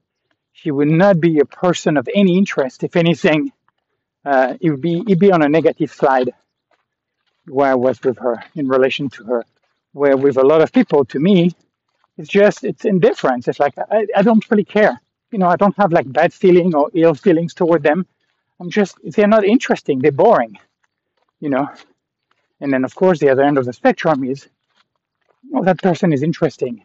She 0.53 0.71
would 0.71 0.89
not 0.89 1.21
be 1.21 1.39
a 1.41 1.47
person 1.47 1.97
of 1.97 2.09
any 2.15 2.37
interest. 2.37 2.85
If 2.85 2.97
anything, 2.97 3.53
uh, 4.25 4.55
it 4.61 4.71
would 4.71 4.83
be 4.83 5.01
it'd 5.01 5.19
be 5.19 5.33
on 5.33 5.43
a 5.43 5.49
negative 5.49 5.93
slide 5.93 6.33
where 7.47 7.71
I 7.71 7.75
was 7.75 8.01
with 8.03 8.19
her 8.19 8.43
in 8.55 8.69
relation 8.69 9.09
to 9.11 9.25
her. 9.25 9.45
Where 9.93 10.17
with 10.17 10.37
a 10.37 10.45
lot 10.45 10.61
of 10.63 10.73
people, 10.73 11.05
to 11.07 11.19
me, 11.19 11.53
it's 12.19 12.29
just 12.29 12.65
it's 12.65 12.85
indifference. 12.85 13.49
It's 13.49 13.61
like 13.61 13.75
I, 13.79 14.07
I 14.15 14.23
don't 14.23 14.49
really 14.51 14.65
care. 14.65 15.01
You 15.37 15.41
know, 15.41 15.49
I 15.49 15.57
don't 15.57 15.77
have 15.77 15.93
like 15.93 16.11
bad 16.11 16.33
feeling 16.33 16.75
or 16.75 16.91
ill 16.95 17.13
feelings 17.13 17.53
toward 17.53 17.83
them. 17.83 18.07
I'm 18.59 18.71
just 18.71 18.97
they're 19.05 19.29
not 19.29 19.45
interesting. 19.45 19.99
They're 19.99 20.11
boring. 20.11 20.59
You 21.41 21.51
know. 21.51 21.69
And 22.63 22.73
then 22.73 22.87
of 22.87 22.95
course 22.95 23.19
the 23.19 23.29
other 23.29 23.43
end 23.43 23.59
of 23.59 23.67
the 23.67 23.75
spectrum 23.75 24.25
is, 24.25 24.49
oh, 25.55 25.63
that 25.63 25.83
person 25.83 26.15
is 26.15 26.23
interesting, 26.23 26.83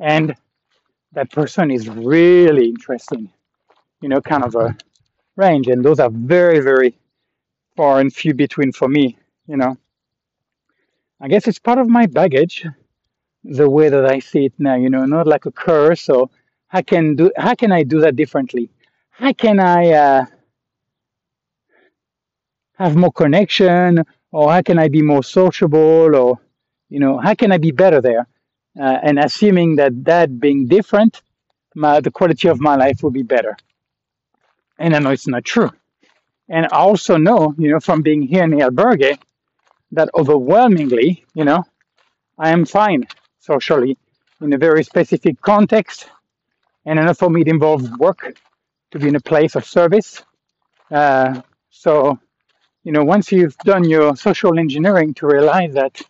and 0.00 0.34
that 1.12 1.30
person 1.30 1.70
is 1.70 1.88
really 1.88 2.66
interesting. 2.66 3.30
You 4.00 4.08
know, 4.08 4.20
kind 4.20 4.42
of 4.42 4.56
a 4.56 4.76
range, 5.36 5.68
and 5.68 5.84
those 5.84 6.00
are 6.00 6.10
very 6.10 6.58
very 6.58 6.96
far 7.76 8.00
and 8.00 8.12
few 8.12 8.34
between 8.34 8.72
for 8.72 8.88
me. 8.88 9.16
You 9.46 9.56
know, 9.56 9.78
I 11.20 11.28
guess 11.28 11.46
it's 11.46 11.60
part 11.60 11.78
of 11.78 11.88
my 11.88 12.06
baggage 12.06 12.66
the 13.44 13.70
way 13.70 13.88
that 13.88 14.04
I 14.04 14.18
see 14.18 14.46
it 14.46 14.54
now, 14.58 14.74
you 14.74 14.90
know, 14.90 15.04
not 15.04 15.28
like 15.28 15.46
a 15.46 15.52
curse 15.52 16.08
or 16.08 16.28
how 16.74 16.82
can 16.82 17.14
do 17.14 17.30
how 17.36 17.54
can 17.54 17.70
I 17.70 17.84
do 17.84 18.00
that 18.00 18.16
differently? 18.16 18.68
How 19.10 19.32
can 19.32 19.60
I 19.60 19.92
uh, 19.92 20.26
have 22.76 22.96
more 22.96 23.12
connection 23.12 24.04
or 24.32 24.52
how 24.52 24.62
can 24.62 24.78
I 24.80 24.88
be 24.88 25.00
more 25.00 25.22
sociable 25.22 26.16
or 26.16 26.40
you 26.88 26.98
know 26.98 27.18
how 27.18 27.34
can 27.34 27.52
I 27.52 27.58
be 27.58 27.70
better 27.70 28.00
there? 28.00 28.26
Uh, 28.76 28.98
and 29.06 29.20
assuming 29.20 29.76
that 29.76 29.92
that 30.04 30.40
being 30.40 30.66
different, 30.66 31.22
my, 31.76 32.00
the 32.00 32.10
quality 32.10 32.48
of 32.48 32.60
my 32.60 32.74
life 32.74 33.04
will 33.04 33.12
be 33.12 33.22
better. 33.22 33.56
And 34.80 34.96
I 34.96 34.98
know 34.98 35.10
it's 35.10 35.28
not 35.28 35.44
true. 35.44 35.70
And 36.48 36.66
I 36.66 36.78
also 36.78 37.16
know, 37.16 37.54
you 37.56 37.70
know, 37.70 37.78
from 37.78 38.02
being 38.02 38.22
here 38.22 38.42
in 38.42 38.50
Albergue, 38.50 39.16
that 39.92 40.08
overwhelmingly, 40.12 41.24
you 41.34 41.44
know, 41.44 41.62
I 42.36 42.50
am 42.50 42.64
fine 42.64 43.06
socially 43.38 43.96
in 44.40 44.52
a 44.52 44.58
very 44.58 44.82
specific 44.82 45.40
context. 45.40 46.10
And 46.86 46.98
enough 46.98 47.18
for 47.18 47.30
me, 47.30 47.42
it 47.42 47.48
involves 47.48 47.90
work 47.98 48.36
to 48.92 48.98
be 48.98 49.08
in 49.08 49.16
a 49.16 49.20
place 49.20 49.56
of 49.56 49.64
service. 49.64 50.22
Uh, 50.90 51.42
so, 51.70 52.18
you 52.84 52.92
know, 52.92 53.04
once 53.04 53.32
you've 53.32 53.56
done 53.58 53.84
your 53.84 54.16
social 54.16 54.58
engineering 54.58 55.14
to 55.14 55.26
realize 55.26 55.74
that, 55.74 56.00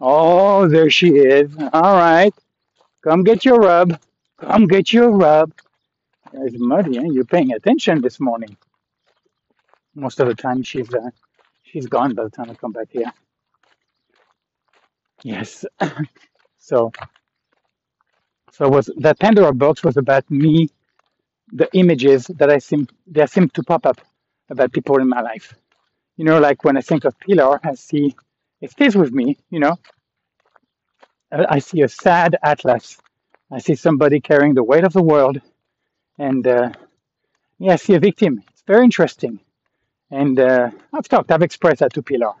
oh, 0.00 0.68
there 0.68 0.90
she 0.90 1.10
is. 1.10 1.50
All 1.72 1.96
right, 1.96 2.34
come 3.04 3.24
get 3.24 3.44
your 3.44 3.58
rub. 3.58 3.98
Come 4.40 4.66
get 4.66 4.92
your 4.92 5.10
rub. 5.10 5.52
It's 6.32 6.56
muddy, 6.58 6.98
eh? 6.98 7.04
You're 7.12 7.24
paying 7.24 7.52
attention 7.52 8.02
this 8.02 8.20
morning. 8.20 8.56
Most 9.94 10.20
of 10.20 10.28
the 10.28 10.34
time, 10.34 10.62
she's 10.62 10.92
uh, 10.94 11.10
she's 11.62 11.86
gone 11.86 12.14
by 12.14 12.24
the 12.24 12.30
time 12.30 12.50
I 12.50 12.54
come 12.54 12.72
back 12.72 12.88
here. 12.90 13.12
Yes. 15.22 15.64
so, 16.58 16.92
so 18.52 18.68
was 18.68 18.90
that 18.98 19.18
Pandora 19.18 19.52
box 19.54 19.82
was 19.82 19.96
about 19.96 20.30
me, 20.30 20.68
the 21.50 21.68
images 21.72 22.26
that 22.38 22.50
I 22.50 22.58
seem 22.58 22.86
that 23.08 23.30
seem 23.30 23.48
to 23.50 23.62
pop 23.62 23.86
up 23.86 24.00
about 24.50 24.72
people 24.72 24.98
in 25.00 25.08
my 25.08 25.22
life. 25.22 25.54
You 26.16 26.26
know, 26.26 26.38
like 26.38 26.62
when 26.62 26.76
I 26.76 26.82
think 26.82 27.04
of 27.04 27.18
Pilar, 27.18 27.58
I 27.64 27.74
see 27.74 28.14
it 28.60 28.70
stays 28.70 28.94
with 28.94 29.10
me. 29.12 29.38
You 29.50 29.60
know, 29.60 29.78
I 31.32 31.58
see 31.60 31.80
a 31.80 31.88
sad 31.88 32.36
atlas. 32.42 32.98
I 33.50 33.58
see 33.58 33.74
somebody 33.74 34.20
carrying 34.20 34.54
the 34.54 34.62
weight 34.62 34.84
of 34.84 34.92
the 34.92 35.02
world, 35.02 35.40
and 36.18 36.46
uh, 36.46 36.70
yeah, 37.58 37.72
I 37.72 37.76
see 37.76 37.94
a 37.94 38.00
victim. 38.00 38.42
It's 38.50 38.62
very 38.66 38.84
interesting, 38.84 39.40
and 40.10 40.38
uh, 40.38 40.70
I've 40.92 41.08
talked, 41.08 41.32
I've 41.32 41.42
expressed 41.42 41.80
that 41.80 41.94
to 41.94 42.02
Pilar, 42.02 42.34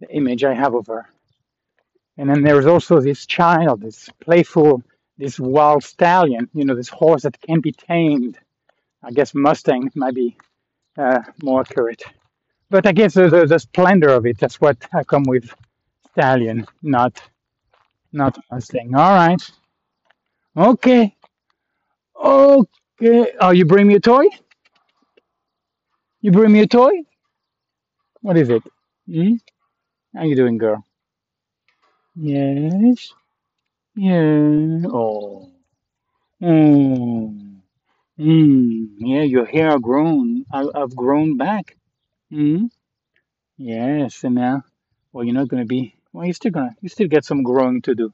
the 0.00 0.08
image 0.14 0.44
I 0.44 0.54
have 0.54 0.74
of 0.74 0.86
her. 0.86 1.08
And 2.16 2.28
then 2.30 2.42
there's 2.42 2.66
also 2.66 3.00
this 3.00 3.26
child, 3.26 3.80
this 3.80 4.08
playful, 4.20 4.82
this 5.20 5.38
wild 5.38 5.84
stallion, 5.84 6.50
you 6.54 6.64
know, 6.64 6.74
this 6.74 6.88
horse 6.88 7.22
that 7.24 7.40
can 7.40 7.60
be 7.60 7.72
tamed. 7.72 8.38
I 9.04 9.12
guess 9.12 9.34
Mustang 9.34 9.90
might 9.94 10.14
be 10.14 10.36
uh, 10.98 11.20
more 11.42 11.60
accurate. 11.62 12.02
But 12.70 12.86
I 12.86 12.92
guess 12.92 13.14
the, 13.14 13.28
the, 13.28 13.46
the 13.46 13.58
splendor 13.58 14.10
of 14.10 14.26
it, 14.26 14.38
that's 14.38 14.60
what 14.60 14.78
I 14.94 15.04
come 15.04 15.24
with 15.24 15.52
stallion, 16.12 16.66
not 16.82 17.22
not 18.12 18.38
Mustang. 18.50 18.94
All 18.94 19.14
right. 19.14 19.42
Okay. 20.56 21.16
Okay. 22.16 23.32
Oh, 23.40 23.50
you 23.50 23.64
bring 23.66 23.86
me 23.88 23.96
a 23.96 24.00
toy? 24.00 24.26
You 26.22 26.32
bring 26.32 26.52
me 26.52 26.60
a 26.60 26.66
toy? 26.66 26.92
What 28.22 28.36
is 28.36 28.50
it? 28.50 28.62
Hmm? 29.06 29.34
How 30.16 30.24
you 30.24 30.36
doing, 30.36 30.58
girl? 30.58 30.84
Yes. 32.16 33.12
Yeah. 33.94 34.82
Oh. 34.86 35.50
Mm. 36.42 37.60
Mm. 38.18 38.88
Yeah, 38.98 39.22
your 39.22 39.46
hair 39.46 39.70
are 39.72 39.78
grown. 39.80 40.44
I, 40.52 40.66
I've 40.74 40.96
grown 40.96 41.36
back. 41.36 41.76
Mm. 42.32 42.70
Yes, 43.58 44.24
and 44.24 44.34
now, 44.36 44.64
well, 45.12 45.24
you're 45.24 45.34
not 45.34 45.48
gonna 45.48 45.66
be. 45.66 45.96
Well, 46.12 46.24
you're 46.26 46.34
still 46.34 46.52
gonna. 46.52 46.74
You 46.80 46.88
still 46.88 47.08
get 47.08 47.24
some 47.24 47.42
growing 47.44 47.82
to 47.82 47.94
do. 47.94 48.12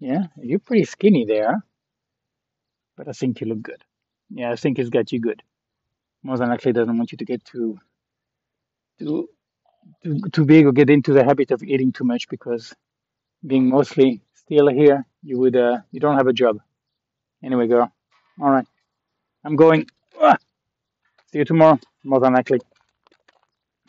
Yeah, 0.00 0.28
you're 0.36 0.60
pretty 0.60 0.84
skinny 0.84 1.24
there, 1.26 1.64
but 2.96 3.08
I 3.08 3.12
think 3.12 3.40
you 3.40 3.46
look 3.48 3.62
good. 3.62 3.82
Yeah, 4.30 4.50
I 4.50 4.56
think 4.56 4.78
it's 4.78 4.90
got 4.90 5.12
you 5.12 5.20
good. 5.20 5.42
More 6.22 6.38
than 6.38 6.50
likely, 6.50 6.72
doesn't 6.72 6.96
want 6.98 7.12
you 7.12 7.18
to 7.18 7.24
get 7.24 7.44
too 7.44 7.78
too 8.98 9.28
too 10.02 10.20
too 10.32 10.44
big 10.46 10.66
or 10.66 10.72
get 10.72 10.90
into 10.90 11.12
the 11.12 11.24
habit 11.24 11.50
of 11.50 11.62
eating 11.62 11.92
too 11.92 12.04
much 12.04 12.28
because 12.28 12.74
being 13.46 13.68
mostly 13.70 14.22
still 14.44 14.68
here, 14.68 15.04
you 15.22 15.38
would 15.38 15.56
uh 15.56 15.78
you 15.92 16.00
don't 16.00 16.16
have 16.16 16.26
a 16.26 16.32
job. 16.32 16.58
Anyway, 17.42 17.66
girl. 17.66 17.92
All 18.40 18.50
right, 18.50 18.66
I'm 19.44 19.56
going. 19.56 19.86
Ah, 20.20 20.36
see 21.32 21.38
you 21.38 21.44
tomorrow. 21.44 21.78
More 22.04 22.20
than 22.20 22.34
likely. 22.34 22.60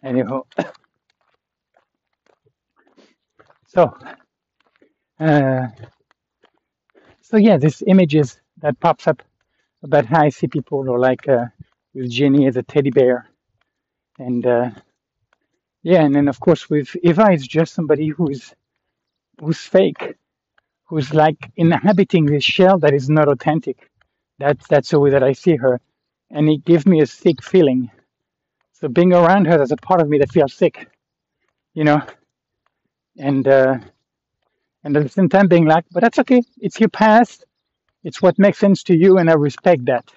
Anyhow, 0.04 0.44
so 3.68 3.96
uh, 5.20 5.68
so 7.22 7.38
yeah, 7.38 7.58
this 7.58 7.82
images 7.88 8.40
that 8.62 8.80
pops 8.80 9.08
up 9.08 9.22
about 9.84 10.06
how 10.06 10.24
I 10.24 10.30
see 10.30 10.48
people, 10.48 10.90
or 10.90 11.00
like 11.00 11.28
uh, 11.28 11.46
with 11.94 12.10
Jenny 12.12 12.48
as 12.48 12.58
a 12.58 12.64
teddy 12.64 12.92
bear, 12.92 13.30
and 14.20 14.46
uh, 14.46 14.70
yeah, 15.84 16.02
and 16.04 16.14
then 16.16 16.28
of 16.28 16.40
course 16.40 16.70
with 16.70 16.96
Eva, 17.04 17.28
it's 17.32 17.48
just 17.48 17.74
somebody 17.74 18.10
who's 18.10 18.54
who's 19.42 19.60
fake, 19.60 20.16
who's 20.86 21.14
like 21.14 21.52
inhabiting 21.56 22.26
this 22.26 22.44
shell 22.44 22.78
that 22.80 22.94
is 22.94 23.10
not 23.10 23.28
authentic. 23.28 23.90
That's 24.40 24.68
that's 24.68 24.90
the 24.90 25.00
way 25.00 25.12
that 25.12 25.24
I 25.24 25.34
see 25.34 25.56
her, 25.56 25.80
and 26.32 26.50
it 26.50 26.66
gives 26.66 26.86
me 26.86 27.02
a 27.02 27.06
sick 27.06 27.44
feeling. 27.44 27.90
So 28.74 28.88
being 28.88 29.14
around 29.14 29.46
her, 29.46 29.58
there's 29.58 29.72
a 29.72 29.78
part 29.78 30.02
of 30.02 30.10
me 30.10 30.18
that 30.20 30.32
feels 30.32 30.54
sick, 30.54 30.90
you 31.74 31.84
know, 31.84 32.02
and 33.18 33.48
uh, 33.48 33.78
and 34.84 34.98
at 34.98 35.04
the 35.04 35.10
same 35.10 35.30
time 35.30 35.48
being 35.48 35.66
like, 35.66 35.86
but 35.92 36.02
that's 36.02 36.20
okay. 36.20 36.42
It's 36.60 36.80
your 36.80 36.90
past. 36.90 37.46
It's 38.04 38.22
what 38.22 38.38
makes 38.38 38.60
sense 38.60 38.84
to 38.84 38.96
you, 38.96 39.18
and 39.18 39.30
I 39.30 39.34
respect 39.34 39.86
that. 39.86 40.12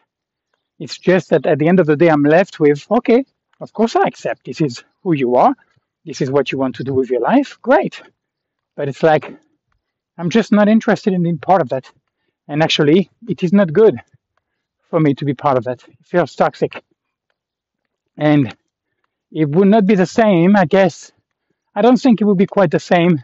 It's 0.78 0.98
just 0.98 1.30
that 1.30 1.46
at 1.46 1.58
the 1.58 1.68
end 1.68 1.80
of 1.80 1.86
the 1.86 1.96
day, 1.96 2.08
I'm 2.08 2.22
left 2.22 2.60
with, 2.60 2.86
okay, 2.90 3.24
of 3.60 3.72
course 3.72 3.96
I 3.96 4.02
accept 4.02 4.44
this 4.44 4.60
is 4.60 4.84
who 5.02 5.14
you 5.14 5.36
are. 5.36 5.54
This 6.04 6.20
is 6.20 6.30
what 6.30 6.52
you 6.52 6.58
want 6.58 6.76
to 6.76 6.84
do 6.84 6.94
with 6.94 7.10
your 7.10 7.20
life. 7.20 7.58
Great. 7.62 8.02
But 8.76 8.88
it's 8.88 9.02
like, 9.02 9.34
I'm 10.18 10.30
just 10.30 10.52
not 10.52 10.68
interested 10.68 11.14
in 11.14 11.22
being 11.22 11.38
part 11.38 11.62
of 11.62 11.68
that. 11.68 11.90
And 12.48 12.62
actually, 12.62 13.08
it 13.28 13.44
is 13.44 13.52
not 13.52 13.72
good 13.72 14.00
for 14.90 14.98
me 14.98 15.14
to 15.14 15.24
be 15.24 15.34
part 15.34 15.56
of 15.56 15.64
that. 15.64 15.84
It 15.86 16.06
feels 16.06 16.34
toxic. 16.34 16.82
And 18.16 18.54
it 19.30 19.48
would 19.48 19.68
not 19.68 19.86
be 19.86 19.94
the 19.94 20.06
same, 20.06 20.56
I 20.56 20.64
guess. 20.64 21.12
I 21.74 21.82
don't 21.82 22.00
think 22.00 22.20
it 22.20 22.24
would 22.24 22.38
be 22.38 22.46
quite 22.46 22.72
the 22.72 22.80
same 22.80 23.22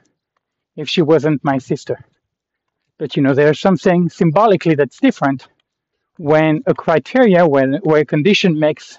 if 0.76 0.88
she 0.88 1.02
wasn't 1.02 1.42
my 1.44 1.58
sister. 1.58 1.98
But 2.98 3.16
you 3.16 3.22
know, 3.22 3.34
there's 3.34 3.60
something 3.60 4.08
symbolically 4.08 4.76
that's 4.76 5.00
different 5.00 5.48
when 6.16 6.62
a 6.66 6.74
criteria, 6.74 7.46
when 7.46 7.74
where 7.82 8.02
a 8.02 8.04
condition 8.04 8.58
makes 8.58 8.98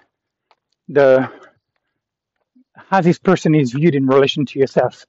the 0.90 1.32
how 2.76 3.02
this 3.02 3.18
person 3.18 3.56
is 3.56 3.72
viewed 3.72 3.96
in 3.96 4.06
relation 4.06 4.46
to 4.46 4.60
yourself. 4.60 5.06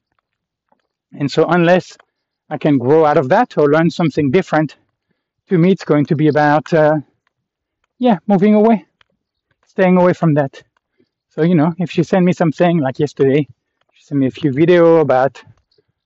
And 1.19 1.31
so, 1.31 1.47
unless 1.47 1.97
I 2.49 2.59
can 2.59 2.79
grow 2.79 3.05
out 3.05 3.17
of 3.17 3.29
that 3.31 3.59
or 3.59 3.69
learn 3.69 3.91
something 3.91 4.31
different, 4.31 4.77
to 5.49 5.59
me, 5.59 5.71
it's 5.73 5.85
going 5.85 6.07
to 6.07 6.17
be 6.17 6.29
about, 6.29 6.73
uh, 6.73 6.97
yeah, 7.99 8.19
moving 8.27 8.55
away, 8.55 8.85
staying 9.67 9.97
away 9.97 10.13
from 10.13 10.35
that. 10.35 10.63
So, 11.29 11.43
you 11.43 11.55
know, 11.55 11.73
if 11.79 11.91
she 11.91 12.03
sent 12.03 12.25
me 12.25 12.33
something 12.33 12.79
like 12.79 12.99
yesterday, 12.99 13.47
she 13.93 14.03
sent 14.03 14.21
me 14.21 14.27
a 14.27 14.31
few 14.31 14.53
video 14.53 14.97
about, 14.97 15.43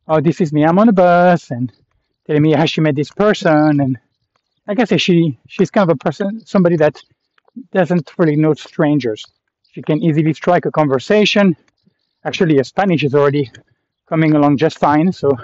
oh, 0.09 0.21
this 0.21 0.41
is 0.41 0.53
me, 0.53 0.65
I'm 0.65 0.79
on 0.79 0.89
a 0.89 0.93
bus, 0.93 1.51
and 1.51 1.73
telling 2.27 2.43
me 2.43 2.53
how 2.53 2.67
she 2.67 2.81
met 2.81 2.97
this 2.97 3.11
person. 3.11 3.81
And 3.81 3.99
like 4.67 4.79
I 4.79 4.85
say, 4.85 4.99
she, 4.99 5.39
she's 5.49 5.71
kind 5.71 5.91
of 5.91 5.95
a 5.95 5.99
person, 5.99 6.45
somebody 6.45 6.77
that 6.77 7.01
doesn't 7.73 8.13
really 8.19 8.37
know 8.37 8.55
strangers. 8.55 9.25
She 9.73 9.83
can 9.83 10.03
easily 10.03 10.35
strike 10.35 10.67
a 10.67 10.71
conversation. 10.71 11.57
Actually, 12.25 12.57
her 12.59 12.65
Spanish 12.65 13.05
is 13.05 13.15
already 13.15 13.51
coming 14.07 14.35
along 14.35 14.59
just 14.59 14.79
fine. 14.79 15.13
So 15.13 15.39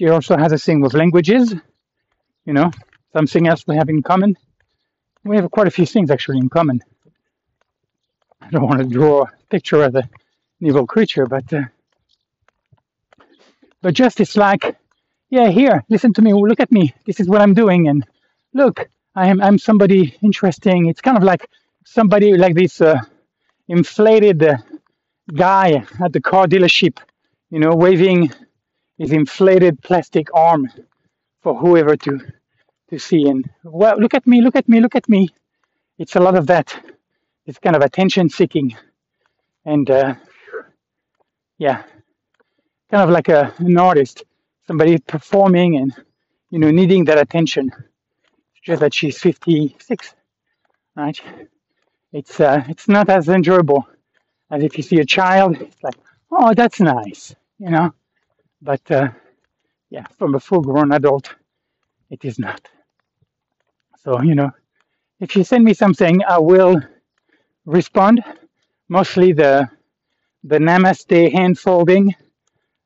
she 0.00 0.08
also 0.08 0.34
has 0.38 0.50
a 0.50 0.56
thing 0.56 0.80
with 0.80 0.94
languages, 0.94 1.54
you 2.46 2.54
know, 2.54 2.70
something 3.12 3.46
else 3.46 3.66
we 3.66 3.76
have 3.76 3.90
in 3.90 4.02
common. 4.02 4.34
We 5.24 5.36
have 5.36 5.50
quite 5.50 5.66
a 5.66 5.70
few 5.70 5.84
things 5.84 6.10
actually 6.10 6.38
in 6.38 6.48
common. 6.48 6.80
I 8.40 8.48
don't 8.48 8.66
want 8.66 8.78
to 8.78 8.86
draw 8.88 9.24
a 9.24 9.30
picture 9.50 9.82
of 9.82 9.92
the 9.92 10.08
evil 10.62 10.86
creature, 10.86 11.26
but 11.26 11.52
uh, 11.52 11.64
but 13.82 13.92
just 13.92 14.20
it's 14.20 14.38
like, 14.38 14.74
yeah, 15.28 15.48
here, 15.50 15.84
listen 15.90 16.14
to 16.14 16.22
me, 16.22 16.32
look 16.32 16.60
at 16.60 16.72
me. 16.72 16.94
This 17.04 17.20
is 17.20 17.28
what 17.28 17.42
I'm 17.42 17.52
doing, 17.52 17.88
and 17.88 18.02
look, 18.54 18.88
I'm 19.14 19.38
I'm 19.42 19.58
somebody 19.58 20.16
interesting. 20.22 20.86
It's 20.86 21.02
kind 21.02 21.18
of 21.18 21.24
like 21.24 21.46
somebody 21.84 22.38
like 22.38 22.54
this 22.54 22.80
uh, 22.80 23.00
inflated 23.68 24.42
uh, 24.42 24.56
guy 25.34 25.84
at 26.02 26.14
the 26.14 26.22
car 26.22 26.46
dealership, 26.46 26.96
you 27.50 27.60
know, 27.60 27.74
waving 27.74 28.30
his 29.00 29.12
inflated 29.12 29.82
plastic 29.82 30.28
arm 30.34 30.70
for 31.42 31.54
whoever 31.58 31.96
to 31.96 32.20
to 32.90 32.98
see. 32.98 33.26
And 33.26 33.48
well, 33.64 33.98
look 33.98 34.12
at 34.14 34.26
me, 34.26 34.42
look 34.42 34.56
at 34.56 34.68
me, 34.68 34.80
look 34.80 34.94
at 34.94 35.08
me. 35.08 35.30
It's 35.98 36.16
a 36.16 36.20
lot 36.20 36.36
of 36.36 36.46
that. 36.48 36.68
It's 37.46 37.58
kind 37.58 37.74
of 37.74 37.82
attention 37.82 38.28
seeking, 38.28 38.76
and 39.64 39.90
uh, 39.90 40.14
yeah, 41.56 41.82
kind 42.90 43.02
of 43.02 43.08
like 43.08 43.30
a, 43.30 43.54
an 43.58 43.78
artist, 43.78 44.24
somebody 44.66 44.98
performing 44.98 45.76
and 45.76 45.94
you 46.50 46.58
know 46.58 46.70
needing 46.70 47.04
that 47.06 47.18
attention. 47.18 47.72
Just 48.62 48.80
that 48.80 48.92
she's 48.92 49.18
56, 49.18 50.14
right? 50.94 51.18
It's 52.12 52.38
uh, 52.38 52.62
it's 52.68 52.86
not 52.86 53.08
as 53.08 53.30
enjoyable 53.30 53.88
as 54.50 54.62
if 54.62 54.76
you 54.76 54.82
see 54.82 55.00
a 55.00 55.06
child. 55.06 55.56
It's 55.62 55.82
like, 55.82 55.96
oh, 56.30 56.52
that's 56.52 56.80
nice, 56.80 57.34
you 57.58 57.70
know. 57.70 57.94
But 58.62 58.90
uh, 58.90 59.10
yeah, 59.90 60.06
from 60.18 60.34
a 60.36 60.40
full-grown 60.40 60.92
adult, 60.92 61.34
it 62.10 62.24
is 62.24 62.38
not. 62.38 62.62
So 63.98 64.22
you 64.22 64.34
know, 64.36 64.50
if 65.20 65.36
you 65.36 65.44
send 65.44 65.64
me 65.64 65.74
something, 65.74 66.22
I 66.24 66.38
will 66.38 66.80
respond. 67.66 68.24
Mostly 68.88 69.32
the 69.32 69.68
the 70.44 70.58
namaste 70.58 71.32
hand 71.32 71.58
folding 71.58 72.14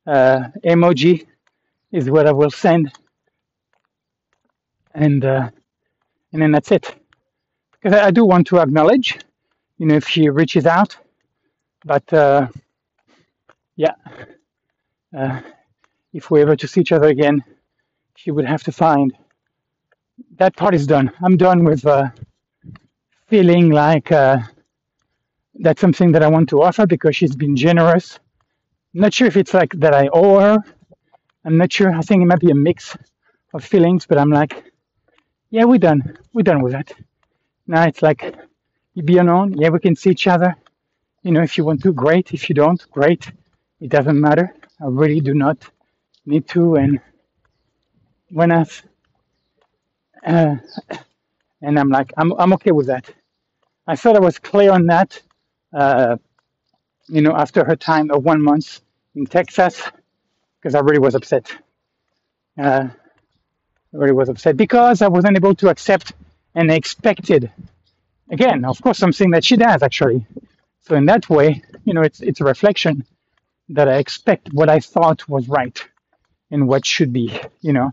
uh, 0.07 0.49
emoji 0.65 1.25
is 1.91 2.09
what 2.11 2.27
I 2.27 2.33
will 2.33 2.51
send, 2.51 2.91
and 4.93 5.25
uh, 5.25 5.49
and 6.33 6.41
then 6.41 6.51
that's 6.51 6.71
it. 6.71 6.95
Because 7.73 7.97
I, 7.99 8.07
I 8.07 8.11
do 8.11 8.25
want 8.25 8.47
to 8.47 8.59
acknowledge, 8.59 9.19
you 9.77 9.87
know, 9.87 9.95
if 9.95 10.07
she 10.07 10.29
reaches 10.29 10.65
out, 10.65 10.97
but 11.85 12.11
uh, 12.13 12.47
yeah, 13.77 13.93
uh, 15.17 15.41
if 16.15 16.31
we 16.31 16.41
ever 16.41 16.55
to 16.55 16.67
see 16.67 16.79
each 16.81 16.93
other 16.93 17.09
again, 17.09 17.43
she 18.15 18.31
would 18.31 18.45
have 18.45 18.63
to 18.63 18.71
find 18.71 19.13
that 20.37 20.55
part 20.55 20.73
is 20.73 20.87
done. 20.87 21.11
I'm 21.21 21.35
done 21.35 21.65
with 21.65 21.85
uh, 21.85 22.07
feeling 23.27 23.69
like 23.69 24.11
uh, 24.11 24.37
that's 25.55 25.81
something 25.81 26.13
that 26.13 26.23
I 26.23 26.27
want 26.27 26.47
to 26.49 26.61
offer 26.61 26.85
because 26.87 27.15
she's 27.17 27.35
been 27.35 27.55
generous. 27.55 28.19
I'm 28.93 29.01
not 29.01 29.13
sure 29.13 29.27
if 29.27 29.35
it's 29.35 29.53
like 29.53 29.73
that 29.83 29.93
I 29.93 30.07
owe 30.13 30.39
her. 30.39 30.57
I'm 31.43 31.57
not 31.57 31.71
sure. 31.73 31.93
I 31.93 32.01
think 32.01 32.21
it 32.21 32.25
might 32.25 32.39
be 32.39 32.51
a 32.51 32.55
mix 32.55 32.97
of 33.53 33.63
feelings, 33.63 34.05
but 34.05 34.17
I'm 34.17 34.29
like, 34.29 34.71
yeah, 35.49 35.65
we're 35.65 35.79
done. 35.79 36.17
We're 36.33 36.43
done 36.43 36.61
with 36.61 36.73
that. 36.73 36.93
Now 37.67 37.83
it's 37.83 38.01
like, 38.01 38.35
you 38.93 39.03
be 39.03 39.17
alone. 39.17 39.53
Yeah, 39.57 39.69
we 39.69 39.79
can 39.79 39.95
see 39.97 40.11
each 40.11 40.27
other. 40.27 40.55
You 41.23 41.31
know, 41.31 41.41
if 41.41 41.57
you 41.57 41.65
want 41.65 41.81
to, 41.83 41.91
great. 41.91 42.33
If 42.33 42.47
you 42.49 42.55
don't, 42.55 42.83
great. 42.91 43.29
It 43.81 43.89
doesn't 43.89 44.19
matter. 44.19 44.55
I 44.81 44.85
really 44.87 45.19
do 45.19 45.33
not 45.33 45.57
need 46.25 46.47
too. 46.47 46.75
And 46.75 46.99
when 48.29 48.51
I, 48.51 48.65
uh, 50.25 50.55
and 51.61 51.79
I'm 51.79 51.89
like, 51.89 52.13
I'm, 52.17 52.33
I'm 52.33 52.53
okay 52.53 52.71
with 52.71 52.87
that. 52.87 53.09
I 53.87 53.95
thought 53.95 54.15
I 54.15 54.19
was 54.21 54.39
clear 54.39 54.71
on 54.71 54.87
that, 54.87 55.21
uh, 55.75 56.17
you 57.07 57.21
know, 57.21 57.35
after 57.35 57.65
her 57.65 57.75
time 57.75 58.11
of 58.11 58.23
one 58.25 58.41
month 58.41 58.81
in 59.15 59.25
Texas, 59.25 59.83
because 60.61 60.75
I 60.75 60.81
really 60.81 60.99
was 60.99 61.15
upset. 61.15 61.51
Uh, 62.59 62.89
I 62.89 63.97
really 63.97 64.13
was 64.13 64.29
upset 64.29 64.57
because 64.57 65.01
I 65.01 65.09
wasn't 65.09 65.37
able 65.37 65.55
to 65.55 65.69
accept 65.69 66.13
and 66.55 66.71
expected. 66.71 67.51
Again, 68.31 68.65
of 68.65 68.81
course, 68.81 68.97
something 68.99 69.31
that 69.31 69.45
she 69.45 69.57
does 69.57 69.83
actually. 69.83 70.27
So 70.81 70.95
in 70.95 71.05
that 71.07 71.29
way, 71.29 71.63
you 71.85 71.93
know, 71.93 72.01
it's 72.01 72.21
it's 72.21 72.41
a 72.41 72.45
reflection 72.45 73.05
that 73.69 73.87
I 73.89 73.97
expect 73.97 74.53
what 74.53 74.69
I 74.69 74.79
thought 74.79 75.27
was 75.29 75.49
right 75.49 75.83
and 76.51 76.67
what 76.67 76.85
should 76.85 77.11
be, 77.13 77.39
you 77.61 77.73
know, 77.73 77.91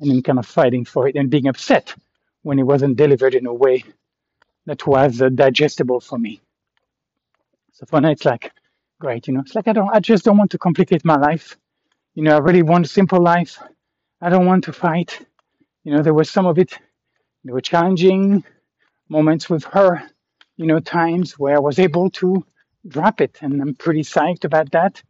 and 0.00 0.10
then 0.10 0.22
kind 0.22 0.38
of 0.38 0.46
fighting 0.46 0.84
for 0.84 1.08
it 1.08 1.16
and 1.16 1.30
being 1.30 1.46
upset 1.46 1.94
when 2.42 2.58
it 2.58 2.64
wasn't 2.64 2.96
delivered 2.96 3.34
in 3.34 3.46
a 3.46 3.54
way 3.54 3.84
that 4.66 4.86
was 4.86 5.20
uh, 5.20 5.28
digestible 5.28 6.00
for 6.00 6.18
me. 6.18 6.40
So 7.72 7.86
for 7.86 8.00
now, 8.00 8.10
it's 8.10 8.24
like, 8.24 8.52
great, 9.00 9.28
you 9.28 9.34
know, 9.34 9.40
it's 9.40 9.54
like 9.54 9.68
I 9.68 9.72
don't, 9.72 9.94
I 9.94 10.00
just 10.00 10.24
don't 10.24 10.38
want 10.38 10.52
to 10.52 10.58
complicate 10.58 11.04
my 11.04 11.16
life. 11.16 11.56
You 12.14 12.22
know, 12.22 12.36
I 12.36 12.38
really 12.38 12.62
want 12.62 12.86
a 12.86 12.88
simple 12.88 13.20
life. 13.20 13.58
I 14.20 14.30
don't 14.30 14.46
want 14.46 14.64
to 14.64 14.72
fight. 14.72 15.18
You 15.82 15.92
know, 15.92 16.02
there 16.02 16.14
was 16.14 16.30
some 16.30 16.46
of 16.46 16.58
it, 16.58 16.78
there 17.44 17.52
were 17.54 17.60
challenging 17.60 18.44
moments 19.08 19.50
with 19.50 19.64
her, 19.64 20.02
you 20.56 20.66
know, 20.66 20.80
times 20.80 21.38
where 21.38 21.56
I 21.56 21.60
was 21.60 21.78
able 21.78 22.10
to 22.10 22.46
drop 22.86 23.20
it, 23.20 23.38
and 23.42 23.60
I'm 23.60 23.74
pretty 23.74 24.02
psyched 24.02 24.44
about 24.44 24.70
that. 24.72 25.02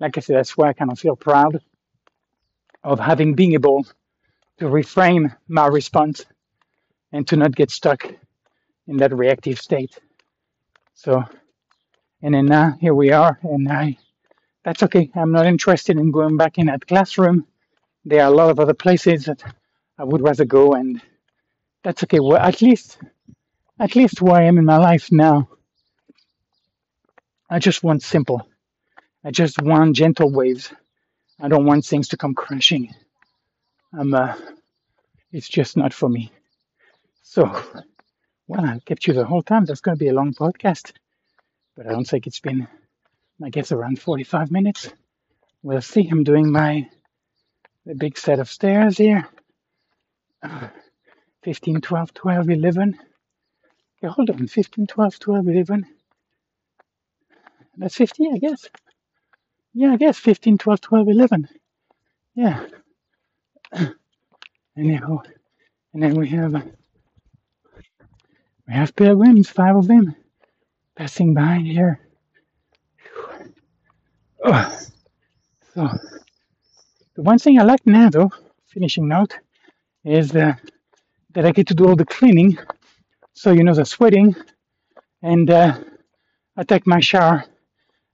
Like 0.00 0.18
I 0.18 0.20
said, 0.20 0.36
that's 0.36 0.56
why 0.56 0.68
I 0.68 0.72
kind 0.74 0.92
of 0.92 0.98
feel 0.98 1.16
proud 1.16 1.60
of 2.84 3.00
having 3.00 3.34
been 3.34 3.54
able 3.54 3.86
to 4.58 4.66
reframe 4.66 5.34
my 5.48 5.66
response 5.66 6.24
and 7.12 7.26
to 7.28 7.36
not 7.36 7.54
get 7.56 7.70
stuck 7.70 8.04
in 8.86 8.98
that 8.98 9.14
reactive 9.16 9.60
state. 9.60 9.98
So, 10.94 11.24
and 12.22 12.34
then 12.34 12.46
now 12.46 12.76
here 12.80 12.94
we 12.94 13.12
are, 13.12 13.38
and 13.42 13.70
I, 13.70 13.98
that's 14.64 14.82
okay. 14.84 15.10
I'm 15.14 15.32
not 15.32 15.46
interested 15.46 15.98
in 15.98 16.10
going 16.12 16.36
back 16.36 16.58
in 16.58 16.66
that 16.66 16.86
classroom. 16.86 17.46
There 18.04 18.22
are 18.22 18.32
a 18.32 18.36
lot 18.36 18.50
of 18.50 18.60
other 18.60 18.74
places 18.74 19.26
that 19.26 19.42
I 19.98 20.04
would 20.04 20.22
rather 20.22 20.44
go, 20.44 20.74
and 20.74 21.00
that's 21.84 22.02
okay. 22.04 22.20
Well, 22.20 22.38
at 22.38 22.62
least, 22.62 22.98
at 23.80 23.96
least 23.96 24.22
where 24.22 24.36
I 24.36 24.44
am 24.44 24.58
in 24.58 24.64
my 24.64 24.78
life 24.78 25.12
now, 25.12 25.48
I 27.50 27.58
just 27.60 27.82
want 27.84 28.02
simple. 28.02 28.48
I 29.26 29.32
just 29.32 29.60
want 29.60 29.96
gentle 29.96 30.30
waves. 30.30 30.72
I 31.40 31.48
don't 31.48 31.66
want 31.66 31.84
things 31.84 32.06
to 32.10 32.16
come 32.16 32.36
crashing. 32.36 32.94
I'm, 33.92 34.14
uh, 34.14 34.36
it's 35.32 35.48
just 35.48 35.76
not 35.76 35.92
for 35.92 36.08
me. 36.08 36.30
So, 37.24 37.42
well, 38.46 38.64
I 38.64 38.78
kept 38.86 39.04
you 39.04 39.14
the 39.14 39.24
whole 39.24 39.42
time. 39.42 39.64
That's 39.64 39.80
going 39.80 39.98
to 39.98 40.04
be 40.04 40.10
a 40.10 40.14
long 40.14 40.32
podcast, 40.32 40.92
but 41.76 41.88
I 41.88 41.90
don't 41.90 42.04
think 42.04 42.28
it's 42.28 42.38
been, 42.38 42.68
I 43.42 43.50
guess, 43.50 43.72
around 43.72 43.98
45 43.98 44.52
minutes. 44.52 44.92
We'll 45.60 45.82
see. 45.82 46.08
I'm 46.08 46.22
doing 46.22 46.52
my 46.52 46.88
the 47.84 47.96
big 47.96 48.18
set 48.18 48.38
of 48.38 48.48
stairs 48.48 48.96
here. 48.96 49.26
Uh, 50.40 50.68
15, 51.42 51.80
12, 51.80 52.14
12, 52.14 52.50
11. 52.50 52.98
Okay, 53.98 54.12
hold 54.12 54.30
on. 54.30 54.46
15, 54.46 54.86
12, 54.86 55.18
12, 55.18 55.48
11. 55.48 55.86
That's 57.76 57.96
50, 57.96 58.30
I 58.32 58.38
guess. 58.38 58.68
Yeah, 59.78 59.92
I 59.92 59.96
guess 59.98 60.18
15, 60.18 60.56
12, 60.56 60.80
12, 60.80 61.08
11. 61.08 61.48
Yeah. 62.34 62.66
Anyhow, 64.78 65.18
and 65.92 66.02
then 66.02 66.14
we 66.14 66.28
have 66.30 66.54
we 68.66 68.72
have 68.72 68.96
pilgrims, 68.96 69.50
five 69.50 69.76
of 69.76 69.86
them, 69.86 70.16
passing 70.96 71.34
by 71.34 71.58
here. 71.58 72.00
Oh. 74.42 74.78
So, 75.74 75.88
the 77.14 77.22
one 77.22 77.38
thing 77.38 77.60
I 77.60 77.64
like 77.64 77.86
now, 77.86 78.08
though, 78.08 78.30
finishing 78.68 79.08
note, 79.08 79.36
is 80.06 80.30
the 80.30 80.56
that 81.34 81.44
I 81.44 81.52
get 81.52 81.66
to 81.66 81.74
do 81.74 81.86
all 81.86 81.96
the 81.96 82.06
cleaning. 82.06 82.56
So, 83.34 83.52
you 83.52 83.62
know, 83.62 83.74
the 83.74 83.84
sweating. 83.84 84.36
And 85.20 85.50
uh, 85.50 85.78
I 86.56 86.64
take 86.64 86.86
my 86.86 87.00
shower 87.00 87.44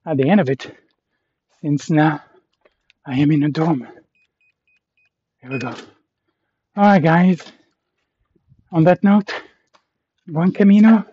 at 0.05 0.17
the 0.17 0.27
end 0.29 0.41
of 0.41 0.49
it 0.49 0.69
since 1.63 1.89
now 1.89 2.21
I 3.05 3.19
am 3.19 3.31
in 3.31 3.43
a 3.43 3.49
dorm. 3.49 3.87
Here 5.41 5.49
we 5.49 5.59
go. 5.59 5.69
All 6.75 6.83
right, 6.83 7.01
guys. 7.01 7.41
On 8.73 8.83
that 8.83 9.01
note, 9.01 9.31
buen 10.27 10.51
camino. 10.51 11.05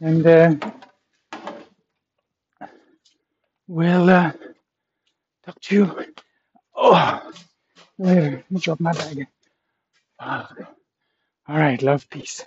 And 0.00 0.24
uh, 0.24 0.54
we'll 3.66 4.08
uh, 4.08 4.32
talk 5.44 5.60
to 5.62 5.74
you. 5.74 6.04
Oh, 6.76 7.32
later. 7.98 8.30
Let 8.30 8.50
me 8.50 8.60
drop 8.60 8.78
my 8.78 8.92
bag. 8.92 9.26
Oh. 10.20 10.48
All 11.48 11.58
right, 11.58 11.82
love, 11.82 12.08
peace. 12.10 12.44